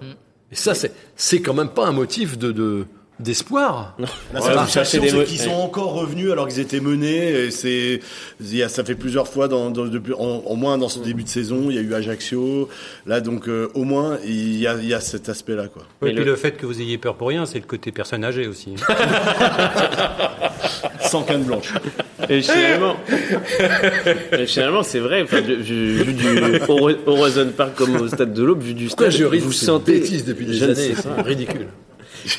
Et 0.53 0.57
ça, 0.57 0.75
c'est, 0.75 0.93
c'est 1.17 1.41
quand 1.41 1.55
même 1.55 1.71
pas 1.71 1.87
un 1.87 1.93
motif 1.93 2.37
de, 2.39 2.53
de, 2.53 2.85
d'espoir. 3.19 3.97
La 4.33 4.41
sensation, 4.67 5.01
c'est 5.03 5.25
qu'ils 5.25 5.41
sont 5.41 5.51
encore 5.55 5.95
revenus 5.95 6.31
alors 6.31 6.47
qu'ils 6.47 6.61
étaient 6.61 6.79
menés. 6.81 7.47
Et 7.47 7.51
c'est, 7.51 8.01
ça 8.69 8.85
fait 8.85 8.95
plusieurs 8.95 9.27
fois 9.27 9.49
dans, 9.49 9.71
dans 9.71 9.87
depuis, 9.87 10.13
en- 10.13 10.43
au 10.47 10.55
moins 10.55 10.77
dans 10.79 10.89
ce 10.91 10.99
début 11.01 11.25
de 11.25 11.29
saison, 11.29 11.69
il 11.71 11.77
y 11.77 11.79
a 11.79 11.81
eu 11.81 11.95
Ajaccio. 11.95 12.69
Là, 13.07 13.21
donc, 13.23 13.49
euh, 13.49 13.69
au 13.75 13.83
moins, 13.85 14.19
il 14.25 14.57
y 14.59 14.67
a, 14.69 14.75
il 14.75 14.87
y 14.87 14.95
a 14.95 15.01
cet 15.01 15.29
aspect-là, 15.31 15.67
quoi. 15.69 15.83
Et 16.03 16.07
puis 16.07 16.15
le- 16.15 16.25
le... 16.25 16.37
fait 16.37 16.53
que 16.53 16.67
vous 16.67 16.81
ayez 16.81 16.99
peur 16.99 17.17
pour 17.17 17.29
rien, 17.29 17.47
c'est 17.47 17.59
le 17.59 17.65
côté 17.67 17.91
personne 17.91 18.23
âgée 18.23 18.47
aussi. 18.47 18.75
Sans 21.01 21.23
canne 21.23 21.45
blanche. 21.45 21.73
Et 22.31 22.41
finalement, 22.43 22.97
et 24.39 24.47
finalement, 24.47 24.83
c'est 24.83 25.01
vrai. 25.01 25.23
Enfin, 25.23 25.41
vu, 25.41 25.57
vu- 25.57 26.03
vu 26.03 26.13
du 26.15 26.25
Horizon 27.07 27.49
Park 27.57 27.75
comme 27.77 27.97
au 27.97 28.09
stade 28.09 28.33
de 28.33 28.43
l'Aube, 28.43 28.63
vu 28.63 28.75
du 28.75 28.87
Pourquoi 28.87 29.11
stade, 29.11 29.21
je 29.21 29.27
ris 29.27 29.39
de 29.39 29.45
vous 29.45 29.53
sentez 29.53 30.01
bêtises 30.01 30.25
depuis 30.25 30.47
des 30.47 30.55
Je 30.55 30.65
années, 30.65 30.75
c'est 30.95 31.23
ridicule. 31.23 31.67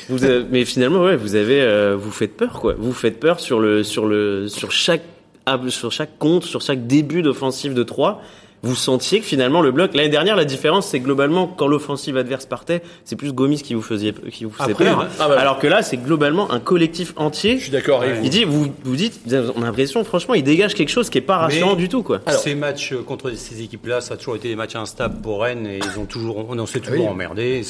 Vous 0.08 0.24
avez- 0.24 0.44
mais 0.50 0.64
finalement, 0.64 1.02
ouais, 1.04 1.16
vous 1.16 1.34
avez, 1.36 1.60
euh, 1.62 1.96
vous 1.98 2.10
faites 2.10 2.36
peur, 2.36 2.60
quoi. 2.60 2.74
Vous 2.78 2.92
faites 2.92 3.20
peur 3.20 3.40
sur 3.40 3.60
le, 3.60 3.84
sur 3.84 4.06
le, 4.06 4.48
sur 4.48 4.72
chaque, 4.72 5.02
ah, 5.46 5.58
sur 5.68 5.92
chaque 5.92 6.18
compte, 6.18 6.44
sur 6.44 6.60
chaque 6.60 6.86
début 6.86 7.22
d'offensive 7.22 7.72
de 7.74 7.82
3 7.84 8.20
Vous 8.62 8.74
sentiez 8.74 9.20
que 9.20 9.26
finalement 9.26 9.62
le 9.62 9.70
bloc 9.70 9.94
l'année 9.94 10.08
dernière 10.08 10.34
la 10.34 10.44
différence 10.44 10.86
c'est 10.88 10.98
globalement 11.00 11.46
quand 11.46 11.68
l'offensive 11.68 12.16
adverse 12.16 12.44
partait 12.46 12.82
c'est 13.04 13.14
plus 13.16 13.32
Gomis 13.32 13.62
qui 13.62 13.74
vous 13.74 13.82
faisait 13.82 14.12
qui 14.32 14.44
vous 14.44 14.50
faisait 14.50 14.72
Après, 14.72 14.84
peur 14.84 15.00
hein. 15.00 15.08
Ah, 15.20 15.26
voilà. 15.26 15.42
alors 15.42 15.58
que 15.60 15.66
là 15.68 15.82
c'est 15.82 15.96
globalement 15.96 16.50
un 16.50 16.58
collectif 16.60 17.12
entier 17.16 17.58
Je 17.58 17.62
suis 17.64 17.70
d'accord 17.70 18.02
avec 18.02 18.16
vous. 18.16 18.24
il 18.24 18.30
dit 18.30 18.44
vous 18.44 18.66
vous 18.84 18.96
dites 18.96 19.20
on 19.56 19.62
a 19.62 19.66
l'impression 19.66 20.02
franchement 20.02 20.34
il 20.34 20.42
dégage 20.42 20.74
quelque 20.74 20.88
chose 20.90 21.08
qui 21.08 21.18
est 21.18 21.22
pas 21.22 21.36
rassurant 21.38 21.70
Mais- 21.76 21.82
du 21.82 21.88
tout 21.88 22.02
quoi 22.02 22.20
Alors- 22.26 22.40
ces 22.40 22.54
matchs 22.54 22.92
euh, 22.92 23.02
contre 23.02 23.30
ces 23.30 23.62
équipes-là, 23.62 24.00
ça 24.00 24.14
a 24.14 24.16
toujours 24.16 24.36
été 24.36 24.48
des 24.48 24.56
matchs 24.56 24.76
instables 24.76 25.20
pour 25.22 25.42
Rennes 25.42 25.66
et 25.66 25.78
ils 25.78 25.98
ont 26.00 26.04
toujours, 26.06 26.46
on 26.48 26.66
s'est 26.66 26.80
toujours 26.80 27.04
Oui. 27.04 27.08
emmerdé. 27.10 27.62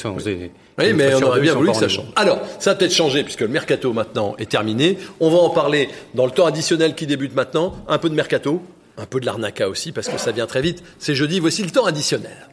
Oui, 0.77 0.93
mais 0.95 1.13
on 1.15 1.21
aurait 1.23 1.41
bien 1.41 1.53
voulu 1.53 1.71
que 1.71 1.77
ça 1.77 1.87
change. 1.89 2.05
Alors, 2.15 2.39
ça 2.59 2.71
va 2.71 2.75
peut-être 2.75 2.93
changer 2.93 3.23
puisque 3.23 3.41
le 3.41 3.47
mercato 3.47 3.93
maintenant 3.93 4.35
est 4.39 4.49
terminé. 4.49 4.97
On 5.19 5.29
va 5.29 5.37
en 5.37 5.49
parler 5.49 5.89
dans 6.15 6.25
le 6.25 6.31
temps 6.31 6.45
additionnel 6.45 6.95
qui 6.95 7.05
débute 7.05 7.35
maintenant. 7.35 7.75
Un 7.87 7.97
peu 7.97 8.09
de 8.09 8.15
mercato, 8.15 8.61
un 8.99 9.05
peu 9.05 9.19
de 9.19 9.25
l'arnaca 9.25 9.69
aussi 9.69 9.91
parce 9.91 10.07
que 10.07 10.17
ça 10.17 10.31
vient 10.31 10.47
très 10.47 10.61
vite. 10.61 10.83
C'est 10.99 11.15
jeudi, 11.15 11.39
voici 11.39 11.63
le 11.63 11.71
temps 11.71 11.85
additionnel. 11.85 12.49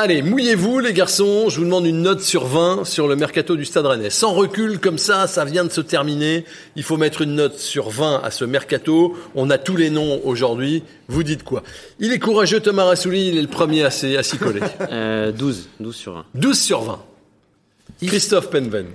Allez, 0.00 0.22
mouillez-vous 0.22 0.78
les 0.78 0.92
garçons, 0.92 1.48
je 1.48 1.58
vous 1.58 1.64
demande 1.64 1.84
une 1.84 2.02
note 2.02 2.20
sur 2.20 2.46
20 2.46 2.84
sur 2.84 3.08
le 3.08 3.16
mercato 3.16 3.56
du 3.56 3.64
Stade 3.64 3.84
Rennais. 3.84 4.10
Sans 4.10 4.32
recul 4.32 4.78
comme 4.78 4.96
ça, 4.96 5.26
ça 5.26 5.44
vient 5.44 5.64
de 5.64 5.70
se 5.70 5.80
terminer. 5.80 6.44
Il 6.76 6.84
faut 6.84 6.96
mettre 6.96 7.22
une 7.22 7.34
note 7.34 7.58
sur 7.58 7.90
20 7.90 8.20
à 8.22 8.30
ce 8.30 8.44
mercato. 8.44 9.16
On 9.34 9.50
a 9.50 9.58
tous 9.58 9.74
les 9.74 9.90
noms 9.90 10.20
aujourd'hui. 10.22 10.84
Vous 11.08 11.24
dites 11.24 11.42
quoi? 11.42 11.64
Il 11.98 12.12
est 12.12 12.20
courageux 12.20 12.60
Thomas 12.60 12.84
Rassouli, 12.84 13.26
il 13.26 13.38
est 13.38 13.42
le 13.42 13.48
premier 13.48 13.82
à 13.82 13.90
s'y 13.90 14.38
coller. 14.38 14.60
euh, 14.92 15.32
12 15.32 15.68
12 15.80 15.96
sur 15.96 16.16
1 16.16 16.26
12 16.32 16.56
sur 16.56 16.82
20. 16.82 17.02
10, 18.00 18.06
Christophe 18.06 18.50
Penven. 18.50 18.86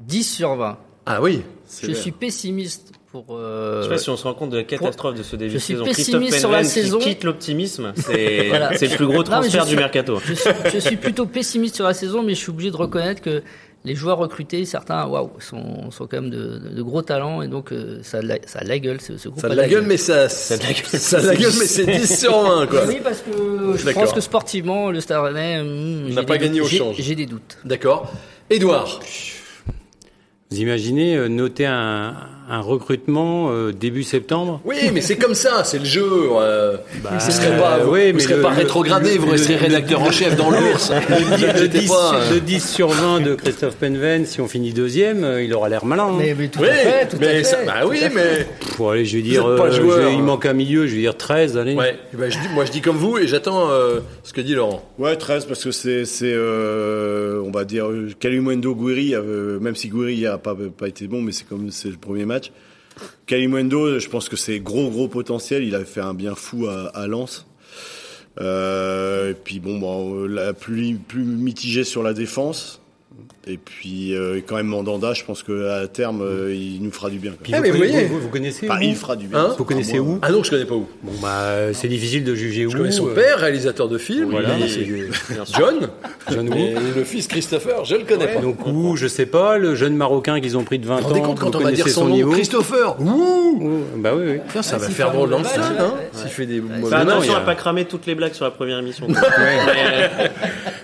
10 0.00 0.24
sur 0.24 0.56
20. 0.56 0.78
Ah 1.06 1.22
oui. 1.22 1.42
Je 1.82 1.92
suis 1.92 2.12
pessimiste 2.12 2.92
pour. 3.10 3.24
euh, 3.30 3.78
je 3.78 3.84
sais 3.84 3.90
pas 3.90 3.98
si 3.98 4.10
on 4.10 4.16
se 4.16 4.24
rend 4.24 4.34
compte 4.34 4.50
de 4.50 4.58
la 4.58 4.64
catastrophe 4.64 5.14
de 5.16 5.22
ce 5.22 5.36
début 5.36 5.50
je 5.50 5.54
de 5.56 5.60
suis 5.60 5.74
saison 5.74 5.84
pessimiste 5.84 6.18
Christophe 6.32 6.38
sur 6.40 6.50
la 6.50 6.62
qui 6.62 6.68
saison. 6.68 6.98
quitte 6.98 7.24
l'optimisme 7.24 7.92
c'est 7.96 8.48
Voilà. 8.48 8.76
c'est 8.76 8.86
le 8.88 8.96
plus 8.96 9.06
gros 9.06 9.16
Non, 9.18 9.22
transfert 9.24 9.64
suis- 9.64 9.70
du 9.74 9.76
mercato 9.76 10.20
je, 10.24 10.34
suis, 10.34 10.50
je 10.74 10.78
suis 10.78 10.96
plutôt 10.96 11.26
pessimiste 11.26 11.74
sur 11.76 11.84
la 11.84 11.94
saison, 11.94 12.22
mais 12.22 12.34
je 12.34 12.40
suis 12.40 12.50
obligé 12.50 12.70
de 12.70 12.76
reconnaître 12.76 13.20
que 13.22 13.42
les 13.84 13.94
joueurs 13.94 14.18
recrutés, 14.18 14.64
certains, 14.64 15.06
waouh, 15.06 15.30
sont, 15.38 15.90
sont 15.92 16.06
quand 16.08 16.20
même 16.20 16.30
de, 16.30 16.58
de 16.74 16.82
gros 16.82 17.02
talents 17.02 17.40
et 17.42 17.48
donc 17.48 17.72
euh, 17.72 18.00
ça, 18.02 18.18
a 18.18 18.20
de 18.22 18.26
la, 18.28 18.36
ça 18.46 18.58
a 18.60 18.64
de 18.64 18.68
la 18.68 18.78
gueule. 18.80 19.00
Ce, 19.00 19.16
ce 19.16 19.28
groupe 19.28 19.40
Ça 19.40 19.46
a 19.46 19.50
de 19.50 19.54
la 19.54 19.68
gueule, 19.68 19.84
mais 19.86 19.96
ça, 19.96 20.28
ça 20.28 20.56
la 20.56 20.72
gueule. 20.72 20.84
ça 21.00 21.18
a 21.18 21.20
de 21.22 21.26
la 21.28 21.36
gueule, 21.36 21.52
mais 21.58 21.66
c'est 21.66 21.86
10 21.86 22.18
sur 22.20 22.36
20 22.42 22.66
quoi. 22.66 22.80
Oui, 22.88 22.96
parce 23.02 23.20
que 23.22 23.76
je 23.76 23.84
D'accord. 23.84 24.02
pense 24.04 24.12
que 24.12 24.20
sportivement, 24.20 24.90
le 24.90 25.00
Stade 25.00 25.22
Rennais 25.22 25.60
hum, 25.60 26.08
n'a 26.10 26.20
j'ai 26.20 26.26
pas 26.26 26.36
des 26.38 26.46
gagné 26.46 26.58
doutes. 26.60 26.66
au 26.72 26.76
change. 26.76 26.96
J'ai 26.98 27.14
des 27.14 27.26
doutes. 27.26 27.58
D'accord. 27.64 28.12
Édouard. 28.50 29.00
Vous 30.50 30.60
imaginez 30.60 31.16
euh, 31.16 31.28
noter 31.28 31.66
un, 31.66 32.28
un 32.48 32.60
recrutement 32.60 33.48
euh, 33.50 33.72
début 33.72 34.02
septembre? 34.02 34.60
Oui, 34.64 34.76
mais 34.94 35.00
c'est 35.00 35.16
comme 35.16 35.34
ça, 35.34 35.64
c'est 35.64 35.78
le 35.78 35.84
jeu. 35.84 36.04
Euh, 36.40 36.76
vous 37.02 37.30
serez 37.30 37.48
euh, 37.48 37.58
pas, 37.60 37.78
vous, 37.78 37.92
oui, 37.92 38.10
vous 38.12 38.16
mais 38.18 38.22
serez 38.22 38.36
le- 38.36 38.42
pas 38.42 38.50
rétrogradé, 38.50 39.14
le- 39.14 39.20
vous 39.20 39.30
resterez 39.30 39.54
le- 39.54 39.74
rédacteur 39.74 40.02
en 40.02 40.10
chef 40.10 40.36
dans 40.36 40.50
l'ours. 40.50 40.90
le, 40.90 41.36
J'étais 41.58 41.78
10, 41.80 41.88
pas, 41.88 42.14
euh, 42.14 42.34
le 42.34 42.40
10 42.40 42.68
sur 42.72 42.88
20 42.88 43.20
de 43.20 43.34
Christophe 43.34 43.76
Penven, 43.76 44.24
si 44.26 44.40
on 44.40 44.46
finit 44.48 44.72
deuxième, 44.72 45.24
euh, 45.24 45.42
il 45.42 45.52
aura 45.54 45.68
l'air 45.68 45.84
malin. 45.84 46.04
hein. 46.08 46.16
Mais, 46.18 46.34
mais 46.38 46.48
tout 46.48 46.60
Oui, 46.60 46.68
à 46.68 46.74
fait, 46.74 47.08
tout 47.08 47.16
à 47.16 47.20
mais 47.20 47.26
fait. 47.38 47.44
ça, 47.44 47.58
bah 47.66 47.72
tout 47.82 47.88
oui, 47.88 48.02
à 48.04 48.10
fait. 48.10 48.14
mais 48.14 48.46
Pour 48.76 48.90
aller, 48.92 49.04
je 49.04 49.16
vais 49.16 49.22
dire, 49.22 49.44
je 49.72 49.82
il 49.82 49.90
hein. 49.90 50.22
manque 50.22 50.46
un 50.46 50.52
milieu, 50.52 50.86
je 50.86 50.94
vais 50.94 51.00
dire 51.00 51.16
13, 51.16 51.56
allez. 51.56 51.74
ouais. 51.74 51.96
eh 52.12 52.16
ben, 52.16 52.30
je 52.30 52.38
dis, 52.38 52.48
moi 52.54 52.64
je 52.64 52.70
dis 52.72 52.80
comme 52.80 52.96
vous 52.96 53.18
et 53.18 53.26
j'attends 53.26 53.70
euh, 53.70 54.00
ce 54.22 54.32
que 54.32 54.40
dit 54.40 54.54
Laurent. 54.54 54.82
Ouais, 54.98 55.16
13 55.16 55.46
parce 55.46 55.64
que 55.64 55.70
c'est, 55.72 56.04
euh, 56.22 57.42
on 57.44 57.50
va 57.50 57.64
dire, 57.64 57.86
Kalimundo 58.20 58.74
Guiri, 58.74 59.14
euh, 59.14 59.58
même 59.60 59.74
si 59.76 59.88
Guiri 59.88 60.26
a 60.26 60.38
pas, 60.38 60.54
pas 60.76 60.88
été 60.88 61.06
bon, 61.06 61.20
mais 61.22 61.32
c'est 61.32 61.48
comme 61.48 61.70
c'est 61.70 61.88
le 61.88 61.96
premier 61.96 62.24
match. 62.24 62.35
Kalimundo, 63.26 63.98
je 63.98 64.08
pense 64.08 64.28
que 64.28 64.36
c'est 64.36 64.60
gros 64.60 64.90
gros 64.90 65.08
potentiel. 65.08 65.64
Il 65.64 65.74
a 65.74 65.84
fait 65.84 66.00
un 66.00 66.14
bien 66.14 66.34
fou 66.34 66.66
à, 66.66 67.06
Lens. 67.06 67.46
Euh, 68.40 69.30
et 69.30 69.34
puis 69.34 69.60
bon, 69.60 69.78
bon 69.78 70.26
la 70.26 70.52
plus 70.52 70.96
plus 70.96 71.24
mitigé 71.24 71.84
sur 71.84 72.02
la 72.02 72.12
défense. 72.12 72.80
Et 73.48 73.58
puis 73.58 74.12
euh, 74.14 74.40
quand 74.46 74.56
même 74.56 74.66
Mandanda, 74.66 75.14
je 75.14 75.24
pense 75.24 75.42
que 75.44 75.68
à 75.68 75.86
terme, 75.86 76.20
euh, 76.20 76.52
il 76.54 76.82
nous 76.82 76.90
fera 76.90 77.10
du 77.10 77.18
bien. 77.18 77.32
Puis 77.40 77.52
Ah, 77.54 77.58
vous, 77.58 77.62
mais 77.62 77.70
vous 77.70 77.78
connaissez, 77.78 77.92
voyez. 77.94 78.08
vous, 78.08 78.20
vous 78.20 78.28
connaissez 78.28 78.68
Enfin, 78.68 78.78
où 78.80 78.82
il 78.82 78.96
fera 78.96 79.16
du 79.16 79.26
bien. 79.28 79.38
Hein 79.38 79.54
Vous 79.56 79.64
connaissez 79.64 79.98
moi. 80.00 80.14
où 80.14 80.18
Ah 80.22 80.30
non, 80.32 80.42
je 80.42 80.50
connais 80.50 80.64
pas 80.64 80.74
où. 80.74 80.86
Bon 81.02 81.12
bah 81.22 81.72
c'est 81.72 81.86
difficile 81.88 82.24
de 82.24 82.34
juger 82.34 82.66
où. 82.66 82.70
Je 82.70 82.76
connais 82.76 82.90
son 82.90 83.06
euh, 83.08 83.14
père, 83.14 83.38
réalisateur 83.38 83.88
de 83.88 83.98
films. 83.98 84.30
Voilà, 84.30 84.50
John. 85.56 85.88
John 86.30 86.52
Et 86.52 86.74
Woo. 86.74 86.80
le 86.96 87.04
fils 87.04 87.28
Christopher, 87.28 87.84
je 87.84 87.94
le 87.96 88.04
connais 88.04 88.26
pas. 88.26 88.40
Donc 88.40 88.66
où, 88.66 88.96
je 88.96 89.06
sais 89.06 89.26
pas, 89.26 89.56
le 89.58 89.74
jeune 89.76 89.94
marocain 89.96 90.40
qu'ils 90.40 90.56
ont 90.58 90.64
pris 90.64 90.78
de 90.80 90.86
20 90.86 90.96
Vous 90.96 91.02
vous 91.02 91.08
rendez 91.08 91.20
ans, 91.20 91.22
compte 91.24 91.38
quand 91.40 91.50
vous 91.54 91.60
on 91.60 91.64
va 91.64 91.72
dire 91.72 91.88
son 91.88 92.06
nom 92.06 92.14
niveau 92.14 92.32
Christopher 92.32 93.00
Ouh 93.00 93.58
Ouh, 93.60 93.80
Bah 93.98 94.10
oui, 94.14 94.24
oui. 94.26 94.62
Ça 94.62 94.76
va 94.76 94.86
s'il 94.86 94.94
faire 94.94 95.12
drôle 95.12 95.30
dans 95.30 95.38
le 95.38 95.44
match, 95.44 95.54
hein. 95.56 95.94
S'il 96.12 96.28
fait 96.30 96.46
des 96.46 96.60
Bah 96.60 97.04
non, 97.04 97.12
attention 97.12 97.34
à 97.36 97.40
pas 97.40 97.54
cramer 97.54 97.84
toutes 97.86 98.06
les 98.06 98.14
blagues 98.14 98.34
sur 98.34 98.44
la 98.44 98.50
première 98.50 98.78
émission. 98.80 99.06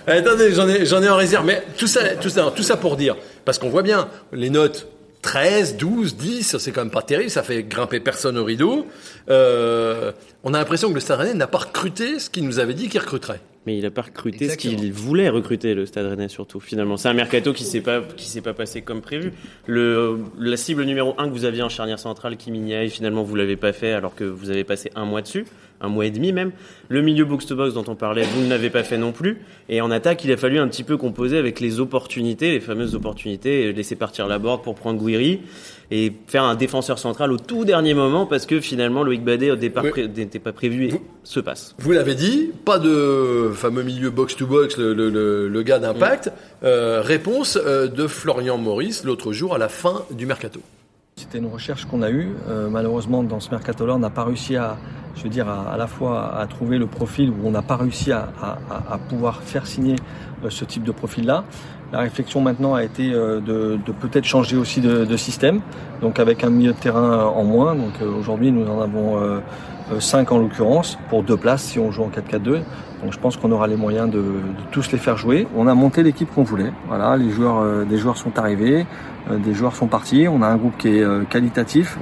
Attendez, 0.07 0.53
j'en 0.53 0.67
ai, 0.67 0.85
j'en 0.85 1.01
ai 1.01 1.09
en 1.09 1.15
réserve. 1.15 1.45
Mais 1.45 1.63
tout 1.77 1.87
ça, 1.87 2.15
tout 2.15 2.29
ça, 2.29 2.51
tout 2.55 2.63
ça 2.63 2.77
pour 2.77 2.95
dire, 2.97 3.15
parce 3.45 3.57
qu'on 3.57 3.69
voit 3.69 3.83
bien 3.83 4.07
les 4.31 4.49
notes 4.49 4.87
13, 5.21 5.77
12, 5.77 6.17
10, 6.17 6.57
c'est 6.57 6.71
quand 6.71 6.81
même 6.81 6.91
pas 6.91 7.01
terrible, 7.01 7.29
ça 7.29 7.43
fait 7.43 7.63
grimper 7.63 8.01
personne 8.01 8.37
au 8.37 8.43
rideau. 8.43 8.85
Euh, 9.29 10.11
on 10.43 10.53
a 10.53 10.57
l'impression 10.59 10.89
que 10.89 10.95
le 10.95 10.99
Stade 10.99 11.19
Rennais 11.19 11.33
n'a 11.33 11.47
pas 11.47 11.59
recruté 11.59 12.19
ce 12.19 12.29
qu'il 12.29 12.43
nous 12.45 12.59
avait 12.59 12.73
dit 12.73 12.89
qu'il 12.89 12.99
recruterait. 12.99 13.39
Mais 13.65 13.77
il 13.77 13.85
a 13.85 13.91
pas 13.91 14.01
recruté 14.01 14.43
Exactement. 14.43 14.73
ce 14.73 14.77
qu'il 14.81 14.91
voulait 14.91 15.29
recruter 15.29 15.73
le 15.73 15.85
Stade 15.85 16.07
Rennais 16.07 16.27
surtout. 16.27 16.59
Finalement, 16.59 16.97
c'est 16.97 17.07
un 17.07 17.13
mercato 17.13 17.53
qui 17.53 17.63
s'est 17.63 17.79
pas 17.79 18.01
qui 18.17 18.27
s'est 18.27 18.41
pas 18.41 18.53
passé 18.53 18.81
comme 18.81 18.99
prévu. 18.99 19.31
Le 19.65 20.19
la 20.37 20.57
cible 20.57 20.83
numéro 20.83 21.15
un 21.17 21.29
que 21.29 21.33
vous 21.33 21.45
aviez 21.45 21.63
en 21.63 21.69
charnière 21.69 21.99
centrale, 21.99 22.35
Kim 22.35 22.53
Min-jae, 22.55 22.89
finalement 22.89 23.23
vous 23.23 23.35
l'avez 23.37 23.55
pas 23.55 23.71
fait 23.71 23.93
alors 23.93 24.15
que 24.15 24.25
vous 24.25 24.49
avez 24.49 24.65
passé 24.65 24.91
un 24.97 25.05
mois 25.05 25.21
dessus, 25.21 25.45
un 25.83 25.89
mois 25.89 26.05
et 26.07 26.11
demi 26.11 26.31
même. 26.31 26.51
Le 26.89 27.01
milieu 27.01 27.25
box 27.25 27.45
to 27.45 27.55
box 27.55 27.73
dont 27.75 27.83
on 27.87 27.95
parlait, 27.95 28.23
vous 28.23 28.41
ne 28.41 28.49
l'avez 28.49 28.69
pas 28.69 28.83
fait 28.83 28.97
non 28.97 29.11
plus. 29.11 29.37
Et 29.69 29.81
en 29.81 29.91
attaque, 29.91 30.23
il 30.23 30.31
a 30.31 30.37
fallu 30.37 30.57
un 30.57 30.67
petit 30.67 30.83
peu 30.83 30.97
composer 30.97 31.37
avec 31.37 31.59
les 31.59 31.79
opportunités, 31.79 32.51
les 32.51 32.59
fameuses 32.59 32.95
opportunités, 32.95 33.63
et 33.65 33.73
laisser 33.73 33.95
partir 33.95 34.27
la 34.27 34.39
board 34.39 34.63
pour 34.63 34.75
prendre 34.75 34.99
Guiri 34.99 35.41
et 35.91 36.11
faire 36.27 36.43
un 36.43 36.55
défenseur 36.55 36.97
central 36.97 37.31
au 37.31 37.37
tout 37.37 37.65
dernier 37.65 37.93
moment 37.93 38.25
parce 38.25 38.45
que 38.45 38.59
finalement 38.61 39.03
Loïc 39.03 39.23
Badet 39.23 39.51
au 39.51 39.55
départ 39.57 39.83
Oui. 39.93 40.09
n'était 40.15 40.39
pas 40.39 40.53
prévu 40.53 40.85
et 40.87 40.91
Vous- 40.91 41.01
se 41.23 41.39
passe. 41.39 41.75
Vous 41.77 41.91
l'avez 41.91 42.15
dit, 42.15 42.49
pas 42.65 42.79
de 42.79 43.51
fameux 43.53 43.83
milieu 43.83 44.09
box-to-box, 44.09 44.77
le, 44.77 44.93
le, 44.93 45.09
le, 45.09 45.49
le 45.49 45.61
gars 45.61 45.79
d'impact. 45.79 46.31
Euh, 46.63 47.01
réponse 47.03 47.59
euh, 47.63 47.87
de 47.87 48.07
Florian 48.07 48.57
Maurice 48.57 49.03
l'autre 49.03 49.33
jour 49.33 49.53
à 49.53 49.57
la 49.57 49.67
fin 49.69 50.03
du 50.11 50.25
mercato. 50.25 50.61
C'était 51.23 51.37
une 51.37 51.47
recherche 51.47 51.85
qu'on 51.85 52.01
a 52.01 52.11
eue. 52.11 52.33
Euh, 52.49 52.67
malheureusement, 52.69 53.23
dans 53.23 53.39
ce 53.39 53.49
mercato-là, 53.49 53.93
on 53.95 53.99
n'a 53.99 54.09
pas 54.09 54.25
réussi 54.25 54.57
à, 54.57 54.75
je 55.15 55.23
veux 55.23 55.29
dire, 55.29 55.47
à, 55.47 55.71
à 55.71 55.77
la 55.77 55.87
fois 55.87 56.37
à 56.37 56.45
trouver 56.47 56.77
le 56.77 56.85
profil 56.85 57.29
où 57.29 57.47
on 57.47 57.51
n'a 57.51 57.61
pas 57.61 57.77
réussi 57.77 58.11
à, 58.11 58.27
à, 58.41 58.57
à, 58.93 58.97
pouvoir 58.97 59.41
faire 59.41 59.65
signer 59.65 59.95
euh, 60.43 60.49
ce 60.49 60.65
type 60.65 60.83
de 60.83 60.91
profil-là. 60.91 61.45
La 61.93 61.99
réflexion 61.99 62.41
maintenant 62.41 62.73
a 62.73 62.83
été 62.83 63.13
euh, 63.13 63.39
de, 63.39 63.79
de 63.85 63.91
peut-être 63.93 64.25
changer 64.25 64.57
aussi 64.57 64.81
de, 64.81 65.05
de, 65.05 65.15
système, 65.15 65.61
donc 66.01 66.19
avec 66.19 66.43
un 66.43 66.49
milieu 66.49 66.73
de 66.73 66.77
terrain 66.77 67.23
en 67.23 67.45
moins. 67.45 67.73
Donc 67.73 67.93
aujourd'hui, 68.01 68.51
nous 68.51 68.67
en 68.67 68.81
avons 68.81 69.41
5 69.99 70.31
en 70.31 70.37
l'occurrence, 70.37 70.97
pour 71.09 71.23
deux 71.23 71.37
places 71.37 71.63
si 71.63 71.79
on 71.79 71.91
joue 71.91 72.03
en 72.03 72.09
4-4-2. 72.09 72.61
Donc 73.03 73.11
je 73.11 73.19
pense 73.19 73.35
qu'on 73.35 73.51
aura 73.51 73.67
les 73.67 73.75
moyens 73.75 74.09
de, 74.09 74.23
tous 74.71 74.91
les 74.91 74.97
faire 74.97 75.17
jouer. 75.17 75.47
On 75.55 75.67
a 75.67 75.73
monté 75.73 76.03
l'équipe 76.03 76.29
qu'on 76.33 76.43
voulait. 76.43 76.71
Voilà, 76.87 77.17
les 77.17 77.29
joueurs, 77.29 77.59
euh, 77.59 77.83
des 77.83 77.97
joueurs 77.97 78.17
sont 78.17 78.37
arrivés, 78.39 78.85
euh, 79.29 79.37
des 79.37 79.53
joueurs 79.53 79.75
sont 79.75 79.87
partis. 79.87 80.27
On 80.27 80.41
a 80.41 80.47
un 80.47 80.55
groupe 80.55 80.77
qui 80.77 80.87
est 80.87 81.03
euh, 81.03 81.23
qualitatif 81.23 81.97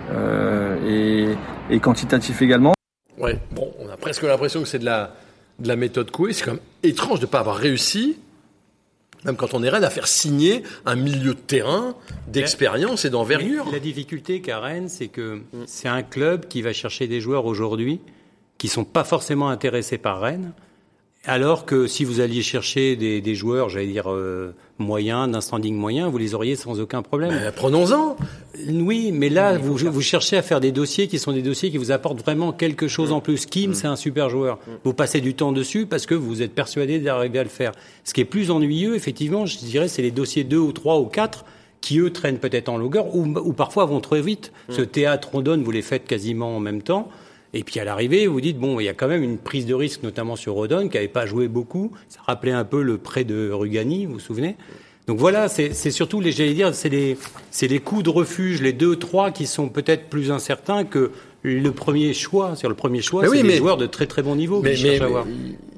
et, 0.87 1.29
et, 1.69 1.79
quantitatif 1.79 2.41
également. 2.41 2.73
Ouais, 3.17 3.39
bon, 3.51 3.71
on 3.79 3.91
a 3.91 3.97
presque 3.97 4.23
l'impression 4.23 4.61
que 4.61 4.67
c'est 4.67 4.79
de 4.79 4.85
la, 4.85 5.11
de 5.59 5.67
la 5.67 5.75
méthode 5.75 6.11
Coué. 6.11 6.33
C'est 6.33 6.45
quand 6.45 6.51
même 6.51 6.61
étrange 6.83 7.19
de 7.19 7.25
ne 7.25 7.31
pas 7.31 7.39
avoir 7.39 7.55
réussi 7.55 8.17
même 9.25 9.35
quand 9.35 9.53
on 9.53 9.63
est 9.63 9.69
Rennes, 9.69 9.83
à 9.83 9.89
faire 9.89 10.07
signer 10.07 10.63
un 10.85 10.95
milieu 10.95 11.33
de 11.33 11.39
terrain 11.39 11.95
d'expérience 12.27 13.05
et 13.05 13.09
d'envergure. 13.09 13.67
La 13.71 13.79
difficulté 13.79 14.41
Rennes, 14.61 14.89
c'est 14.89 15.07
que 15.07 15.41
c'est 15.65 15.87
un 15.87 16.03
club 16.03 16.47
qui 16.47 16.61
va 16.61 16.73
chercher 16.73 17.07
des 17.07 17.21
joueurs 17.21 17.45
aujourd'hui 17.45 18.01
qui 18.57 18.67
sont 18.67 18.85
pas 18.85 19.03
forcément 19.03 19.49
intéressés 19.49 19.97
par 19.97 20.21
Rennes, 20.21 20.53
alors 21.25 21.65
que 21.65 21.85
si 21.85 22.03
vous 22.03 22.19
alliez 22.19 22.41
chercher 22.41 22.95
des, 22.95 23.21
des 23.21 23.35
joueurs, 23.35 23.69
j'allais 23.69 23.87
dire 23.87 24.11
euh, 24.11 24.55
moyens, 24.79 25.29
d'un 25.29 25.41
standing 25.41 25.75
moyen, 25.75 26.09
vous 26.09 26.17
les 26.17 26.33
auriez 26.33 26.55
sans 26.55 26.79
aucun 26.79 27.03
problème. 27.03 27.51
Prenons-en. 27.55 28.17
Oui, 28.69 29.11
mais 29.13 29.29
là, 29.29 29.55
vous, 29.57 29.77
vous, 29.77 30.01
cherchez 30.01 30.35
à 30.37 30.41
faire 30.41 30.59
des 30.59 30.71
dossiers 30.71 31.07
qui 31.07 31.19
sont 31.19 31.31
des 31.31 31.43
dossiers 31.43 31.69
qui 31.69 31.77
vous 31.77 31.91
apportent 31.91 32.21
vraiment 32.21 32.51
quelque 32.51 32.87
chose 32.87 33.11
en 33.11 33.19
plus. 33.19 33.45
Kim, 33.45 33.75
c'est 33.75 33.85
un 33.85 33.95
super 33.95 34.29
joueur. 34.29 34.57
Vous 34.83 34.93
passez 34.93 35.21
du 35.21 35.35
temps 35.35 35.51
dessus 35.51 35.85
parce 35.85 36.07
que 36.07 36.15
vous 36.15 36.41
êtes 36.41 36.53
persuadé 36.53 36.97
d'arriver 36.97 37.39
à 37.39 37.43
le 37.43 37.49
faire. 37.49 37.73
Ce 38.03 38.15
qui 38.15 38.21
est 38.21 38.25
plus 38.25 38.49
ennuyeux, 38.49 38.95
effectivement, 38.95 39.45
je 39.45 39.57
dirais, 39.59 39.87
c'est 39.87 40.01
les 40.01 40.11
dossiers 40.11 40.43
2 40.43 40.57
ou 40.57 40.71
3 40.71 40.99
ou 40.99 41.05
4 41.05 41.45
qui 41.81 41.99
eux 41.99 42.11
traînent 42.11 42.37
peut-être 42.37 42.69
en 42.69 42.77
longueur 42.77 43.15
ou, 43.15 43.25
ou, 43.25 43.53
parfois 43.53 43.85
vont 43.85 44.01
trop 44.01 44.21
vite. 44.21 44.51
Ce 44.69 44.81
théâtre 44.81 45.29
Rodon, 45.33 45.61
vous 45.63 45.71
les 45.71 45.81
faites 45.81 46.05
quasiment 46.05 46.55
en 46.55 46.59
même 46.59 46.81
temps. 46.81 47.09
Et 47.53 47.63
puis 47.63 47.79
à 47.79 47.83
l'arrivée, 47.83 48.27
vous 48.27 48.41
dites 48.41 48.57
bon, 48.57 48.79
il 48.79 48.85
y 48.85 48.89
a 48.89 48.93
quand 48.93 49.07
même 49.07 49.23
une 49.23 49.37
prise 49.37 49.65
de 49.65 49.73
risque, 49.73 50.03
notamment 50.03 50.35
sur 50.35 50.53
Rodon, 50.53 50.87
qui 50.87 50.95
n'avait 50.95 51.07
pas 51.07 51.25
joué 51.25 51.47
beaucoup. 51.47 51.91
Ça 52.07 52.19
rappelait 52.25 52.51
un 52.51 52.63
peu 52.63 52.81
le 52.81 52.97
prêt 52.97 53.23
de 53.23 53.51
Rugani, 53.51 54.05
vous 54.05 54.13
vous 54.13 54.19
souvenez? 54.19 54.55
Donc 55.07 55.17
voilà, 55.17 55.49
c'est 55.49 55.91
surtout 55.91 56.21
les, 56.21 56.31
j'allais 56.31 56.53
dire, 56.53 56.73
c'est 56.73 56.87
les, 56.87 57.17
c'est 57.49 57.67
les 57.67 57.79
coups 57.79 58.03
de 58.03 58.09
refuge, 58.09 58.61
les 58.61 58.71
deux 58.71 58.95
trois 58.95 59.31
qui 59.31 59.47
sont 59.47 59.67
peut-être 59.67 60.09
plus 60.09 60.31
incertains 60.31 60.85
que 60.85 61.11
le 61.43 61.71
premier 61.71 62.13
choix. 62.13 62.55
Sur 62.55 62.69
le 62.69 62.75
premier 62.75 63.01
choix, 63.01 63.27
c'est 63.27 63.43
des 63.43 63.57
joueurs 63.57 63.77
de 63.77 63.87
très 63.87 64.05
très 64.05 64.21
bon 64.21 64.35
niveau. 64.35 64.61
Mais, 64.61 64.75
mais, 64.81 64.99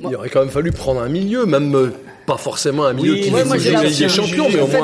il 0.02 0.16
aurait 0.16 0.30
quand 0.30 0.42
même 0.42 0.50
fallu 0.50 0.72
prendre 0.72 1.02
un 1.02 1.10
milieu, 1.10 1.46
même 1.46 1.74
euh, 1.74 1.90
pas 2.26 2.38
forcément 2.38 2.86
un 2.86 2.94
milieu 2.94 3.16
qui 3.16 3.30
ouais, 3.32 3.44
moi, 3.44 3.58
des 3.58 4.10
champions, 4.10 4.48
mais 4.50 4.62
au 4.62 4.68
moins 4.68 4.84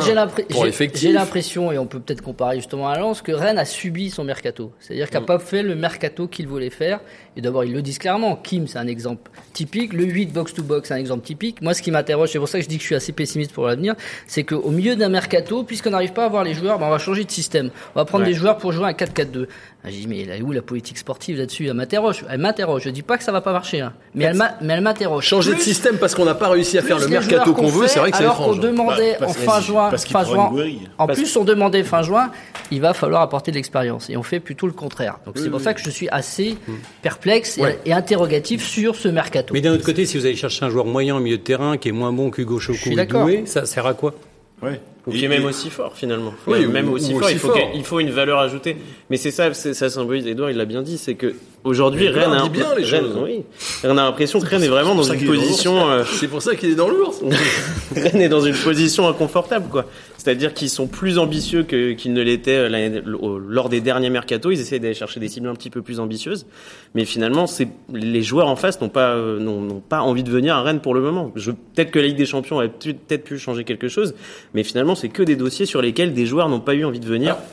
j'ai 0.94 1.12
l'impression, 1.12 1.72
et 1.72 1.78
on 1.78 1.86
peut 1.86 2.00
peut-être 2.00 2.22
comparer 2.22 2.58
justement 2.58 2.90
à 2.90 2.98
Lens, 2.98 3.22
que 3.22 3.32
Rennes 3.32 3.58
a 3.58 3.66
subi 3.66 4.10
son 4.10 4.24
mercato. 4.24 4.72
C'est-à-dire 4.80 5.08
qu'il 5.08 5.16
n'a 5.16 5.22
mm. 5.22 5.26
pas 5.26 5.40
fait 5.40 5.64
le 5.64 5.76
mercato 5.76 6.28
qu'il 6.28 6.48
voulait 6.48 6.70
faire. 6.70 7.00
Et 7.38 7.42
d'abord, 7.42 7.64
ils 7.64 7.72
le 7.72 7.82
disent 7.82 8.00
clairement. 8.00 8.36
Kim, 8.36 8.68
c'est 8.68 8.80
un 8.80 8.88
exemple 8.88 9.32
typique. 9.54 9.94
Le 9.94 10.04
8 10.04 10.34
box-to-box, 10.34 10.90
c'est 10.90 10.94
un 10.94 10.98
exemple 10.98 11.26
typique. 11.26 11.62
Moi, 11.62 11.74
ce 11.74 11.82
qui 11.82 11.92
m'interroge, 11.92 12.32
c'est 12.32 12.40
pour 12.40 12.50
ça 12.50 12.58
que 12.58 12.64
je 12.64 12.70
dis 12.70 12.76
que 12.76 12.82
je 12.82 12.88
suis 12.88 12.96
assez 12.96 13.14
pessimiste 13.14 13.54
pour 13.54 13.66
l'avenir, 13.66 13.96
c'est 14.28 14.44
qu'au 14.44 14.72
milieu 14.72 14.96
d'un 14.96 15.10
mercato, 15.10 15.64
puisqu'on 15.64 15.92
n'arrive 15.92 16.14
pas 16.14 16.24
à 16.24 16.26
avoir 16.26 16.44
les 16.44 16.54
joueurs, 16.54 16.80
ben, 16.80 16.88
on 16.88 16.90
va 16.90 16.98
changer 16.98 17.24
de 17.24 17.32
système. 17.32 17.70
On 17.96 18.00
va 18.00 18.06
prendre 18.06 18.26
des 18.26 18.34
joueurs 18.34 18.58
pour 18.58 18.74
jouer 18.74 18.86
un 18.86 18.92
4-4-2. 18.92 19.48
Ah, 19.82 19.88
j'ai 19.90 20.02
dit, 20.02 20.08
mais 20.08 20.20
elle 20.24 20.30
est 20.30 20.42
où 20.42 20.52
la 20.52 20.62
politique 20.62 20.98
sportive 20.98 21.38
là-dessus? 21.38 21.68
Elle 21.68 21.74
m'interroge. 21.74 22.26
Elle 22.30 22.42
m'interroge. 22.42 22.82
Je 22.84 22.90
dis 22.90 23.02
pas 23.02 23.18
que 23.18 23.24
ça 23.24 23.32
va 23.32 23.40
pas 23.40 23.54
marcher, 23.54 23.80
hein. 23.80 23.94
mais, 24.14 24.26
elle 24.26 24.82
m'interroge. 24.82 25.24
Changer 25.26 25.56
de 25.56 25.60
système 25.60 25.98
parce 25.98 26.16
qu'on 26.16 26.26
n'a 26.26 26.36
pas 26.36 26.50
réussi 26.50 26.78
à 26.78 26.82
faire 26.82 27.00
le 27.00 27.08
mercato 27.08 27.54
qu'on 27.54 27.68
veut, 27.68 27.88
c'est 27.88 28.00
vrai 28.00 28.12
que 28.12 28.18
c'est 28.18 28.24
étrange. 28.24 28.42
Alors 28.42 28.56
qu'on 28.56 28.62
demandait 28.62 29.18
bah, 29.20 29.28
en 29.28 29.34
fin 29.34 29.62
juin, 29.62 29.90
fin 29.92 30.24
juin 30.26 30.52
en 30.98 31.08
plus 31.08 31.36
on 31.38 31.46
demandait 31.46 31.84
fin 31.84 32.02
juin, 32.02 32.30
il 32.72 32.82
va 32.82 32.94
falloir 32.94 33.22
apporter 33.22 33.52
de 33.52 33.56
l'expérience. 33.56 34.10
Et 34.10 34.18
on 34.18 34.24
fait 34.24 34.42
plutôt 34.42 34.68
le 34.68 34.74
contraire. 34.74 35.20
Donc 35.26 35.38
c'est 35.38 35.50
pour 35.50 35.62
ça 35.62 35.74
que 35.74 35.82
je 35.82 35.90
suis 35.90 36.10
assez 36.10 36.58
mm. 36.68 36.74
perplexe 37.02 37.60
et, 37.86 37.94
interrogatif 37.94 38.66
sur 38.66 38.96
ce 38.96 39.08
mercato. 39.08 39.54
Mais 39.54 39.62
d'un 39.62 39.72
autre 39.72 39.86
côté, 39.86 40.06
si 40.06 40.18
vous 40.18 40.26
allez 40.26 40.36
chercher 40.36 40.66
un 40.66 40.70
joueur 40.70 40.86
moyen 40.86 41.16
au 41.16 41.20
milieu 41.20 41.38
de 41.38 41.44
terrain 41.44 41.78
qui 41.78 41.88
est 41.88 41.94
moins 41.94 42.12
bon 42.12 42.32
qu'Hugo 42.32 42.60
Chocou 42.60 42.90
Doué, 42.96 43.44
ça 43.46 43.66
sert 43.66 43.86
à 43.86 43.94
quoi? 43.94 44.14
Ouais. 44.62 44.82
Ou 45.10 45.18
qui 45.18 45.26
est 45.26 45.28
même 45.28 45.46
aussi 45.46 45.70
fort 45.70 45.94
finalement. 45.96 46.34
Oui, 46.48 46.66
même 46.66 46.92
aussi, 46.92 47.14
fort, 47.14 47.30
il 47.30 47.40
faut, 47.40 47.54
il 47.74 47.84
faut 47.84 48.00
une 48.00 48.12
valeur 48.12 48.40
ajoutée. 48.40 48.78
Mais 49.10 49.18
c'est 49.18 49.32
ça, 49.32 49.54
ça 49.54 49.90
symbolise. 49.90 50.28
Edouard, 50.28 50.52
il 50.52 50.58
l'a 50.58 50.66
bien 50.66 50.82
dit, 50.82 50.98
c'est 50.98 51.16
que 51.16 51.36
aujourd'hui 51.64 52.08
Rennes 52.08 52.32
a, 52.32 52.48
bien 52.48 52.74
les 52.76 52.86
Rennes, 52.86 53.12
oui, 53.22 53.44
Rennes 53.84 54.00
a 54.00 54.04
l'impression 54.04 54.40
que 54.40 54.46
Rennes 54.46 54.64
est 54.64 54.70
vraiment 54.70 54.96
dans 54.96 55.04
une 55.04 55.26
position. 55.26 55.90
Euh, 55.90 56.04
c'est 56.20 56.28
pour 56.28 56.42
ça 56.42 56.56
qu'il 56.56 56.72
est 56.72 56.76
dans 56.76 56.90
l'ours. 56.90 57.22
Rennes 57.96 58.22
est 58.22 58.30
dans 58.30 58.42
une 58.42 58.56
position 58.56 59.08
inconfortable, 59.08 59.68
quoi. 59.70 59.86
C'est-à-dire 60.20 60.54
qu'ils 60.54 60.70
sont 60.70 60.86
plus 60.86 61.18
ambitieux 61.18 61.64
qu'ils 61.64 62.12
ne 62.12 62.22
l'étaient 62.22 62.70
euh, 62.70 63.02
lors 63.06 63.70
des 63.70 63.80
derniers 63.80 64.10
mercato. 64.10 64.52
Ils 64.52 64.60
essaient 64.60 64.78
d'aller 64.78 64.94
chercher 64.94 65.22
des 65.22 65.30
cibles 65.30 65.48
un 65.48 65.56
petit 65.56 65.70
peu 65.70 65.82
plus 65.82 66.02
ambitieuses, 66.02 66.46
mais 66.94 67.06
finalement, 67.06 67.48
c'est 67.48 67.70
les 67.94 68.22
joueurs 68.22 68.50
en 68.50 68.58
face 68.58 68.82
n'ont 68.82 68.90
pas 68.90 69.16
euh, 69.16 69.40
n'ont 69.40 69.80
pas 69.80 70.02
envie 70.02 70.24
de 70.24 70.30
venir 70.30 70.58
à 70.58 70.62
Rennes 70.62 70.82
pour 70.82 70.94
le 70.94 71.00
moment. 71.00 71.32
Peut-être 71.34 71.90
que 71.90 72.00
la 72.00 72.08
Ligue 72.08 72.18
des 72.18 72.26
Champions 72.26 72.58
aurait 72.58 72.68
peut-être 72.68 73.24
pu 73.24 73.40
changer 73.40 73.64
quelque 73.64 73.88
chose, 73.88 74.14
mais 74.54 74.66
finalement, 74.66 74.94
c'est 74.94 75.08
que 75.08 75.24
des 75.24 75.38
dossiers 75.38 75.66
sur 75.66 75.82
lesquels 75.82 76.14
des 76.14 76.26
joueurs 76.26 76.50
n'ont 76.50 76.60
pas 76.60 76.76
eu 76.76 76.84
envie 76.84 77.00
de 77.00 77.08
venir. 77.08 77.38
Ah. 77.40 77.46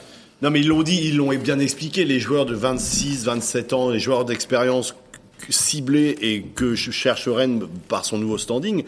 Non, 0.42 0.50
mais 0.50 0.58
ils 0.58 0.68
l'ont 0.68 0.82
dit, 0.82 1.00
ils 1.04 1.16
l'ont 1.16 1.28
bien 1.36 1.60
expliqué. 1.60 2.04
Les 2.04 2.18
joueurs 2.18 2.46
de 2.46 2.54
26, 2.54 3.24
27 3.26 3.72
ans, 3.74 3.90
les 3.90 4.00
joueurs 4.00 4.24
d'expérience 4.24 4.96
ciblés 5.48 6.16
et 6.20 6.42
que 6.42 6.74
cherche 6.74 7.28
Rennes 7.28 7.62
par 7.88 8.04
son 8.04 8.18
nouveau 8.18 8.38
standing 8.38 8.84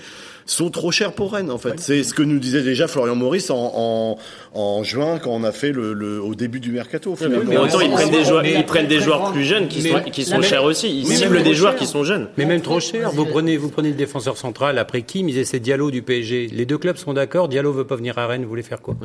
sont 0.50 0.70
trop 0.70 0.90
chers 0.90 1.12
pour 1.12 1.32
Rennes 1.32 1.50
en 1.50 1.58
fait. 1.58 1.78
C'est 1.78 2.02
ce 2.02 2.14
que 2.14 2.22
nous 2.22 2.38
disait 2.38 2.62
déjà 2.62 2.88
Florian 2.88 3.14
Maurice 3.14 3.50
en, 3.50 3.72
en, 3.74 4.18
en 4.54 4.82
juin 4.82 5.18
quand 5.18 5.30
on 5.30 5.44
a 5.44 5.52
fait 5.52 5.72
le, 5.72 5.92
le 5.92 6.20
au 6.20 6.34
début 6.34 6.60
du 6.60 6.72
mercato. 6.72 7.14
mais 7.46 7.56
autant 7.56 7.80
ils 7.80 7.90
prennent 7.90 8.10
des 8.10 8.24
joueurs, 8.24 8.44
ils 8.46 8.64
prennent 8.64 8.86
des 8.88 9.00
joueurs 9.00 9.32
plus 9.32 9.44
jeunes 9.44 9.68
qui 9.68 9.82
sont, 9.82 10.00
qui 10.10 10.24
sont 10.24 10.42
chers 10.42 10.64
aussi. 10.64 11.00
Ils 11.00 11.06
ciblent 11.06 11.42
des 11.42 11.54
joueurs 11.54 11.76
qui 11.76 11.86
sont 11.86 12.04
jeunes. 12.04 12.28
Mais 12.36 12.44
même 12.46 12.60
trop 12.60 12.80
chers. 12.80 13.10
Vous 13.10 13.24
prenez 13.26 13.56
vous 13.56 13.68
prenez 13.68 13.90
le 13.90 13.94
défenseur 13.96 14.36
central 14.36 14.78
après 14.78 15.02
qui 15.02 15.20
Ils 15.20 15.38
essaient 15.38 15.60
Diallo 15.60 15.90
du 15.90 16.02
PSG. 16.02 16.48
Les 16.52 16.64
deux 16.66 16.78
clubs 16.78 16.96
sont 16.96 17.12
d'accord. 17.12 17.48
Diallo 17.48 17.72
veut 17.72 17.86
pas 17.86 17.96
venir 17.96 18.16
à 18.18 18.26
Rennes. 18.26 18.42
Vous 18.42 18.48
voulez 18.48 18.62
faire 18.62 18.80
quoi 18.80 18.96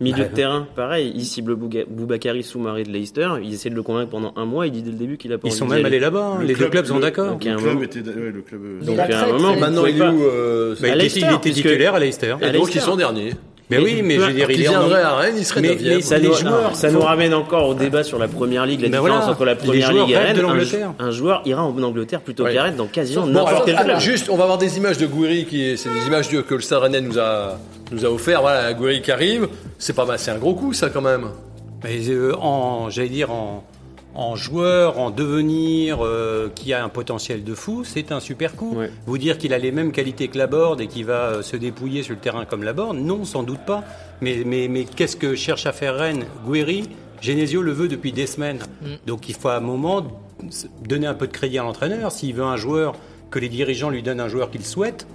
Milieu 0.00 0.24
de 0.24 0.34
terrain, 0.34 0.66
pareil. 0.76 1.12
Ils 1.14 1.24
ciblent 1.24 1.56
Boubakari 1.56 2.42
Soumaré 2.42 2.84
de 2.84 2.90
Leicester. 2.90 3.28
Ils 3.42 3.54
essaient 3.54 3.70
de 3.70 3.74
le 3.74 3.82
convaincre 3.82 4.10
pendant 4.10 4.32
un 4.36 4.44
mois. 4.44 4.66
Il 4.66 4.72
dit 4.72 4.82
dès 4.82 4.90
le 4.90 4.96
début 4.96 5.16
qu'il 5.16 5.32
a 5.32 5.38
pas. 5.38 5.48
Ils 5.48 5.52
sont 5.52 5.66
même 5.66 5.84
allés 5.84 6.00
là-bas. 6.00 6.36
Hein. 6.38 6.44
Les 6.44 6.54
deux 6.54 6.68
clubs 6.68 6.86
sont 6.86 7.00
d'accord. 7.00 7.38
Le 7.42 7.56
club 7.56 7.82
était 7.82 8.00
le 8.00 8.42
club. 8.42 8.84
Donc 8.84 8.98
à 8.98 9.24
un 9.24 9.32
moment 9.32 9.56
maintenant 9.56 9.86
il 9.86 10.00
est 10.00 10.08
où 10.08 10.22
Il 10.94 11.34
était 11.34 11.50
titulaire 11.50 11.94
à 11.94 11.98
Leicester. 11.98 12.36
Et 12.40 12.50
donc 12.50 12.74
ils 12.74 12.80
sont 12.80 12.96
derniers. 12.96 13.32
Mais 13.70 13.78
oui, 13.78 14.02
mais 14.02 14.16
je 14.16 14.20
veux 14.20 14.32
dire, 14.32 14.50
il 14.50 14.60
viendrait 14.60 15.02
à 15.02 15.16
Rennes, 15.16 15.36
il 15.38 15.44
serait 15.46 15.62
mais, 15.62 15.78
mais 15.80 16.02
ça, 16.02 16.18
les 16.18 16.32
joueurs, 16.32 16.76
ça 16.76 16.90
nous 16.90 17.00
ramène 17.00 17.32
encore 17.32 17.68
au 17.68 17.74
débat 17.74 18.02
sur 18.02 18.18
la 18.18 18.28
première 18.28 18.66
ligue, 18.66 18.82
la 18.82 18.88
ben 18.88 19.00
différence 19.00 19.28
entre 19.28 19.44
la 19.44 19.54
première 19.54 19.92
ligue 19.92 20.10
et 20.10 20.18
Rennes. 20.18 20.42
Un, 20.98 21.10
joueur 21.10 21.42
ira 21.46 21.64
en 21.64 21.82
Angleterre 21.82 22.20
plutôt 22.20 22.44
qu'à 22.44 22.64
Rennes 22.64 22.76
dans 22.76 22.86
quasiment 22.86 23.26
n'importe 23.26 23.64
quel 23.66 23.76
club. 23.76 23.98
Juste, 24.00 24.28
on 24.30 24.36
va 24.36 24.44
avoir 24.44 24.58
des 24.58 24.76
images 24.76 24.98
de 24.98 25.06
Gouiri 25.06 25.46
qui, 25.46 25.76
c'est 25.78 25.88
des 25.88 26.06
images 26.06 26.28
que 26.28 26.54
le 26.54 26.60
Stade 26.60 26.80
Rennais 26.80 27.00
nous 27.00 27.18
a 27.18 27.58
nous 27.90 28.04
a 28.04 28.08
offert. 28.08 28.42
Voilà, 28.42 28.72
Gouiri 28.74 29.00
qui 29.00 29.10
arrive, 29.10 29.48
c'est 29.78 29.94
pas 29.94 30.04
mal, 30.04 30.18
c'est 30.18 30.30
un 30.30 30.38
gros 30.38 30.54
coup 30.54 30.72
ça 30.72 30.90
quand 30.90 31.02
même. 31.02 31.28
Mais 31.84 32.08
euh, 32.08 32.34
en, 32.36 32.90
j'allais 32.90 33.08
dire 33.08 33.30
en 33.30 33.64
en 34.14 34.36
joueur, 34.36 34.98
en 34.98 35.10
devenir, 35.10 36.04
euh, 36.04 36.48
qui 36.54 36.72
a 36.72 36.84
un 36.84 36.88
potentiel 36.88 37.44
de 37.44 37.54
fou, 37.54 37.84
c'est 37.84 38.12
un 38.12 38.20
super 38.20 38.56
coup. 38.56 38.76
Vous 39.06 39.18
dire 39.18 39.38
qu'il 39.38 39.54
a 39.54 39.58
les 39.58 39.72
mêmes 39.72 39.92
qualités 39.92 40.28
que 40.28 40.38
Laborde 40.38 40.80
et 40.80 40.86
qu'il 40.86 41.06
va 41.06 41.28
euh, 41.28 41.42
se 41.42 41.56
dépouiller 41.56 42.02
sur 42.02 42.14
le 42.14 42.20
terrain 42.20 42.44
comme 42.44 42.62
Laborde, 42.62 42.98
non, 42.98 43.24
sans 43.24 43.42
doute 43.42 43.64
pas. 43.66 43.84
Mais, 44.20 44.42
mais, 44.44 44.68
mais 44.68 44.84
qu'est-ce 44.84 45.16
que 45.16 45.34
cherche 45.34 45.66
à 45.66 45.72
faire 45.72 45.96
Rennes? 45.96 46.24
Guéry 46.46 46.88
Genesio 47.20 47.62
le 47.62 47.72
veut 47.72 47.88
depuis 47.88 48.12
des 48.12 48.26
semaines. 48.26 48.58
Mm. 48.82 48.86
Donc 49.06 49.28
il 49.28 49.34
faut 49.34 49.48
à 49.48 49.56
un 49.56 49.60
moment 49.60 50.06
donner 50.86 51.06
un 51.06 51.14
peu 51.14 51.26
de 51.26 51.32
crédit 51.32 51.58
à 51.58 51.62
l'entraîneur. 51.62 52.12
S'il 52.12 52.34
veut 52.34 52.42
un 52.42 52.56
joueur, 52.56 52.94
que 53.30 53.38
les 53.38 53.48
dirigeants 53.48 53.90
lui 53.90 54.02
donnent 54.02 54.20
un 54.20 54.28
joueur 54.28 54.50
qu'il 54.50 54.64
souhaite, 54.64 55.06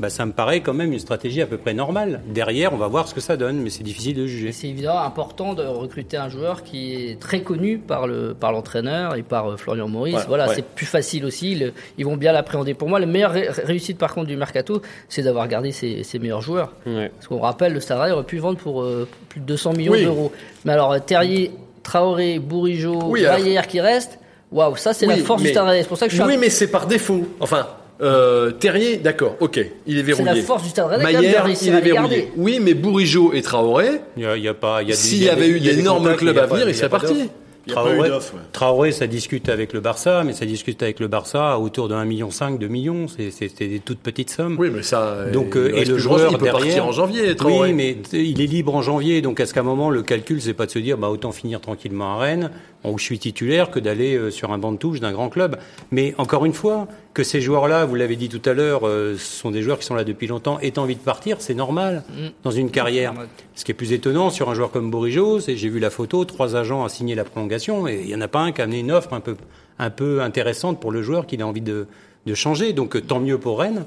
bah, 0.00 0.10
ça 0.10 0.26
me 0.26 0.32
paraît 0.32 0.60
quand 0.60 0.74
même 0.74 0.92
une 0.92 0.98
stratégie 0.98 1.40
à 1.40 1.46
peu 1.46 1.56
près 1.56 1.72
normale. 1.72 2.20
Derrière, 2.26 2.72
on 2.72 2.76
va 2.76 2.88
voir 2.88 3.06
ce 3.06 3.14
que 3.14 3.20
ça 3.20 3.36
donne, 3.36 3.58
mais 3.58 3.70
c'est 3.70 3.84
difficile 3.84 4.16
de 4.16 4.26
juger. 4.26 4.50
C'est 4.50 4.68
évidemment 4.68 5.02
important 5.02 5.54
de 5.54 5.62
recruter 5.62 6.16
un 6.16 6.28
joueur 6.28 6.64
qui 6.64 6.94
est 6.94 7.20
très 7.20 7.42
connu 7.42 7.78
par 7.78 8.08
le 8.08 8.34
par 8.34 8.50
l'entraîneur 8.50 9.14
et 9.14 9.22
par 9.22 9.52
euh, 9.52 9.56
Florian 9.56 9.88
Maurice. 9.88 10.24
voilà, 10.26 10.48
c'est 10.48 10.64
plus 10.64 10.86
facile 10.86 11.24
aussi. 11.24 11.62
ils 11.96 12.04
vont 12.04 12.16
bien 12.16 12.32
l'appréhender. 12.32 12.74
Pour 12.74 12.88
moi, 12.88 12.98
la 12.98 13.06
meilleure 13.06 13.32
réussite 13.32 13.98
par 13.98 14.14
contre 14.14 14.26
du 14.26 14.36
mercato, 14.36 14.82
c'est 15.08 15.22
d'avoir 15.22 15.46
gardé 15.46 15.70
ses, 15.70 16.04
meilleurs 16.18 16.42
joueurs. 16.42 16.72
Parce 16.84 17.28
qu'on 17.28 17.38
rappelle, 17.38 17.72
le 17.72 17.80
Stade 17.80 18.10
aurait 18.10 18.24
pu 18.24 18.38
vendre 18.38 18.58
pour 18.58 18.82
euh, 18.82 19.08
plus 19.28 19.40
de 19.40 19.46
200 19.46 19.74
millions 19.74 19.94
d'euros. 19.94 20.32
Mais 20.64 20.72
alors 20.72 20.92
euh, 20.92 20.98
Terrier, 20.98 21.52
Traoré, 21.82 22.38
Bourigeau, 22.40 22.98
oui, 23.04 23.24
qui 23.68 23.80
reste. 23.80 24.18
Waouh, 24.50 24.76
ça 24.76 24.92
c'est 24.92 25.06
la 25.06 25.16
force 25.18 25.42
du 25.42 25.48
Stade 25.50 25.68
C'est 25.82 25.88
pour 25.88 25.98
ça 25.98 26.06
que 26.06 26.12
je 26.12 26.16
suis. 26.16 26.24
Oui, 26.24 26.36
mais 26.36 26.50
c'est 26.50 26.68
par 26.68 26.86
défaut. 26.86 27.28
Enfin, 27.40 27.66
euh, 28.00 28.50
Terrier, 28.50 28.96
d'accord, 28.96 29.36
ok, 29.40 29.64
il 29.86 29.98
est 29.98 30.02
verrouillé. 30.02 30.30
C'est 30.30 30.36
la 30.40 30.42
force 30.42 30.62
du 30.64 30.68
Stade 30.68 30.86
Rennais. 30.86 31.04
Maillère, 31.04 31.46
il 31.48 31.68
est 31.68 31.80
verrouillé. 31.80 32.32
Oui, 32.36 32.58
mais 32.60 32.74
Bourigeau 32.74 33.32
et 33.32 33.42
Traoré. 33.42 34.00
Il 34.16 34.22
y 34.22 34.48
a, 34.48 34.54
pas. 34.54 34.80
S'il 34.90 35.22
y, 35.22 35.28
avait 35.28 35.48
eu 35.48 35.60
d'énormes 35.60 36.16
clubs 36.16 36.38
à 36.38 36.46
venir, 36.46 36.68
il 36.68 36.74
serait 36.74 36.88
parti. 36.88 37.30
Il 37.66 37.72
y 37.72 37.76
a 37.76 37.76
pas 37.76 37.88
eu 37.88 37.94
Traoré, 37.94 38.08
d'offre, 38.10 38.34
ouais. 38.34 38.40
Traoré, 38.52 38.92
ça 38.92 39.06
discute 39.06 39.48
avec 39.48 39.72
le 39.72 39.80
Barça, 39.80 40.22
mais 40.22 40.34
ça 40.34 40.44
discute 40.44 40.82
avec 40.82 41.00
le 41.00 41.08
Barça 41.08 41.54
à 41.54 41.58
autour 41.58 41.88
de 41.88 41.94
1,5 41.94 42.04
million, 42.04 42.28
2 42.58 42.68
millions. 42.68 43.08
C'est- 43.08 43.30
C'était 43.30 43.68
des 43.68 43.80
toutes 43.80 44.00
petites 44.00 44.28
sommes. 44.28 44.56
Oui, 44.58 44.68
mais 44.70 44.82
ça. 44.82 45.26
Donc, 45.32 45.52
il 45.54 45.60
euh, 45.60 45.76
et 45.76 45.84
le 45.86 45.96
joueur 45.96 46.30
il 46.30 46.36
peut 46.36 46.44
derrière. 46.44 46.60
partir 46.60 46.86
en 46.86 46.92
janvier. 46.92 47.34
Traoré. 47.34 47.70
Oui, 47.70 47.72
mais 47.72 47.96
il 48.12 48.42
est 48.42 48.46
libre 48.46 48.74
en 48.74 48.82
janvier, 48.82 49.22
donc 49.22 49.40
à 49.40 49.46
ce 49.46 49.54
qu'à 49.54 49.60
un 49.60 49.62
moment, 49.62 49.88
le 49.88 50.02
calcul, 50.02 50.42
c'est 50.42 50.52
pas 50.52 50.66
de 50.66 50.72
se 50.72 50.78
dire, 50.78 50.98
bah, 50.98 51.08
autant 51.08 51.32
finir 51.32 51.60
tranquillement 51.62 52.16
à 52.16 52.18
Rennes, 52.18 52.50
où 52.90 52.98
je 52.98 53.04
suis 53.04 53.18
titulaire, 53.18 53.70
que 53.70 53.78
d'aller 53.78 54.16
euh, 54.16 54.30
sur 54.30 54.52
un 54.52 54.58
banc 54.58 54.72
de 54.72 54.76
touche 54.78 55.00
d'un 55.00 55.12
grand 55.12 55.28
club. 55.28 55.58
Mais 55.90 56.14
encore 56.18 56.44
une 56.44 56.52
fois, 56.52 56.86
que 57.14 57.22
ces 57.22 57.40
joueurs-là, 57.40 57.84
vous 57.84 57.94
l'avez 57.94 58.16
dit 58.16 58.28
tout 58.28 58.42
à 58.48 58.52
l'heure, 58.54 58.86
euh, 58.86 59.16
sont 59.16 59.50
des 59.50 59.62
joueurs 59.62 59.78
qui 59.78 59.86
sont 59.86 59.94
là 59.94 60.04
depuis 60.04 60.26
longtemps, 60.26 60.58
aient 60.60 60.78
envie 60.78 60.96
de 60.96 61.00
partir, 61.00 61.36
c'est 61.40 61.54
normal 61.54 62.02
Mm. 62.10 62.28
dans 62.42 62.50
une 62.50 62.70
carrière. 62.70 63.14
Ce 63.54 63.64
qui 63.64 63.70
est 63.72 63.74
plus 63.74 63.92
étonnant 63.92 64.30
sur 64.30 64.50
un 64.50 64.54
joueur 64.54 64.70
comme 64.70 64.90
Bourigeau, 64.90 65.40
c'est 65.40 65.56
j'ai 65.56 65.68
vu 65.68 65.78
la 65.78 65.90
photo, 65.90 66.24
trois 66.24 66.56
agents 66.56 66.84
à 66.84 66.88
signer 66.88 67.14
la 67.14 67.24
prolongation, 67.24 67.86
et 67.88 68.00
il 68.02 68.08
y 68.10 68.14
en 68.14 68.20
a 68.20 68.28
pas 68.28 68.40
un 68.40 68.52
qui 68.52 68.60
a 68.60 68.64
amené 68.64 68.80
une 68.80 68.92
offre 68.92 69.12
un 69.12 69.20
peu, 69.20 69.36
un 69.78 69.90
peu 69.90 70.22
intéressante 70.22 70.80
pour 70.80 70.92
le 70.92 71.02
joueur 71.02 71.26
qu'il 71.26 71.40
a 71.42 71.46
envie 71.46 71.60
de, 71.60 71.86
de 72.26 72.34
changer. 72.34 72.72
Donc 72.72 72.96
euh, 72.96 73.00
tant 73.00 73.20
mieux 73.20 73.38
pour 73.38 73.60
Rennes. 73.60 73.84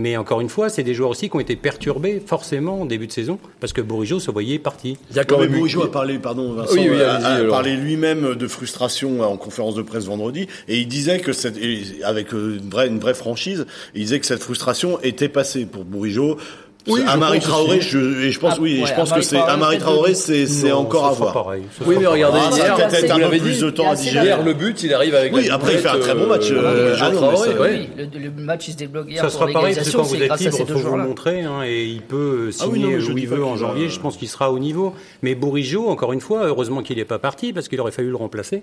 Mais 0.00 0.16
encore 0.16 0.40
une 0.40 0.48
fois, 0.48 0.68
c'est 0.70 0.82
des 0.82 0.94
joueurs 0.94 1.10
aussi 1.10 1.28
qui 1.28 1.36
ont 1.36 1.40
été 1.40 1.56
perturbés 1.56 2.22
forcément 2.24 2.80
en 2.80 2.86
début 2.86 3.06
de 3.06 3.12
saison 3.12 3.38
parce 3.60 3.72
que 3.74 3.80
Bourigeau 3.82 4.18
se 4.18 4.30
voyait 4.30 4.58
parti. 4.58 4.96
Il 5.10 5.16
y 5.16 5.18
a 5.18 5.24
quand 5.24 5.38
même 5.38 5.52
Bourigeau 5.52 5.82
a 5.82 5.92
parlé, 5.92 6.18
pardon 6.18 6.52
Vincent, 6.54 6.72
Oui, 6.74 6.88
oui, 6.90 7.02
a- 7.02 7.44
parlé 7.50 7.76
lui-même 7.76 8.34
de 8.34 8.46
frustration 8.48 9.20
en 9.20 9.36
conférence 9.36 9.74
de 9.74 9.82
presse 9.82 10.06
vendredi, 10.06 10.46
et 10.68 10.78
il 10.78 10.88
disait 10.88 11.18
que 11.20 11.32
cette, 11.32 11.56
et 11.58 11.82
avec 12.02 12.32
euh, 12.32 12.58
une 12.62 12.70
vraie, 12.70 12.88
une 12.88 12.98
vraie 12.98 13.14
franchise, 13.14 13.66
il 13.94 14.02
disait 14.02 14.20
que 14.20 14.26
cette 14.26 14.42
frustration 14.42 14.98
était 15.02 15.28
passée 15.28 15.66
pour 15.66 15.84
Bourigeau. 15.84 16.38
Oui, 16.86 17.02
je 17.04 17.10
Amari 17.10 17.38
pense 17.38 17.48
Traoré, 17.48 17.80
je, 17.80 18.22
et 18.22 18.30
je 18.30 18.40
pense, 18.40 18.54
Ah, 18.56 18.60
oui, 18.60 18.80
ouais, 18.80 18.86
je 18.86 18.94
pense 18.94 19.08
Amari 19.10 19.20
que 19.20 19.26
c'est 19.26 19.36
Amari 19.38 19.78
Traoré, 19.78 20.14
c'est 20.14 20.72
encore 20.72 21.06
à 21.06 21.14
sera 21.14 21.24
voir. 21.30 21.32
pareil, 21.44 21.62
Oui, 21.86 21.96
mais 22.00 22.06
regardez, 22.06 22.38
Ah, 22.42 22.50
ça 22.50 22.56
hier, 22.64 22.74
peut-être 22.76 23.10
un 23.12 23.28
peu 23.30 23.38
plus 23.38 23.60
de 23.60 23.70
temps 23.70 23.90
à 23.90 23.94
digérer. 23.94 24.26
Hier, 24.26 24.42
le 24.42 24.54
but, 24.54 24.82
il 24.82 24.94
arrive 24.94 25.14
avec 25.14 25.34
Oui, 25.34 25.46
la 25.48 25.54
après, 25.54 25.74
il 25.74 25.78
fait 25.78 25.88
un 25.88 25.98
très 25.98 26.14
bon 26.14 26.26
match, 26.26 26.50
euh, 26.50 26.62
euh, 26.64 26.90
de 26.92 26.96
Jean 26.96 27.12
Traoré, 27.12 27.36
ça-. 27.36 27.60
Oui, 27.60 27.88
le, 27.96 28.18
le 28.18 28.30
match 28.30 28.68
il 28.68 28.72
se 28.72 28.76
débloque 28.78 29.10
hier 29.10 29.22
Ça 29.22 29.30
sera 29.30 29.46
pareil 29.48 29.74
parce 29.74 29.90
que 29.90 29.96
quand 29.96 30.02
vous 30.02 30.14
c'est 30.14 30.20
êtes 30.22 30.28
grâce 30.28 30.40
à 30.40 30.44
libre, 30.44 30.56
il 30.60 30.66
faut 30.72 30.78
vous 30.78 30.96
le 30.96 31.02
montrer 31.02 31.42
hein, 31.42 31.62
et 31.64 31.84
il 31.84 32.02
peut 32.02 32.48
Ah 32.48 32.64
signer 32.64 32.96
où 32.96 33.18
il 33.18 33.28
veut 33.28 33.44
en 33.44 33.56
janvier. 33.56 33.88
Je 33.88 34.00
pense 34.00 34.16
qu'il 34.16 34.28
sera 34.28 34.50
au 34.52 34.58
niveau. 34.58 34.94
Mais 35.22 35.34
Bourigeau, 35.34 35.88
encore 35.88 36.12
une 36.12 36.20
fois, 36.20 36.46
heureusement 36.46 36.82
qu'il 36.82 36.96
n'est 36.96 37.04
pas 37.04 37.18
parti 37.18 37.52
parce 37.52 37.68
qu'il 37.68 37.80
aurait 37.80 37.92
fallu 37.92 38.08
le 38.10 38.16
remplacer. 38.16 38.62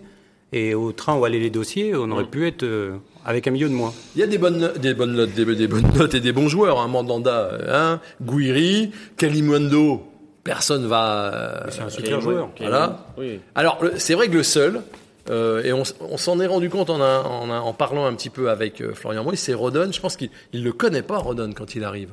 Et 0.54 0.74
au 0.74 0.94
train 0.94 1.16
où 1.18 1.26
allaient 1.26 1.40
les 1.40 1.50
dossiers, 1.50 1.94
on 1.94 2.10
aurait 2.10 2.24
pu 2.24 2.48
être 2.48 2.64
euh, 2.64 2.92
avec 3.28 3.46
un 3.48 3.52
milieu 3.52 3.70
de 3.70 3.74
moins. 3.74 3.94
Il 4.16 4.20
y 4.22 4.24
a 4.24 4.28
des 4.28 4.38
bonnes, 4.40 4.72
des 4.82 4.94
bonnes 4.96 5.14
notes, 5.14 5.34
des, 5.36 5.46
des 5.46 5.68
bonnes 5.68 5.92
notes 5.94 6.16
et 6.16 6.20
des 6.20 6.32
bons 6.32 6.48
joueurs. 6.48 6.80
Hein. 6.80 6.88
Mandanda, 6.88 7.52
hein, 7.70 8.00
Guiri, 8.22 8.92
Kalimundo. 9.18 10.02
Personne 10.44 10.88
va. 10.88 11.34
euh, 11.34 11.66
C'est 11.70 11.82
un 11.82 11.90
super 11.90 12.22
joueur. 12.22 12.50
Voilà. 12.60 13.06
Oui. 13.18 13.40
Alors, 13.54 13.80
c'est 13.98 14.14
vrai 14.16 14.30
que 14.30 14.34
le 14.38 14.44
seul, 14.44 14.82
euh, 15.30 15.62
et 15.64 15.74
on, 15.74 15.84
s'en 16.18 16.40
est 16.40 16.48
rendu 16.48 16.70
compte 16.70 16.90
en, 16.90 17.02
a- 17.02 17.20
en, 17.24 17.52
a- 17.52 17.60
en 17.60 17.74
parlant 17.74 18.06
un 18.06 18.14
petit 18.14 18.30
peu 18.30 18.50
avec 18.50 18.80
euh, 18.80 18.94
Florian 18.94 19.26
Moy, 19.26 19.36
c'est 19.36 19.54
Rodon. 19.54 19.92
Je 19.92 20.00
pense 20.00 20.16
qu'il 20.16 20.30
il 20.54 20.64
le 20.64 20.72
connaît 20.72 21.02
pas, 21.02 21.18
Rodon, 21.18 21.52
quand 21.54 21.76
il 21.76 21.84
arrive. 21.84 22.12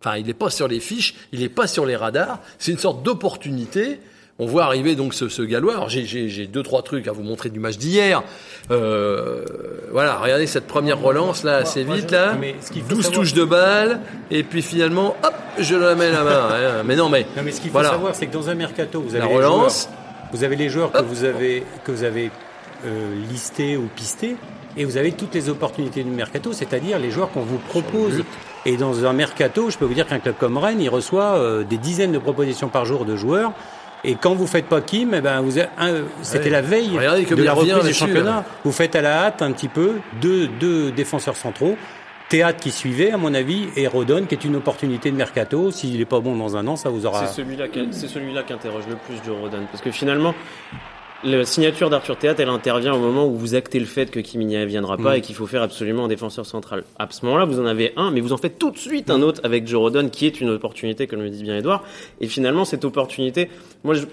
Enfin, 0.00 0.16
il 0.16 0.26
n'est 0.26 0.34
pas 0.34 0.50
sur 0.50 0.68
les 0.68 0.78
fiches, 0.78 1.14
il 1.32 1.40
n'est 1.40 1.48
pas 1.48 1.66
sur 1.66 1.84
les 1.84 1.96
radars. 1.96 2.38
C'est 2.60 2.70
une 2.70 2.78
sorte 2.78 3.02
d'opportunité. 3.02 3.98
On 4.38 4.46
voit 4.46 4.64
arriver 4.64 4.96
donc 4.96 5.14
ce, 5.14 5.28
ce 5.28 5.42
gallois. 5.42 5.74
Alors 5.74 5.88
j'ai- 5.88 6.46
deux 6.46 6.62
trois 6.62 6.82
trucs 6.82 7.06
à 7.06 7.12
vous 7.12 7.22
montrer 7.22 7.48
du 7.50 7.60
match 7.60 7.76
d'hier. 7.76 8.22
Euh, 8.70 9.44
voilà, 9.92 10.16
regardez 10.18 10.46
cette 10.46 10.66
première 10.66 10.98
relance 10.98 11.44
là 11.44 11.56
assez 11.58 11.84
vite 11.84 12.10
là. 12.10 12.34
Mais 12.40 12.54
ce 12.60 12.70
qu'il 12.72 12.82
faut 12.82 12.88
12 12.94 13.04
savoir- 13.04 13.20
touches 13.20 13.34
de 13.34 13.44
balle 13.44 14.00
et 14.30 14.42
puis 14.42 14.62
finalement 14.62 15.16
hop, 15.22 15.34
je 15.58 15.74
la 15.76 15.94
mets 15.94 16.10
la 16.10 16.24
main. 16.24 16.48
hein. 16.50 16.82
Mais 16.84 16.96
non 16.96 17.08
mais 17.08 17.26
Non, 17.36 17.42
mais 17.44 17.52
ce 17.52 17.60
qu'il 17.60 17.70
faut 17.70 17.74
voilà. 17.74 17.90
savoir, 17.90 18.14
c'est 18.14 18.26
que 18.26 18.32
dans 18.32 18.48
un 18.48 18.54
mercato, 18.54 19.00
vous 19.00 19.14
La 19.16 19.24
avez 19.24 19.34
relance. 19.34 19.86
les 19.86 19.90
joueurs, 19.90 20.30
vous 20.32 20.44
avez 20.44 20.56
les 20.56 20.68
joueurs 20.70 20.92
que 20.92 21.02
vous 21.02 21.24
avez 21.24 21.64
que 21.84 21.92
vous 21.92 22.04
avez 22.04 22.30
euh, 22.86 23.14
listés 23.30 23.76
ou 23.76 23.88
pistés, 23.94 24.36
et 24.76 24.84
vous 24.84 24.96
avez 24.96 25.12
toutes 25.12 25.34
les 25.34 25.48
opportunités 25.50 26.02
du 26.02 26.10
mercato, 26.10 26.52
c'est-à-dire 26.52 26.98
les 26.98 27.10
joueurs 27.10 27.30
qu'on 27.30 27.42
vous 27.42 27.58
propose. 27.58 28.24
Et 28.64 28.76
dans 28.76 29.04
un 29.04 29.12
mercato, 29.12 29.70
je 29.70 29.76
peux 29.78 29.84
vous 29.84 29.94
dire 29.94 30.06
qu'un 30.06 30.20
club 30.20 30.36
comme 30.38 30.56
Rennes, 30.56 30.80
il 30.80 30.88
reçoit 30.88 31.34
euh, 31.36 31.64
des 31.64 31.78
dizaines 31.78 32.12
de 32.12 32.18
propositions 32.18 32.68
par 32.68 32.84
jour 32.86 33.04
de 33.04 33.14
joueurs. 33.16 33.52
Et 34.04 34.16
quand 34.16 34.34
vous 34.34 34.46
faites 34.48 34.66
pas 34.66 34.80
Kim, 34.80 35.14
eh 35.14 35.20
ben 35.20 35.40
vous, 35.40 35.52
c'était 36.22 36.44
Ouais. 36.44 36.50
la 36.50 36.60
veille 36.62 36.90
Regardez 36.96 37.24
de 37.24 37.42
la 37.42 37.52
reprise 37.54 37.84
du 37.84 37.94
championnat. 37.94 38.30
là. 38.30 38.44
Vous 38.64 38.72
faites 38.72 38.96
à 38.96 39.00
la 39.00 39.26
hâte 39.26 39.42
un 39.42 39.52
petit 39.52 39.68
peu 39.68 39.92
deux, 40.20 40.48
deux 40.48 40.90
défenseurs 40.90 41.36
centraux. 41.36 41.76
Théâtre 42.28 42.60
qui 42.60 42.70
suivait, 42.70 43.10
à 43.12 43.18
mon 43.18 43.34
avis, 43.34 43.68
et 43.76 43.86
Rodon 43.86 44.24
qui 44.26 44.34
est 44.34 44.44
une 44.44 44.56
opportunité 44.56 45.10
de 45.10 45.16
mercato. 45.16 45.70
S'il 45.70 45.98
n'est 45.98 46.04
pas 46.06 46.18
bon 46.20 46.34
dans 46.34 46.56
un 46.56 46.66
an, 46.66 46.76
ça 46.76 46.88
vous 46.88 47.04
aura. 47.06 47.26
C'est 47.26 47.42
celui-là 47.42 47.68
qui, 47.68 47.88
c'est 47.92 48.08
celui-là 48.08 48.42
qui 48.42 48.54
interroge 48.54 48.84
le 48.88 48.96
plus 48.96 49.16
Joe 49.24 49.36
Rodon. 49.40 49.66
Parce 49.70 49.82
que 49.82 49.90
finalement, 49.90 50.34
la 51.24 51.44
signature 51.44 51.88
d'Arthur 51.90 52.16
Théâtre, 52.18 52.40
elle 52.40 52.48
intervient 52.48 52.94
au 52.94 52.98
moment 52.98 53.26
où 53.26 53.34
vous 53.36 53.54
actez 53.54 53.78
le 53.78 53.86
fait 53.86 54.10
que 54.10 54.20
Kim 54.20 54.42
ne 54.46 54.64
viendra 54.64 54.96
pas 54.96 55.14
Mm. 55.14 55.16
et 55.16 55.20
qu'il 55.20 55.34
faut 55.34 55.46
faire 55.46 55.62
absolument 55.62 56.04
un 56.06 56.08
défenseur 56.08 56.46
central. 56.46 56.84
À 56.98 57.06
ce 57.10 57.24
moment-là, 57.26 57.44
vous 57.44 57.60
en 57.60 57.66
avez 57.66 57.92
un, 57.96 58.10
mais 58.10 58.20
vous 58.20 58.32
en 58.32 58.36
faites 58.36 58.58
tout 58.58 58.70
de 58.70 58.78
suite 58.78 59.10
un 59.10 59.22
autre 59.22 59.40
avec 59.44 59.66
Joe 59.66 59.80
Rodon, 59.80 60.08
qui 60.08 60.26
est 60.26 60.40
une 60.40 60.50
opportunité, 60.50 61.06
comme 61.06 61.20
le 61.22 61.30
dit 61.30 61.42
bien 61.42 61.56
Edouard. 61.56 61.84
Et 62.20 62.26
finalement, 62.26 62.64
cette 62.64 62.84
opportunité, 62.84 63.48
moi, 63.84 63.94
je- 63.94 64.06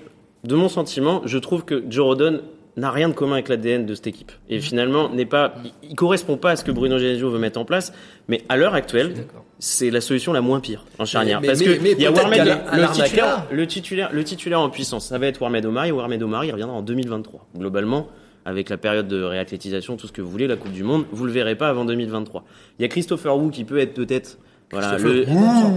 de 0.43 0.55
mon 0.55 0.69
sentiment, 0.69 1.21
je 1.25 1.37
trouve 1.37 1.65
que 1.65 1.83
Joe 1.89 2.05
Rodon 2.05 2.41
n'a 2.77 2.91
rien 2.91 3.09
de 3.09 3.13
commun 3.13 3.33
avec 3.33 3.49
l'ADN 3.49 3.85
de 3.85 3.93
cette 3.95 4.07
équipe. 4.07 4.31
Et 4.49 4.59
finalement, 4.59 5.09
n'est 5.09 5.25
pas, 5.25 5.53
il, 5.63 5.71
il 5.89 5.95
correspond 5.95 6.37
pas 6.37 6.51
à 6.51 6.55
ce 6.55 6.63
que 6.63 6.71
Bruno 6.71 6.97
Genesio 6.97 7.29
veut 7.29 7.39
mettre 7.39 7.59
en 7.59 7.65
place. 7.65 7.91
Mais 8.27 8.43
à 8.47 8.57
l'heure 8.57 8.73
actuelle, 8.73 9.13
c'est 9.59 9.89
la 9.91 10.01
solution 10.01 10.31
la 10.33 10.41
moins 10.41 10.59
pire 10.59 10.85
en 10.97 11.05
charnière. 11.05 11.41
mais- 11.41 11.47
parce 11.47 11.59
mais- 11.59 11.65
que 11.77 11.83
mais 11.83 11.91
il 11.93 12.01
y 12.01 12.05
a 12.05 12.11
Warmed, 12.11 12.39
le, 12.73 12.87
titulaire, 12.91 13.45
le 13.51 13.67
titulaire, 13.67 14.09
le 14.13 14.23
titulaire 14.23 14.61
en 14.61 14.69
puissance, 14.69 15.07
ça 15.07 15.17
va 15.17 15.27
être 15.27 15.41
Warmed 15.41 15.65
Omari. 15.65 15.91
Warmed 15.91 16.23
Omari, 16.23 16.47
il 16.47 16.51
reviendra 16.51 16.75
en 16.75 16.81
2023. 16.81 17.47
Globalement, 17.57 18.07
avec 18.45 18.69
la 18.69 18.77
période 18.77 19.07
de 19.07 19.21
réathlétisation, 19.21 19.97
tout 19.97 20.07
ce 20.07 20.11
que 20.13 20.21
vous 20.21 20.29
voulez, 20.29 20.47
la 20.47 20.55
Coupe 20.55 20.71
du 20.71 20.83
Monde, 20.83 21.05
vous 21.11 21.25
le 21.25 21.31
verrez 21.31 21.55
pas 21.55 21.67
avant 21.69 21.85
2023. 21.85 22.45
Il 22.79 22.83
y 22.83 22.85
a 22.85 22.87
Christopher 22.87 23.35
Wu 23.37 23.51
qui 23.51 23.65
peut 23.65 23.79
être 23.79 23.93
peut-être 23.93 24.37
voilà, 24.71 24.97
le, 24.99 25.25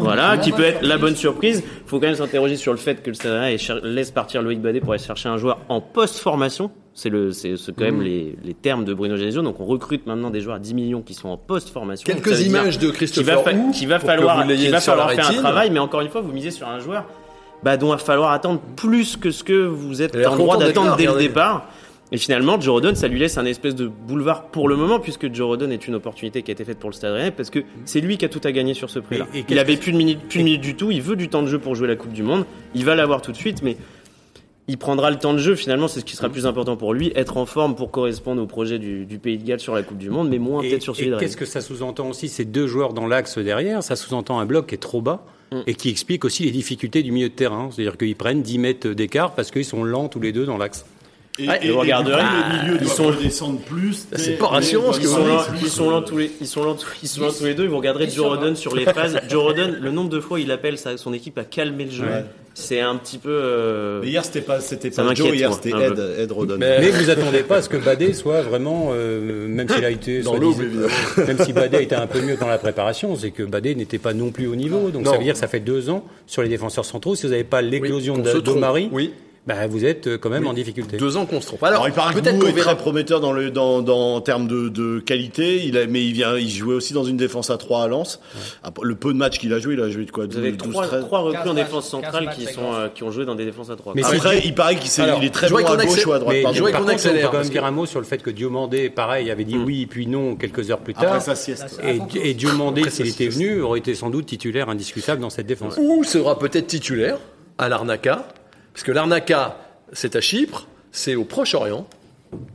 voilà, 0.01 0.37
qui 0.37 0.53
peut 0.53 0.65
être 0.65 0.83
la 0.83 0.99
bonne 0.99 1.17
surprise. 1.17 1.65
Faut 1.87 1.99
quand 1.99 2.07
même 2.07 2.15
s'interroger 2.15 2.57
sur 2.57 2.73
le 2.73 2.79
fait 2.79 3.03
que 3.03 3.09
le 3.09 3.15
Stade 3.15 3.59
laisse 3.85 4.11
partir 4.11 4.43
Loïc 4.43 4.61
Badet 4.61 4.81
pour 4.81 4.93
aller 4.93 5.03
chercher 5.03 5.31
un 5.31 5.39
joueur 5.39 5.61
en 5.71 5.81
post-formation. 5.81 6.71
C'est 6.95 7.09
le, 7.09 7.33
c'est 7.33 7.57
c'est 7.57 7.75
quand 7.75 7.85
même 7.85 8.03
les, 8.03 8.37
les 8.45 8.55
termes 8.55 8.85
de 8.85 8.93
Bruno 8.93 9.17
Genesio. 9.17 9.41
Donc 9.43 9.61
on 9.61 9.65
recrute 9.65 10.07
maintenant 10.07 10.31
des 10.31 10.41
joueurs 10.41 10.57
à 10.57 10.59
10 10.59 10.75
millions 10.75 11.01
qui 11.01 11.15
sont 11.15 11.29
en 11.29 11.39
post-formation. 11.39 12.05
Quelques 12.05 12.41
images 12.43 12.79
de 12.79 12.89
va, 12.89 12.93
Christopher 12.93 13.45
qu'il 13.73 13.89
va 13.89 13.99
que 13.99 14.05
falloir, 14.05 14.47
va 14.47 14.81
falloir 14.81 15.11
faire 15.13 15.31
un 15.31 15.35
travail, 15.35 15.71
mais 15.71 15.79
encore 15.79 16.03
une 16.03 16.11
fois, 16.11 16.21
vous 16.21 16.33
misez 16.33 16.51
sur 16.51 16.69
un 16.69 16.79
joueur 16.79 17.07
bah, 17.63 17.77
dont 17.77 17.89
il 17.89 17.93
va 17.93 17.99
falloir 17.99 18.33
attendre 18.33 18.61
plus 18.77 19.17
que 19.17 19.31
ce 19.31 19.45
que 19.45 19.67
vous 19.67 20.03
êtes 20.03 20.17
en 20.27 20.37
droit 20.37 20.59
d'attendre 20.59 20.97
dès 20.97 21.07
le 21.07 21.17
départ. 21.17 21.69
Et 22.15 22.19
finalement, 22.19 22.61
Joe 22.61 22.75
Rodon, 22.75 22.95
ça 22.95 23.09
lui 23.09 23.19
laisse 23.19 23.39
un 23.39 23.47
espèce 23.47 23.75
de 23.75 23.87
boulevard 23.87 24.49
pour 24.49 24.69
le 24.69 24.77
moment, 24.77 25.01
puisque 25.01 25.33
Joe 25.33 25.47
Rodon 25.47 25.71
est 25.71 25.89
une 25.89 25.95
opportunité 25.95 26.43
qui 26.43 26.51
a 26.51 26.53
été 26.53 26.63
faite 26.63 26.79
pour 26.79 26.91
le 26.91 26.95
Stade 26.95 27.15
Rennais, 27.15 27.31
parce 27.31 27.49
que 27.49 27.61
c'est 27.87 28.01
lui 28.01 28.19
qui 28.19 28.27
a 28.27 28.29
tout 28.29 28.41
à 28.45 28.53
gagner 28.53 28.75
sur 28.75 28.91
ce 28.91 28.99
prix-là. 28.99 29.27
Il 29.49 29.59
avait 29.59 29.79
plus 29.79 29.93
de 29.93 29.97
minutes, 29.97 30.21
plus 30.29 30.41
de 30.41 30.45
minutes 30.45 30.61
du 30.61 30.77
tout. 30.77 30.91
Il 30.91 31.01
veut 31.01 31.17
du 31.17 31.31
temps 31.31 31.41
de 31.41 31.47
jeu 31.47 31.59
pour 31.59 31.75
jouer 31.75 31.89
la 31.89 31.97
Coupe 31.97 32.13
du 32.13 32.23
Monde. 32.23 32.45
Il 32.75 32.85
va 32.85 32.95
l'avoir 32.95 33.23
tout 33.23 33.33
de 33.33 33.37
suite, 33.39 33.63
mais 33.63 33.79
il 34.69 34.79
prendra 34.79 35.11
le 35.11 35.19
temps 35.19 35.33
de 35.33 35.39
jeu. 35.39 35.55
Finalement, 35.55 35.89
c'est 35.89 36.01
ce 36.01 36.05
qui 36.05 36.17
sera 36.17 36.29
le 36.29 36.33
plus 36.33 36.47
important 36.47 36.77
pour 36.77 36.95
lui, 36.95 37.13
être 37.15 37.37
en 37.37 37.47
forme 37.47 37.75
pour 37.75 37.91
correspondre 37.91 38.43
au 38.43 38.47
projet 38.47 38.79
du, 38.79 39.07
du 39.07 39.19
Pays 39.19 39.39
de 39.39 39.45
Galles 39.45 39.61
sur 39.61 39.75
la 39.75 39.83
Coupe 39.83 39.99
du 39.99 40.11
Monde, 40.11 40.29
mais 40.29 40.39
moins 40.39 40.63
peut-être 40.63 40.83
sur 40.83 40.97
celui 40.97 41.09
et 41.09 41.13
de 41.13 41.19
qu'est-ce 41.19 41.37
que 41.37 41.45
ça 41.45 41.61
sous-entend 41.61 42.09
aussi 42.09 42.29
Ces 42.29 42.45
deux 42.45 42.67
joueurs 42.67 42.93
dans 42.93 43.07
l'axe 43.07 43.39
derrière, 43.39 43.83
ça 43.83 43.97
sous-entend 43.97 44.39
un 44.39 44.47
bloc 44.47 44.69
qui 44.69 44.75
est 44.75 44.79
trop 44.79 45.03
bas 45.03 45.25
Mm. 45.53 45.63
et 45.67 45.75
qui 45.75 45.91
explique 45.91 46.25
aussi 46.25 46.45
les 46.45 46.51
difficultés 46.51 47.03
du 47.03 47.13
milieu 47.13 47.29
de 47.29 47.35
terrain. 47.35 47.69
C'est-à-dire 47.71 47.97
qu'ils 47.97 48.17
prennent 48.17 48.43
10 48.43 48.59
mètres 48.59 48.89
d'écart 48.89 49.35
parce 49.35 49.51
qu'ils 49.51 49.65
sont 49.65 49.85
lents 49.85 50.09
tous 50.09 50.21
les 50.21 50.33
deux 50.33 50.47
dans 50.47 50.59
l'axe. 50.59 50.85
Et, 51.39 51.49
Ouais, 51.49 51.61
et 51.63 51.71
vous 51.71 51.79
regarderez, 51.81 52.21
le 52.23 52.63
milieu 52.73 52.79
ils 52.83 52.89
sont- 52.89 53.11
descendre 53.11 53.59
plus. 53.61 54.07
C'est 54.15 54.33
pas 54.39 54.49
rassurant, 54.49 54.93
ce 54.93 54.99
que 55.01 55.05
Ils 55.05 55.09
vous 55.09 55.17
ils 55.63 55.69
sont 55.71 55.89
lents 55.89 56.03
tous 56.03 56.19
les, 56.19 56.31
ils 56.43 56.47
sont 56.47 56.63
lents, 56.63 56.77
ils 57.03 57.09
sont 57.09 57.23
lents 57.23 57.33
tous 57.33 57.45
les 57.47 57.55
deux. 57.55 57.65
Et 57.65 57.69
vous 57.69 57.79
regarderez 57.79 58.09
Joe 58.11 58.27
Rodon 58.27 58.55
sur 58.55 58.75
les 58.77 58.85
phases. 58.85 59.19
Joe 59.31 59.43
Rodon, 59.43 59.75
le 59.81 59.91
nombre 59.91 60.11
de 60.11 60.21
fois 60.21 60.41
il 60.41 60.51
appelle 60.51 60.77
sa- 60.77 60.99
son 60.99 61.15
équipe 61.15 61.39
à 61.39 61.45
calmer 61.45 61.87
le 61.87 61.91
jeu, 61.91 62.05
Ouais. 62.05 62.25
c'est 62.53 62.81
un 62.81 62.97
petit 62.97 63.17
peu. 63.17 63.31
euh, 63.33 64.01
Mais 64.03 64.09
hier, 64.11 64.23
c'était 64.27 64.43
pas, 64.43 64.61
c'était 64.61 64.91
Ça 64.91 65.03
pas 65.05 65.15
Joe, 65.15 65.29
m'inquiète, 65.29 65.41
hier, 65.41 65.53
c'était 65.55 66.23
Ed, 66.23 66.33
Rodon. 66.33 66.57
Mais- 66.59 66.81
Mais 66.81 66.91
vous 66.91 67.09
attendez 67.09 67.43
pas 67.45 67.57
à 67.57 67.63
ce 67.63 67.71
que 67.71 67.79
Badet 67.79 68.13
soit 68.13 68.43
vraiment, 68.43 68.91
euh, 68.93 69.49
même 69.49 69.69
s'il 69.71 69.85
a 69.87 69.91
été 69.91 70.21
Dans 70.21 70.35
même 71.17 71.39
si 71.47 71.55
Badet 71.55 71.85
était 71.85 71.95
un 71.95 72.07
peu 72.09 72.21
mieux 72.21 72.37
dans 72.37 72.49
la 72.49 72.59
préparation, 72.59 73.17
c'est 73.17 73.31
que 73.31 73.43
Badet 73.43 73.75
n'était 73.75 73.97
pas 73.99 74.13
non 74.13 74.33
plus 74.33 74.49
au 74.49 74.55
niveau. 74.55 74.91
Donc 74.91 75.05
Non. 75.07 75.13
ça 75.13 75.17
veut 75.17 75.25
dire 75.25 75.33
que 75.33 75.41
ça 75.41 75.49
fait 75.49 75.61
deux 75.61 75.89
ans 75.89 76.05
sur 76.27 76.43
les 76.43 76.51
défenseurs 76.51 76.85
centraux. 76.85 77.15
Si 77.15 77.23
vous 77.25 77.31
n'avez 77.33 77.43
pas 77.45 77.63
l'éclosion 77.63 78.19
de, 78.19 78.39
de. 78.39 78.53
Marie, 78.53 78.91
Oui. 78.93 79.13
Bah, 79.45 79.67
vous 79.67 79.85
êtes 79.85 80.07
euh, 80.07 80.19
quand 80.19 80.31
même 80.31 80.47
en 80.47 80.53
difficulté. 80.53 80.97
Deux 80.99 81.17
ans 81.17 81.27
qu'on 81.27 81.41
se 81.41 81.47
trompe. 81.49 81.63
Alors, 81.65 81.83
Alors, 81.83 81.89
il 81.89 81.93
paraît 81.95 82.15
que 82.15 82.21
peut-être 82.21 82.37
Bou 82.39 82.43
qu'on 82.45 82.49
est 82.51 82.53
verra. 82.53 82.75
très 82.75 82.83
prometteur 82.83 83.19
dans 83.21 83.33
le 83.33 83.51
dans, 83.51 83.83
dans 83.83 84.15
en 84.15 84.21
termes 84.21 84.47
de, 84.47 84.69
de 84.69 85.01
qualité. 85.01 85.65
Il 85.65 85.77
a, 85.77 85.87
mais 85.89 86.05
il 86.05 86.13
vient, 86.13 86.37
il 86.39 86.49
jouait 86.49 86.75
aussi 86.75 86.93
dans 86.93 87.03
une 87.03 87.17
défense 87.17 87.51
à 87.51 87.57
3 87.57 87.83
à 87.83 87.89
Lens. 87.89 88.21
Après, 88.63 88.85
Le 88.87 88.95
peu 88.95 89.13
de 89.13 89.19
matchs 89.19 89.41
qu'il 89.41 89.53
a 89.53 89.59
joué, 89.59 89.75
il 89.75 89.81
a 89.81 89.91
joué 89.91 90.05
de 90.05 90.13
quoi? 90.13 90.27
Vous 90.27 90.37
avez 90.37 90.53
12, 90.53 90.71
trois, 90.73 90.87
13. 90.87 91.05
trois 91.07 91.19
recrues 91.21 91.39
15 91.43 91.49
en 91.51 91.55
défense 91.55 91.91
15 91.91 91.91
centrale 91.91 92.31
qui 92.37 92.45
sont 92.47 92.73
euh, 92.73 92.89
qui 92.89 93.03
ont 93.03 93.11
joué 93.11 93.25
dans 93.25 93.35
des 93.35 93.45
défenses 93.45 93.71
à 93.71 93.75
trois. 93.77 93.95
Mais 93.97 94.03
c'est- 94.05 94.15
Après, 94.17 94.41
il 94.45 94.55
paraît 94.55 94.77
qu'il 94.77 94.91
il 95.19 95.25
est 95.25 95.31
très 95.31 95.49
bon 95.51 95.57
à 95.57 95.63
gauche 95.63 95.73
accélère- 95.87 96.09
ou 96.09 96.13
à 96.13 96.19
droite. 96.21 96.37
Mais 96.37 96.43
pardon. 96.43 96.55
je 96.55 96.61
voudrais 96.61 96.73
par 96.73 96.83
qu'on 96.83 96.89
accélère, 96.89 97.29
on 97.29 97.31
peut 97.33 97.37
quand 97.39 97.43
même 97.43 97.53
dire 97.53 97.65
un 97.65 97.71
mot 97.73 97.87
sur 97.87 97.99
le 97.99 98.07
fait 98.07 98.19
que 98.23 98.31
Diomandé, 98.31 98.91
pareil, 98.91 99.29
avait 99.31 99.45
dit 99.45 99.57
oui, 99.57 99.87
puis 99.87 100.07
non 100.07 100.37
quelques 100.37 100.71
heures 100.71 100.79
plus 100.79 100.93
Après 100.97 101.07
tard. 101.07 101.21
sa 101.21 101.35
sieste. 101.35 101.81
Et, 101.85 102.31
et 102.31 102.35
Diomandé, 102.35 102.89
s'il 102.91 103.09
était 103.09 103.29
venu, 103.29 103.61
aurait 103.63 103.81
été 103.81 103.95
sans 103.97 104.09
doute 104.11 104.27
titulaire 104.27 104.69
indiscutable 104.69 105.21
dans 105.21 105.31
cette 105.31 105.47
défense. 105.47 105.75
Ou 105.79 106.05
sera 106.05 106.39
peut-être 106.39 106.69
titulaire 106.69 107.19
à 107.59 107.69
l'Arnaca. 107.69 108.29
Parce 108.73 108.85
que 108.85 108.93
l'Arnaca, 108.93 109.57
c'est 109.93 110.17
à 110.17 110.21
Chypre, 110.21 110.67
c'est 110.93 111.15
au 111.15 111.25
Proche-Orient. 111.25 111.87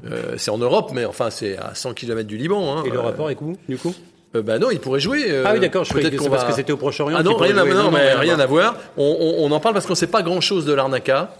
Euh, 0.09 0.34
c'est 0.38 0.49
en 0.49 0.57
Europe, 0.57 0.91
mais 0.93 1.05
enfin, 1.05 1.30
c'est 1.30 1.55
à 1.57 1.76
100 1.76 1.93
km 1.93 2.28
du 2.28 2.38
Liban. 2.38 2.78
Hein. 2.78 2.84
Et 2.86 2.89
le 2.89 2.99
rapport 2.99 3.30
est 3.30 3.38
où, 3.41 3.55
du 3.70 3.78
coup? 3.78 3.93
Euh, 4.36 4.41
bah 4.41 4.57
non, 4.59 4.72
il 4.72 4.80
pourrait 4.80 4.99
jouer. 4.99 5.26
euh, 5.30 5.43
Ah 5.45 5.51
oui, 5.53 5.59
d'accord, 5.59 5.84
je 5.86 5.93
peut-être 5.93 6.11
que 6.15 6.18
qu'on 6.18 6.30
parce 6.30 6.43
que 6.45 6.53
c'était 6.53 6.72
au 6.74 6.78
Proche-Orient. 6.78 7.18
Ah 7.20 7.24
non, 7.24 7.38
rien 7.38 7.55
à, 7.57 7.63
non, 7.63 7.91
mais 7.91 8.13
rien 8.13 8.39
à 8.39 8.45
voir. 8.47 8.76
On, 8.97 9.03
on- 9.20 9.45
on 9.45 9.51
en 9.51 9.59
parle 9.59 9.74
parce 9.76 9.86
qu'on 9.86 9.95
sait 9.95 10.07
pas 10.07 10.24
grand-chose 10.24 10.65
de 10.65 10.74
l'Arnaca. 10.74 11.36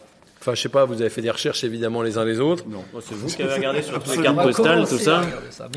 Enfin, 0.48 0.56
je 0.56 0.62
sais 0.62 0.70
pas, 0.70 0.86
vous 0.86 1.02
avez 1.02 1.10
fait 1.10 1.22
des 1.22 1.30
recherches 1.30 1.66
évidemment 1.66 2.02
les 2.02 2.18
uns 2.18 2.24
les 2.24 2.40
autres. 2.40 2.64
C'est 3.02 3.16
vous 3.16 3.28
qui 3.28 3.44
avez 3.44 3.54
regardé 3.58 3.82
sur 3.82 4.02
toutes 4.02 4.16
les 4.16 4.24
cartes 4.24 4.38
va 4.38 4.44
postales, 4.44 4.88
tout 4.88 4.98
ça 4.98 5.22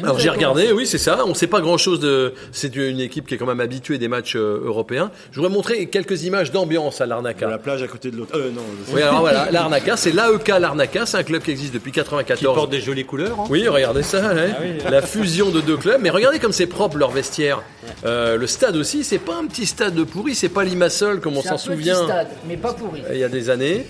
Alors 0.05 0.21
j'ai 0.21 0.29
regardé, 0.31 0.71
oui 0.71 0.87
c'est 0.87 0.97
ça. 0.99 1.25
On 1.27 1.35
sait 1.35 1.49
pas 1.49 1.61
grand-chose 1.61 1.99
de. 1.99 2.35
C'est 2.53 2.77
une 2.77 3.01
équipe 3.01 3.27
qui 3.27 3.35
est 3.35 3.37
quand 3.37 3.47
même 3.47 3.59
habituée 3.59 3.99
des 3.99 4.07
matchs 4.07 4.37
euh, 4.37 4.63
européens. 4.65 5.11
Je 5.33 5.41
voudrais 5.41 5.53
montrer 5.53 5.87
quelques 5.87 6.23
images 6.23 6.53
d'ambiance 6.53 7.01
à 7.01 7.05
De 7.07 7.11
la 7.11 7.17
l'Arnaca. 7.17 7.59
plage 7.59 7.83
à 7.83 7.89
côté 7.89 8.13
de 8.13 8.17
l'autre. 8.17 8.31
Euh, 8.37 8.51
non. 8.53 8.63
Oui, 8.93 9.03
alors 9.03 9.21
voilà, 9.21 9.51
l'Arnaca, 9.51 9.97
c'est 9.97 10.13
l'AEK 10.13 10.47
l'Arnaca, 10.61 11.05
c'est 11.05 11.17
un 11.17 11.25
club 11.25 11.43
qui 11.43 11.51
existe 11.51 11.75
depuis 11.75 11.91
Qui 11.91 11.99
94. 11.99 12.55
porte 12.55 12.71
des 12.71 12.81
jolies 12.81 13.05
couleurs. 13.05 13.41
hein. 13.41 13.47
Oui, 13.51 13.67
regardez 13.67 14.05
ça, 14.05 14.33
ouais. 14.35 14.51
la 14.89 15.03
fusion 15.03 15.51
de 15.51 15.61
deux 15.61 15.79
clubs. 15.79 16.01
Mais 16.01 16.11
regardez 16.11 16.39
comme 16.39 16.53
c'est 16.53 16.69
propre 16.69 16.97
leur 16.97 17.11
vestiaire. 17.11 17.61
Euh, 18.05 18.37
le 18.37 18.47
stade 18.47 18.77
aussi, 18.77 19.03
c'est 19.03 19.19
pas 19.19 19.35
un 19.35 19.47
petit 19.47 19.67
stade 19.67 19.97
de 19.97 20.05
pourri, 20.05 20.37
c'est 20.37 20.49
pas 20.49 20.63
Limassol 20.63 21.21
comme 21.21 21.37
on 21.37 21.43
C'est 21.43 21.49
s'en 21.49 21.55
un 21.55 21.59
petit 21.59 21.67
souvient 21.67 22.05
stade, 22.05 22.29
mais 22.47 22.57
pas 22.57 22.73
pourri. 22.73 23.03
il 23.13 23.19
y 23.19 23.25
a 23.25 23.29
des 23.29 23.51
années. 23.51 23.85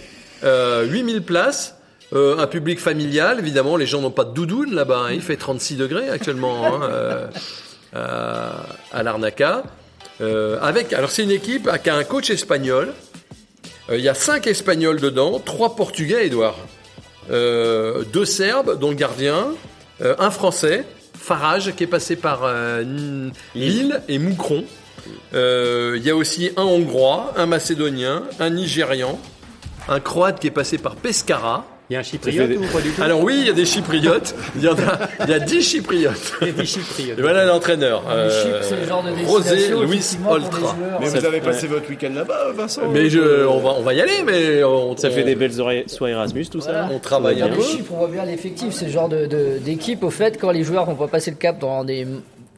Euh, 0.45 0.85
8000 0.85 1.23
places. 1.23 1.75
euh, 2.13 2.39
un 2.39 2.47
public 2.47 2.81
familial, 2.81 3.39
évidemment, 3.39 3.77
les 3.77 3.87
gens 3.87 4.01
n'ont 4.01 4.11
pas 4.11 4.25
de 4.25 4.33
doudoune 4.35 4.75
là-bas, 4.75 5.03
hein. 5.07 5.13
il 5.13 5.23
fait 5.23 5.37
36 5.37 5.77
degrés 5.77 6.09
actuellement 6.11 6.67
hein, 6.67 6.81
euh, 6.91 7.27
euh, 7.95 8.51
à 8.93 9.03
l'Arnaca. 9.03 9.63
Euh, 10.21 10.59
avec, 10.61 10.93
alors 10.93 11.11
c'est 11.11 11.23
une 11.23 11.31
équipe 11.31 11.69
qui 11.83 11.91
a 11.91 11.95
un 11.97 12.05
coach 12.05 12.31
espagnol, 12.31 12.93
Euh, 13.91 13.97
il 13.99 14.05
y 14.05 14.09
a 14.09 14.15
cinq 14.15 14.47
Espagnols 14.47 15.01
dedans, 15.01 15.41
trois 15.45 15.75
Portugais, 15.77 16.27
Edouard, 16.27 16.57
Euh, 17.31 18.03
deux 18.13 18.25
Serbes, 18.25 18.79
dont 18.79 18.91
le 18.91 18.97
gardien, 18.97 19.49
euh, 20.03 20.15
un 20.19 20.31
Français, 20.31 20.85
Farage, 21.19 21.75
qui 21.77 21.85
est 21.85 21.87
passé 21.89 22.17
par 22.17 22.41
euh, 22.45 23.31
Lille 23.55 24.01
et 24.09 24.19
Moucron. 24.19 24.65
Euh, 25.35 25.95
Il 25.97 26.05
y 26.05 26.11
a 26.11 26.17
aussi 26.17 26.51
un 26.57 26.63
Hongrois, 26.65 27.33
un 27.37 27.47
Macédonien, 27.47 28.25
un 28.41 28.51
Nigérian, 28.51 29.19
un 29.91 30.01
Croate 30.01 30.41
qui 30.41 30.47
est 30.47 30.51
passé 30.53 30.79
par 30.79 30.95
Pescara. 30.97 31.65
Il 31.91 31.95
y 31.95 31.97
a 31.97 31.99
un 31.99 32.03
chypriote 32.05 32.51
ou 32.57 32.73
pas 32.73 32.81
du 32.81 32.91
tout 32.91 33.03
Alors 33.03 33.21
oui, 33.25 33.39
il 33.41 33.47
y 33.49 33.51
a 33.51 33.53
des 33.53 33.65
Chypriotes. 33.67 34.33
Il 34.55 34.63
y 34.63 34.69
en 34.69 34.75
a, 34.75 35.09
il 35.25 35.31
y 35.31 35.35
a 35.35 35.41
10 35.41 35.61
Chypriotes. 35.61 36.35
Il 36.41 36.57
y 36.57 36.61
a 36.61 36.65
chypriotes. 36.65 37.19
Et 37.19 37.21
voilà 37.21 37.45
l'entraîneur. 37.47 38.05
Le 38.09 38.15
euh, 38.15 38.43
Chypre, 38.45 38.57
c'est 38.63 38.77
le 38.77 38.87
genre 38.87 39.03
de 39.03 39.27
Rosé 39.27 39.69
Luis 39.87 40.17
Oltra. 40.29 40.59
joueurs. 40.61 40.77
Mais 41.01 41.09
vous 41.09 41.25
avez 41.27 41.41
passé 41.41 41.67
votre 41.67 41.91
week-end 41.91 42.13
là-bas, 42.15 42.53
Vincent 42.55 42.83
Mais 42.93 43.11
je, 43.11 43.45
on 43.45 43.59
va, 43.59 43.71
on 43.77 43.83
va 43.83 43.93
y 43.95 44.01
aller, 44.01 44.23
mais 44.25 44.63
on, 44.63 44.97
Ça 44.97 45.09
on- 45.09 45.11
fait 45.11 45.25
des 45.25 45.35
belles 45.35 45.53
soirées, 45.53 45.83
soirées 45.89 46.13
Erasmus, 46.13 46.47
tout 46.47 46.61
ça 46.61 46.89
on 46.93 47.01
travaille 47.01 47.43
un 47.43 47.49
peu. 47.49 47.61
Chypre, 47.61 47.93
on 47.93 47.99
voit 47.99 48.07
bien 48.09 48.25
l'effectif, 48.25 48.73
c'est 48.73 48.85
le 48.87 48.93
genre 48.93 49.09
de- 49.09 49.27
de- 49.27 49.59
d'équipe, 49.59 50.05
au 50.05 50.11
fait, 50.11 50.39
quand 50.41 50.53
les 50.53 50.63
joueurs 50.63 50.85
vont 50.85 50.95
pas 50.95 51.09
passer 51.09 51.33
le 51.33 51.39
cap 51.39 51.59
dans 51.59 51.83
des 51.83 52.07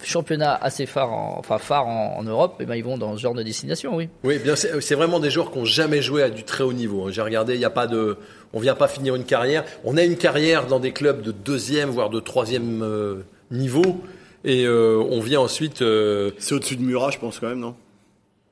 championnats 0.05 0.55
assez 0.55 0.87
phares 0.87 1.13
en, 1.13 1.37
enfin, 1.39 1.59
phares 1.59 1.87
en, 1.87 2.17
en 2.19 2.23
Europe, 2.23 2.57
et 2.61 2.65
ben 2.67 2.75
ils 2.75 2.85
vont 2.85 2.99
dans 2.99 3.17
ce 3.17 3.21
genre 3.23 3.35
de 3.35 3.43
destination, 3.43 3.97
oui. 3.97 4.09
Oui, 4.25 4.39
bien, 4.39 4.57
c'est 4.57 4.81
c'est 4.81 4.95
vraiment 4.95 5.21
des 5.21 5.31
joueurs 5.31 5.51
qui 5.53 5.59
ont 5.59 5.65
jamais 5.65 6.03
joué 6.03 6.23
à 6.23 6.31
du 6.31 6.45
très 6.45 6.65
haut 6.65 6.73
niveau. 6.73 7.07
hein. 7.07 7.11
J'ai 7.11 7.23
regardé, 7.23 7.55
il 7.55 7.61
y 7.61 7.65
a 7.65 7.71
pas 7.71 7.87
de, 7.87 8.17
on 8.53 8.61
vient 8.61 8.75
pas 8.75 8.89
finir 8.89 9.15
une 9.15 9.25
carrière. 9.25 9.65
On 9.85 9.97
a 9.97 10.03
une 10.03 10.17
carrière 10.17 10.67
dans 10.67 10.81
des 10.81 10.93
clubs 10.93 11.23
de 11.23 11.33
deuxième 11.33 11.91
voire 11.91 12.11
de 12.11 12.21
troisième 12.21 12.83
euh, 12.83 13.23
niveau, 13.51 14.01
et 14.45 14.65
euh, 14.65 15.03
on 15.11 15.21
vient 15.21 15.41
ensuite. 15.41 15.83
euh, 15.83 16.31
C'est 16.39 16.55
au-dessus 16.55 16.77
de 16.77 16.83
Murat, 16.83 17.11
je 17.11 17.19
pense 17.19 17.39
quand 17.39 17.49
même, 17.49 17.61
non? 17.61 17.75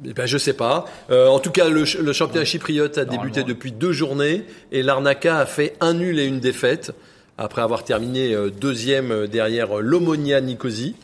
Eh 0.06 0.14
ben, 0.14 0.24
je 0.24 0.38
sais 0.38 0.54
pas. 0.54 0.86
Euh, 1.10 1.26
en 1.28 1.40
tout 1.40 1.50
cas, 1.50 1.68
le, 1.68 1.84
le 2.00 2.12
championnat 2.14 2.46
chypriote 2.46 2.96
a 2.96 3.04
débuté 3.04 3.42
depuis 3.44 3.70
deux 3.70 3.92
journées 3.92 4.44
et 4.72 4.82
l'Arnaca 4.82 5.36
a 5.38 5.44
fait 5.44 5.74
un 5.80 5.92
nul 5.92 6.18
et 6.18 6.24
une 6.24 6.40
défaite 6.40 6.92
après 7.36 7.60
avoir 7.60 7.84
terminé 7.84 8.34
deuxième 8.58 9.26
derrière 9.26 9.76
l'Omonia 9.78 10.40
Nicosie 10.40 10.94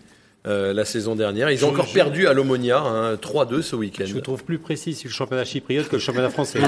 euh, 0.46 0.72
la 0.72 0.84
saison 0.84 1.16
dernière. 1.16 1.50
Ils 1.50 1.64
ont 1.64 1.70
encore 1.70 1.92
perdu 1.92 2.26
à 2.26 2.32
l'Omonia 2.32 2.78
hein, 2.78 3.14
3-2 3.14 3.62
ce 3.62 3.76
week-end. 3.76 4.04
Je 4.06 4.14
vous 4.14 4.20
trouve 4.20 4.44
plus 4.44 4.58
précis 4.58 4.94
sur 4.94 5.08
le 5.08 5.12
championnat 5.14 5.44
chypriote 5.44 5.88
que 5.88 5.96
le 5.96 6.00
championnat 6.00 6.30
français. 6.30 6.60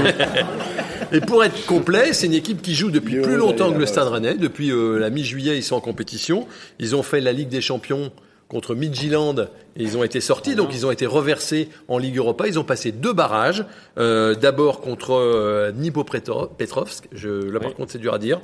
Et 1.13 1.21
pour 1.21 1.45
être 1.45 1.65
complet, 1.67 2.13
c'est 2.13 2.27
une 2.27 2.35
équipe 2.35 2.61
qui 2.61 2.75
joue 2.75 2.91
depuis 2.91 3.21
plus 3.21 3.37
longtemps 3.37 3.73
que 3.73 3.79
le. 3.79 3.87
Stade 3.87 4.09
Rennais. 4.09 4.35
Depuis 4.35 4.71
euh, 4.71 4.99
la 4.99 5.11
mi-juillet, 5.11 5.57
ils 5.57 5.63
sont 5.63 5.77
en 5.77 5.81
compétition. 5.81 6.47
Ils 6.79 6.95
ont 6.95 7.03
fait 7.03 7.21
la 7.21 7.33
Ligue 7.33 7.49
des 7.49 7.63
Champions 7.63 8.13
contre 8.49 8.75
Midtjylland 8.75 9.49
et 9.77 9.83
ils 9.83 9.97
ont 9.99 10.03
été 10.03 10.21
sortis, 10.23 10.55
donc 10.55 10.71
ils 10.73 10.87
ont 10.87 10.91
été 10.91 11.05
reversés 11.05 11.69
en 11.87 11.99
Ligue 11.99 12.17
Europa. 12.17 12.49
Ils 12.49 12.59
ont 12.59 12.65
passé 12.65 12.93
deux 12.93 13.13
barrages. 13.13 13.65
Euh, 13.99 14.35
D'abord 14.35 14.81
contre 14.81 15.13
euh, 15.13 15.71
Dnipropetrovsk, 15.73 17.09
je, 17.13 17.29
là 17.51 17.61
par 17.61 17.69
Oui. 17.71 17.75
contre 17.77 17.93
c'est 17.93 17.99
dur 17.99 18.15
à 18.15 18.19
dire. 18.19 18.41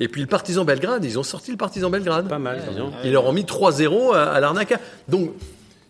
Et 0.00 0.08
puis 0.08 0.20
le 0.22 0.26
Partizan 0.26 0.64
Belgrade, 0.64 1.04
ils 1.04 1.18
ont 1.18 1.22
sorti 1.22 1.50
le 1.50 1.56
Partizan 1.58 1.90
Belgrade. 1.90 2.28
Pas 2.28 2.38
mal. 2.38 2.62
Ils 3.04 3.12
leur 3.12 3.26
ont 3.26 3.32
mis 3.32 3.44
3-0 3.44 4.14
à, 4.14 4.22
à 4.32 4.40
l'Arnaca. 4.40 4.78
Donc 5.08 5.32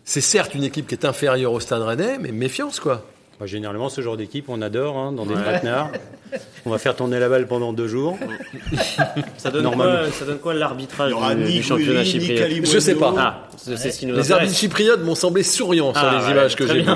c'est 0.03 0.19
certes 0.21 0.53
une 0.55 0.63
équipe 0.65 0.85
qui 0.87 0.95
est 0.95 1.05
inférieure 1.05 1.53
au 1.53 1.59
Stade 1.61 1.81
Rennais, 1.81 2.17
mais 2.19 2.31
méfiance 2.33 2.79
quoi. 2.81 3.05
Bah, 3.39 3.45
généralement, 3.47 3.89
ce 3.89 4.01
genre 4.01 4.15
d'équipe, 4.15 4.45
on 4.47 4.61
adore, 4.61 4.97
hein, 4.97 5.11
dans 5.11 5.25
des 5.25 5.33
traquenards. 5.33 5.89
On 6.65 6.69
va 6.69 6.77
faire 6.77 6.95
tourner 6.95 7.19
la 7.19 7.29
balle 7.29 7.47
pendant 7.47 7.73
deux 7.73 7.87
jours. 7.87 8.17
Ça 9.37 9.51
donne 9.51 9.63
Normalement. 9.63 10.03
quoi, 10.03 10.11
ça 10.11 10.25
donne 10.25 10.39
quoi 10.39 10.53
l'arbitrage 10.53 11.11
du, 11.13 11.43
ni 11.43 11.53
du 11.55 11.63
championnat 11.63 12.03
ni 12.03 12.09
chypriote. 12.09 12.65
Je 12.65 12.79
sais 12.79 12.95
pas. 12.95 13.13
Ah, 13.17 13.47
c'est 13.57 13.77
c'est 13.77 13.91
ce 13.91 13.99
qui 13.99 14.05
nous 14.05 14.15
Les 14.15 14.31
arbitres 14.31 14.53
chypriotes 14.55 15.01
m'ont 15.03 15.15
semblé 15.15 15.43
souriants 15.43 15.93
sur 15.93 16.03
Ah, 16.03 16.19
les 16.19 16.25
ouais, 16.25 16.31
images 16.31 16.55
que 16.55 16.65
j'ai 16.67 16.81
vues. 16.81 16.91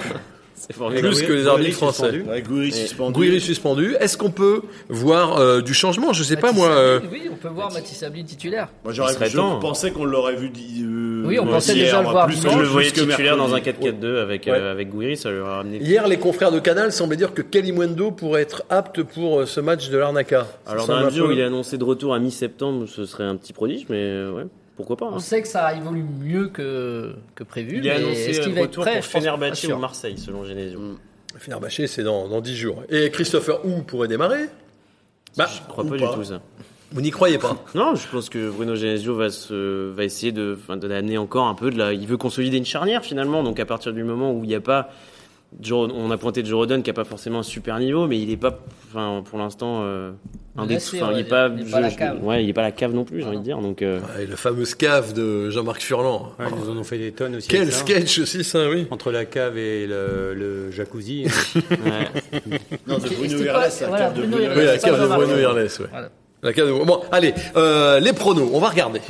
Formidable. 0.73 1.07
Plus 1.15 1.21
que 1.23 1.31
les 1.33 1.47
arbitres 1.47 1.77
français. 1.77 2.03
suspendu. 2.11 2.29
Ouais, 2.29 2.41
Gouiri 2.41 2.71
suspendu. 2.71 3.13
Gouiri 3.13 3.39
suspendu. 3.41 3.95
Est-ce 3.99 4.17
qu'on 4.17 4.31
peut 4.31 4.61
voir 4.89 5.37
euh, 5.37 5.61
du 5.61 5.73
changement? 5.73 6.11
Je 6.13 6.23
sais 6.23 6.35
pas 6.35 6.51
moi. 6.51 6.67
euh, 6.69 6.99
Oui, 7.11 7.23
on 7.31 7.35
peut 7.35 7.47
voir 7.47 7.71
Mathis 7.71 7.97
Sabli 7.97 8.25
titulaire. 8.25 8.67
Moi, 8.83 8.91
j'aurais 8.93 9.13
temps. 9.29 9.59
pensais 9.59 9.91
qu'on 9.91 10.03
l'aurait 10.05 10.35
vu. 10.35 10.51
euh, 10.81 11.23
Oui, 11.25 11.39
on 11.39 11.45
pensait 11.45 11.73
hier, 11.73 11.85
déjà 11.85 12.01
le 12.01 12.09
voir 12.09 12.25
plus 12.27 12.39
dimanche. 12.39 12.53
Je 12.55 12.57
que- 12.59 12.63
le 12.63 12.67
voyais 12.69 12.91
que 12.91 12.99
titulaire 12.99 13.37
dans 13.37 13.45
un 13.53 13.61
mercredi. 13.61 13.77
4-4-2 13.79 14.17
avec, 14.19 14.45
Ouais. 14.45 14.51
avec 14.53 14.89
Gouiri, 14.89 15.15
ça 15.17 15.31
lui 15.31 15.39
aurait 15.39 15.55
ramené. 15.55 15.77
Hier, 15.77 16.07
les 16.07 16.17
confrères 16.17 16.51
de 16.51 16.59
Canal 16.59 16.91
semblaient 16.91 17.17
dire 17.17 17.33
que 17.33 17.41
Kalimundo 17.41 18.11
pourrait 18.11 18.41
être 18.41 18.63
apte 18.69 19.03
pour 19.03 19.47
ce 19.47 19.59
match 19.61 19.89
de 19.89 19.97
l'Arnaca. 19.97 20.47
Alors 20.65 20.85
dans 20.87 20.95
la 20.95 21.01
un 21.01 21.05
mesure 21.05 21.27
où 21.27 21.31
il 21.31 21.39
est 21.39 21.43
annoncé 21.43 21.77
de 21.77 21.83
retour 21.83 22.13
à 22.13 22.19
mi-septembre, 22.19 22.85
ce 22.87 23.05
serait 23.05 23.23
un 23.23 23.35
petit 23.37 23.53
prodige, 23.53 23.85
mais 23.89 24.25
ouais, 24.29 24.43
pourquoi 24.77 24.95
pas. 24.95 25.05
On 25.07 25.15
hein. 25.15 25.19
sait 25.19 25.41
que 25.41 25.47
ça 25.47 25.73
évolue 25.73 26.03
mieux 26.03 26.47
que, 26.47 27.15
que 27.35 27.43
prévu. 27.43 27.79
Il 27.79 27.87
est 27.87 27.89
mais 27.89 27.95
annoncé 27.95 28.29
est-ce 28.29 28.41
qu'il 28.41 28.51
un 28.51 28.55
va 28.55 28.61
être 28.61 28.67
retour 28.67 28.83
prêt 28.83 28.95
pour 28.95 29.05
Fenerbahçe 29.05 29.63
ou 29.65 29.77
Marseille, 29.77 30.17
selon 30.17 30.45
Genesio. 30.45 30.79
Fenerbahçe, 31.37 31.87
c'est 31.87 32.03
dans, 32.03 32.27
dans 32.27 32.39
10 32.39 32.55
jours. 32.55 32.83
Et 32.89 33.09
Christopher 33.09 33.59
Hu 33.65 33.81
pourrait 33.83 34.07
démarrer? 34.07 34.45
Bah, 35.35 35.47
Je 35.51 35.67
crois 35.67 35.83
pas, 35.83 35.89
pas. 35.89 35.97
du 35.97 36.13
tout 36.13 36.23
ça. 36.23 36.41
vous 36.91 37.01
n'y 37.01 37.11
croyez 37.11 37.37
pas? 37.37 37.57
Non, 37.75 37.95
je 37.95 38.07
pense 38.07 38.29
que 38.29 38.49
Bruno 38.49 38.75
Genesio 38.75 39.15
va 39.15 39.29
se, 39.29 39.91
va 39.91 40.03
essayer 40.03 40.31
de, 40.31 40.57
de 40.69 40.87
l'amener 40.87 41.17
encore 41.17 41.47
un 41.47 41.55
peu 41.55 41.69
de 41.69 41.77
la, 41.77 41.93
il 41.93 42.07
veut 42.07 42.17
consolider 42.17 42.57
une 42.57 42.65
charnière 42.65 43.03
finalement. 43.03 43.43
Donc 43.43 43.59
à 43.59 43.65
partir 43.65 43.93
du 43.93 44.03
moment 44.03 44.31
où 44.31 44.43
il 44.43 44.47
n'y 44.47 44.55
a 44.55 44.61
pas, 44.61 44.89
On 45.71 46.11
a 46.11 46.17
pointé 46.17 46.43
Jordan 46.45 46.83
qui 46.83 46.89
a 46.89 46.93
pas 46.93 47.03
forcément 47.05 47.39
un 47.39 47.43
super 47.43 47.79
niveau, 47.79 48.05
mais 48.05 48.19
il 48.19 48.29
est 48.29 48.37
pas, 48.37 48.59
enfin, 48.89 49.23
pour 49.27 49.39
l'instant, 49.39 49.81
euh, 49.83 50.11
un 50.57 50.65
des, 50.65 50.75
il 50.75 50.97
est 51.19 51.23
pas, 51.23 51.49
Il 51.55 51.67
est 51.67 51.71
pas 51.71 51.79
la 51.79 51.89
je- 51.89 51.97
cave. 51.97 52.23
ouais, 52.23 52.43
il 52.43 52.49
est 52.49 52.53
pas 52.53 52.61
la 52.61 52.71
cave 52.71 52.93
non 52.93 53.05
plus, 53.05 53.21
j'ai 53.21 53.27
envie 53.27 53.37
de 53.39 53.43
dire. 53.43 53.57
Donc, 53.59 53.81
euh, 53.81 53.99
Ouais, 54.17 54.25
Le 54.25 54.35
fameux 54.35 54.65
cave 54.77 55.13
de 55.13 55.49
Jean-Marc 55.49 55.81
Furlan. 55.81 56.33
Ouais, 56.37 56.45
ils 56.51 56.63
nous 56.65 56.69
en 56.69 56.77
ont 56.79 56.83
fait 56.83 56.97
des 56.97 57.11
tonnes 57.11 57.35
aussi. 57.37 57.47
Quel 57.47 57.71
sketch 57.71 58.19
aussi, 58.19 58.43
ça, 58.43 58.69
oui. 58.69 58.87
Entre 58.91 59.11
la 59.11 59.25
cave 59.25 59.57
et 59.57 59.87
le, 59.87 60.33
le 60.35 60.69
jacuzzi. 60.71 61.25
ouais. 61.55 62.49
Non, 62.85 62.97
de 62.97 63.07
Bruno 63.09 63.37
Irles, 63.37 63.45
la 63.81 63.87
voilà, 63.87 64.05
cave 64.05 64.13
de 64.15 64.21
Bruno 64.21 64.39
Irles. 64.39 64.53
Oui, 64.57 64.65
la 64.65 64.73
c'est 64.73 64.79
ça, 64.79 64.87
cave 64.89 64.97
de 64.97 65.01
Jean-Marc. 65.03 65.21
Bruno 65.21 65.39
Irles, 65.39 65.57
ouais. 65.79 65.87
Voilà. 65.91 66.09
La 66.43 66.53
cave 66.53 66.67
de- 66.67 66.83
Bon, 66.85 67.01
allez, 67.11 67.33
euh, 67.55 67.99
les 67.99 68.13
pronos, 68.13 68.49
on 68.53 68.59
va 68.59 68.69
regarder. 68.69 69.01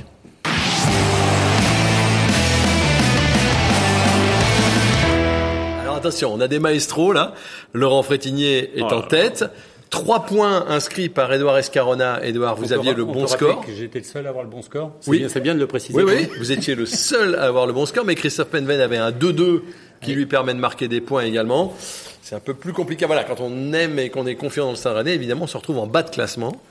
Attention, 5.97 6.33
on 6.33 6.39
a 6.39 6.47
des 6.47 6.59
maestros 6.59 7.13
là. 7.13 7.33
Laurent 7.73 8.03
Frétinier 8.03 8.71
est 8.77 8.81
Oh 8.81 8.85
en 8.85 8.89
là 8.89 8.95
là. 9.01 9.07
tête. 9.09 9.45
Trois 9.89 10.25
points 10.25 10.65
inscrits 10.67 11.07
par 11.07 11.31
Edouard 11.31 11.57
Escarona. 11.57 12.19
Edouard, 12.25 12.55
vous 12.57 12.73
aviez 12.73 12.93
le 12.93 13.03
on 13.03 13.11
bon 13.13 13.27
score. 13.27 13.65
que 13.65 13.71
J'étais 13.73 13.99
le 13.99 14.05
seul 14.05 14.25
à 14.25 14.29
avoir 14.29 14.43
le 14.43 14.49
bon 14.49 14.61
score. 14.61 14.91
C'est 14.99 15.09
Oui. 15.11 15.19
bien, 15.19 15.29
c'est 15.29 15.39
bien 15.39 15.55
de 15.55 15.59
le 15.59 15.67
préciser. 15.67 15.97
Oui, 16.03 16.03
oui, 16.13 16.27
vous 16.39 16.51
étiez 16.51 16.75
le 16.75 16.85
seul 16.85 17.35
à 17.35 17.43
avoir 17.43 17.65
le 17.65 17.71
bon 17.73 17.85
score, 17.85 18.03
mais 18.03 18.15
Christophe 18.15 18.49
Penven 18.49 18.81
avait 18.81 18.97
un 18.97 19.11
2-2 19.11 19.61
qui 20.01 20.13
lui 20.13 20.25
permet 20.25 20.53
de 20.53 20.59
marquer 20.59 20.87
des 20.89 20.99
points 20.99 21.23
également. 21.23 21.73
C'est 22.21 22.35
un 22.35 22.41
peu 22.41 22.53
plus 22.53 22.73
compliqué. 22.73 23.05
Voilà, 23.05 23.23
quand 23.23 23.39
on 23.39 23.71
aime 23.71 23.97
et 23.97 24.09
qu'on 24.09 24.27
est 24.27 24.35
confiant 24.35 24.65
dans 24.73 24.77
le 24.91 24.95
Rennais, 24.97 25.15
évidemment, 25.15 25.45
on 25.45 25.47
se 25.47 25.55
retrouve 25.55 25.77
en 25.79 25.87
bas 25.87 26.03
de 26.03 26.09
classement. 26.09 26.61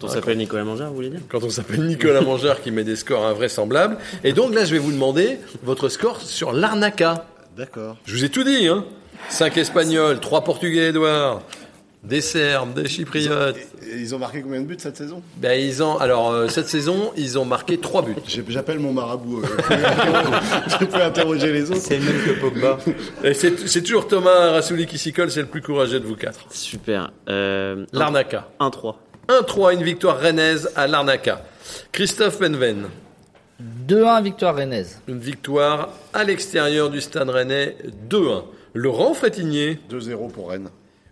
Quand 0.00 0.08
on 0.08 0.10
s'appelle 0.10 0.36
Nicolas 0.36 0.64
Mangard, 0.64 0.88
vous 0.90 0.96
voulez 0.96 1.10
dire? 1.10 1.20
Quand 1.28 1.44
on 1.44 1.50
s'appelle 1.50 1.86
Nicolas 1.86 2.20
Mangeur 2.22 2.60
qui 2.62 2.72
met 2.72 2.82
des 2.82 2.96
scores 2.96 3.24
invraisemblables. 3.24 3.96
Et 4.24 4.32
donc 4.32 4.52
là, 4.52 4.64
je 4.64 4.72
vais 4.72 4.80
vous 4.80 4.90
demander 4.90 5.38
votre 5.62 5.88
score 5.88 6.20
sur 6.20 6.52
l'Arnaca. 6.52 7.26
D'accord. 7.56 7.96
Je 8.04 8.14
vous 8.16 8.24
ai 8.24 8.28
tout 8.28 8.44
dit, 8.44 8.66
hein. 8.68 8.84
5 9.28 9.56
Espagnols, 9.56 10.20
3 10.20 10.42
Portugais, 10.42 10.88
Edouard. 10.88 11.42
Des 12.02 12.20
Serbes, 12.20 12.74
des 12.74 12.86
Chypriotes. 12.86 13.56
Ils 13.96 14.14
ont 14.14 14.18
marqué 14.18 14.42
combien 14.42 14.60
de 14.60 14.66
buts 14.66 14.76
cette 14.78 14.96
saison? 14.98 15.22
Ben, 15.38 15.58
ils 15.58 15.82
ont, 15.82 15.96
alors, 15.96 16.32
euh, 16.32 16.48
cette 16.48 16.66
saison, 16.68 17.12
ils 17.16 17.38
ont 17.38 17.46
marqué 17.46 17.78
3 17.78 18.02
buts. 18.02 18.14
J'appelle 18.48 18.78
mon 18.78 18.92
marabout. 18.92 19.40
euh, 19.42 19.46
Je 20.68 20.84
peux 20.84 20.96
interroger 21.02 21.50
les 21.50 21.70
autres. 21.70 21.80
C'est 21.80 21.96
le 21.98 22.04
même 22.04 22.22
que 22.24 22.40
Pogba. 22.40 22.76
C'est 23.32 23.82
toujours 23.82 24.06
Thomas 24.06 24.50
Rassouli 24.50 24.84
qui 24.84 24.98
s'y 24.98 25.14
colle, 25.14 25.30
c'est 25.30 25.40
le 25.40 25.46
plus 25.46 25.62
courageux 25.62 25.98
de 26.00 26.04
vous 26.04 26.16
quatre. 26.16 26.40
Super. 26.50 27.10
Euh, 27.30 27.86
L'Arnaca. 27.94 28.48
1-3. 28.60 28.96
1-3, 29.28 29.72
une 29.72 29.82
victoire 29.82 30.20
rennaise 30.20 30.70
à 30.76 30.86
Larnaca. 30.86 31.42
Christophe 31.92 32.38
Benven, 32.38 32.88
2-1 33.62 34.22
victoire 34.22 34.56
rennaise. 34.56 35.00
une 35.08 35.18
victoire 35.20 35.90
à 36.12 36.24
l'extérieur 36.24 36.90
du 36.90 37.00
stade 37.00 37.30
rennais, 37.30 37.76
2-1. 38.10 38.44
Laurent 38.74 39.14
Frétinier, 39.14 39.78
2-0 39.90 40.28
pour 40.30 40.50
Rennes. 40.50 40.70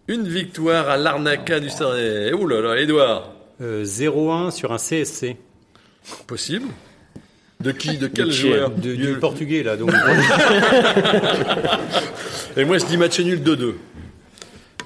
une 0.09 0.26
victoire 0.26 0.88
à 0.88 0.97
Larnaca 0.97 1.61
du 1.61 1.70
stade 1.70 1.88
rennais. 1.93 2.32
Ouh 2.32 2.47
là 2.49 2.61
là, 2.61 2.76
Edouard, 2.80 3.30
Euh, 3.61 3.84
0-1 3.84 4.51
sur 4.51 4.72
un 4.72 4.78
CSC. 4.78 5.36
possible 6.26 6.66
De 7.61 7.70
qui 7.70 7.97
De 7.97 8.09
quel 8.09 8.26
qui, 8.26 8.32
joueur 8.32 8.70
De- 8.70 8.95
du 8.97 9.14
portugais, 9.20 9.62
là. 9.62 9.76
Donc, 9.76 9.93
Et 12.57 12.64
moi, 12.64 12.78
je 12.78 12.86
dis 12.86 12.97
match 12.97 13.20
nul 13.20 13.40
2-2. 13.43 13.74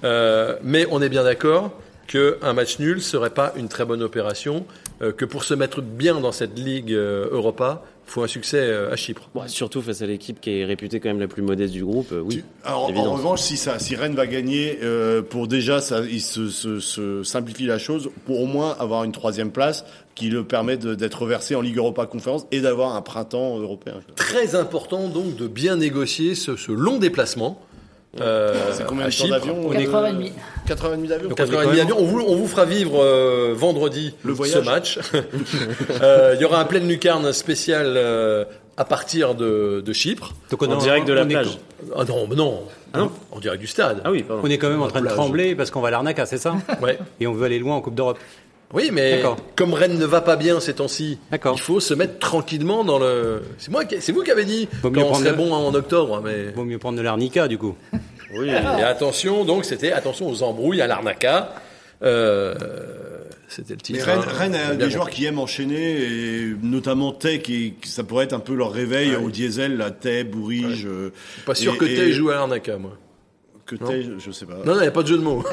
Euh, 0.04 0.57
mais 0.62 0.86
on 0.90 1.00
est 1.00 1.09
bien 1.09 1.24
d'accord 1.24 1.70
qu'un 2.07 2.52
match 2.52 2.78
nul 2.78 3.00
serait 3.00 3.30
pas 3.30 3.54
une 3.57 3.68
très 3.68 3.84
bonne 3.86 4.02
opération, 4.02 4.66
que 5.01 5.24
pour 5.24 5.44
se 5.44 5.55
mettre 5.55 5.82
bien 5.82 6.20
dans 6.20 6.32
cette 6.32 6.59
Ligue 6.59 6.92
euh, 6.92 7.28
Europa, 7.30 7.82
faut 8.07 8.22
un 8.22 8.28
succès 8.28 8.61
euh, 8.61 8.92
à 8.92 8.97
Chypre. 8.97 9.28
Bon, 9.34 9.42
surtout 9.49 9.82
face 9.82 10.01
à 10.01 10.07
l'équipe 10.07 10.40
qui 10.40 10.61
est 10.61 10.64
réputée 10.64 11.01
quand 11.01 11.09
même 11.09 11.18
la 11.20 11.26
plus 11.28 11.42
modeste 11.42 11.72
du 11.72 11.84
groupe, 11.84 12.12
euh, 12.12 12.20
oui. 12.24 12.44
Alors, 12.64 12.84
en 12.97 13.12
revanche, 13.14 13.40
si, 13.40 13.57
ça, 13.57 13.78
si 13.78 13.97
Rennes 13.97 14.14
va 14.14 14.26
gagner, 14.26 14.78
euh, 14.82 15.22
pour 15.22 15.49
déjà, 15.49 15.80
ça, 15.80 16.01
il 16.09 16.20
se, 16.22 16.49
se, 16.49 16.78
se 16.80 17.22
simplifie 17.24 17.66
la 17.66 17.78
chose, 17.78 18.11
pour 18.24 18.40
au 18.40 18.47
moins 18.47 18.76
avoir 18.78 19.03
une 19.05 19.12
troisième 19.12 19.51
place 19.51 19.84
qui 20.14 20.30
le 20.30 20.44
permet 20.44 20.76
de- 20.76 20.94
d'être 20.94 21.22
reversé 21.22 21.57
en 21.57 21.61
Ligue 21.61 21.76
Europa 21.78 22.07
Conférence 22.07 22.47
et 22.53 22.61
d'avoir 22.61 22.94
un 22.94 23.03
printemps 23.03 23.59
européen. 23.59 23.94
Très 24.14 24.55
important 24.55 25.09
donc 25.09 25.36
de 25.36 25.47
bien 25.49 25.76
négocier 25.76 26.34
ce, 26.36 26.57
ce 26.57 26.72
long 26.72 26.99
déplacement. 26.99 27.61
Euh, 28.20 28.54
C'est 28.72 28.86
combien 28.86 29.04
à 29.06 29.08
de 29.08 29.12
temps 29.16 29.24
Chypre. 29.24 29.30
d'avion 29.38 29.56
On 29.66 29.72
est 29.72 29.86
4h30. 29.86 30.32
4h30 30.68 31.06
d'avion 31.06 31.28
Donc, 31.28 31.38
4h30 31.38 31.76
d'avion. 31.76 31.96
On 31.98 32.04
vous, 32.04 32.20
on 32.20 32.36
vous 32.36 32.46
fera 32.46 32.64
vivre 32.64 33.02
euh, 33.02 33.52
vendredi 33.56 34.14
Le 34.24 34.32
ce 34.32 34.36
voyage. 34.36 34.64
match. 34.64 34.98
Euh, 36.02 36.34
Il 36.36 36.42
y 36.42 36.44
aura 36.44 36.60
un 36.60 36.64
pleine 36.64 36.86
lucarne 36.88 37.32
spécial 37.32 37.94
euh, 37.96 38.44
à 38.76 38.84
partir 38.84 39.34
de, 39.34 39.82
de 39.84 39.92
Chypre. 39.92 40.34
donc 40.50 40.62
on 40.62 40.70
En 40.70 40.76
direct 40.76 41.06
de 41.06 41.12
la 41.12 41.22
est- 41.22 41.26
plage. 41.26 41.58
Ah 41.96 42.04
non, 42.04 42.26
mais 42.28 42.36
non. 42.36 42.60
Ah 42.92 42.98
non 42.98 43.10
En 43.32 43.38
direct 43.40 43.60
du 43.60 43.66
stade. 43.66 44.00
Ah 44.04 44.10
oui, 44.10 44.22
pardon. 44.22 44.42
On 44.44 44.50
est 44.50 44.58
quand 44.58 44.68
même 44.68 44.82
en 44.82 44.88
train 44.88 45.00
de 45.00 45.08
trembler 45.08 45.54
parce 45.54 45.70
qu'on 45.70 45.80
va 45.80 45.88
à 45.88 45.90
l'Arnaca, 45.92 46.26
c'est 46.26 46.38
ça? 46.38 46.56
Ouais. 46.82 46.98
Et 47.20 47.26
on 47.26 47.32
veut 47.32 47.44
aller 47.46 47.58
loin 47.58 47.76
en 47.76 47.80
Coupe 47.80 47.94
d'Europe. 47.94 48.18
Oui, 48.74 48.90
mais 48.92 49.22
comme 49.54 49.74
Rennes 49.74 49.96
ne 49.98 50.04
va 50.06 50.20
pas 50.20 50.34
bien 50.34 50.58
ces 50.58 50.74
temps-ci, 50.74 51.18
il 51.32 51.58
faut 51.60 51.78
se 51.78 51.94
mettre 51.94 52.18
tranquillement 52.18 52.82
dans 52.84 52.98
le. 52.98 53.42
C'est 53.58 53.70
moi, 53.70 53.84
c'est 54.00 54.10
vous 54.12 54.22
qui 54.24 54.30
avez 54.32 54.44
dit 54.44 54.68
Vaut 54.82 54.90
quand 54.90 55.02
on 55.02 55.14
serait 55.14 55.30
le- 55.30 55.36
bon 55.36 55.52
en 55.54 55.72
octobre, 55.72 56.20
mais. 56.24 56.50
Vaut 56.54 56.64
mieux 56.64 56.78
prendre 56.78 56.98
de 56.98 57.02
l'Arnica, 57.02 57.46
du 57.46 57.58
coup. 57.58 57.76
Oui, 58.35 58.49
Et 58.49 58.83
attention, 58.83 59.45
donc 59.45 59.64
c'était 59.64 59.93
attention 59.93 60.29
aux 60.29 60.43
embrouilles 60.43 60.81
à 60.81 60.87
l'Arnaca. 60.87 61.55
Euh, 62.03 62.55
c'était 63.49 63.74
le 63.74 63.81
titre. 63.81 64.01
Mais 64.07 64.12
Rennes, 64.12 64.22
hein. 64.27 64.33
Rennes 64.33 64.55
a 64.55 64.74
des 64.74 64.91
joueurs 64.91 65.05
compris. 65.07 65.14
qui 65.22 65.24
aiment 65.27 65.39
enchaîner, 65.39 66.03
et 66.03 66.55
notamment 66.62 67.12
Tay, 67.12 67.41
qui, 67.41 67.74
ça 67.85 68.05
pourrait 68.05 68.24
être 68.24 68.33
un 68.33 68.41
peu 68.41 68.55
leur 68.55 68.72
réveil 68.72 69.11
Ouais. 69.11 69.16
au 69.16 69.31
diesel, 69.31 69.77
là, 69.77 69.91
Tay, 69.91 70.24
Bourige. 70.24 70.87
euh, 70.87 71.12
Pas 71.47 71.55
sûr 71.55 71.74
et- 71.74 71.79
que 71.79 71.85
et- 71.85 71.95
Tay 71.95 72.12
joue 72.12 72.31
à 72.31 72.35
l'Arnaca, 72.35 72.77
moi. 72.77 72.99
Que 73.66 73.74
Tay, 73.74 74.02
je- 74.04 74.18
je 74.24 74.30
sais 74.30 74.46
pas. 74.46 74.54
Non, 74.64 74.74
non, 74.74 74.76
il 74.76 74.82
n'y 74.82 74.86
a 74.86 74.90
pas 74.92 75.02
de 75.02 75.08
jeu 75.08 75.16
de 75.18 75.22
mots. 75.22 75.42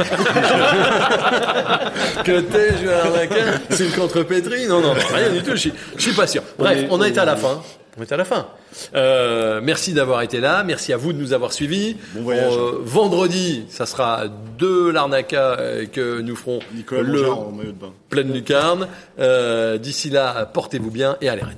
que 2.24 2.40
joue 2.40 2.90
à 2.90 3.04
l'Arnaca, 3.06 3.36
c'est 3.72 3.86
une 3.86 3.92
contrepétrie? 3.92 4.68
Non, 4.68 4.82
non, 4.82 4.94
rien 5.14 5.32
du 5.32 5.42
tout, 5.42 5.52
je 5.52 5.56
suis, 5.58 5.74
je 5.98 6.02
suis 6.02 6.14
pas 6.14 6.28
sûr. 6.28 6.44
Bref, 6.58 6.86
on, 6.90 7.02
est 7.04 7.18
à 7.18 7.26
la 7.26 7.36
fin. 7.36 7.62
On 7.98 8.02
est 8.04 8.12
à 8.12 8.18
la 8.18 8.26
fin. 8.26 8.48
Euh, 8.96 9.62
merci 9.64 9.94
d'avoir 9.94 10.22
été 10.22 10.40
là. 10.40 10.64
Merci 10.64 10.94
à 10.94 10.98
vous 10.98 11.12
de 11.14 11.18
nous 11.20 11.34
avoir 11.34 11.54
suivis. 11.54 11.98
Bon 12.14 12.22
voyage. 12.24 12.54
Euh, 12.56 12.80
vendredi, 12.84 13.66
ça 13.70 13.86
sera 13.86 14.26
de 14.58 14.90
l'Arnaca 14.90 15.58
euh, 15.60 15.86
que 15.86 16.22
nous 16.22 16.36
ferons 16.36 16.60
Nicolas 16.74 17.02
le 17.02 17.14
Mongard 17.22 17.40
en 17.40 17.52
maillot 17.52 17.72
de 17.72 17.78
bain. 17.80 17.94
pleine 18.10 18.32
lucarne. 18.32 18.88
Euh, 19.20 19.78
D'ici 19.78 20.10
là, 20.10 20.46
portez-vous 20.52 20.92
bien 20.92 21.18
et 21.22 21.30
allez 21.30 21.44
Rennes. 21.44 21.58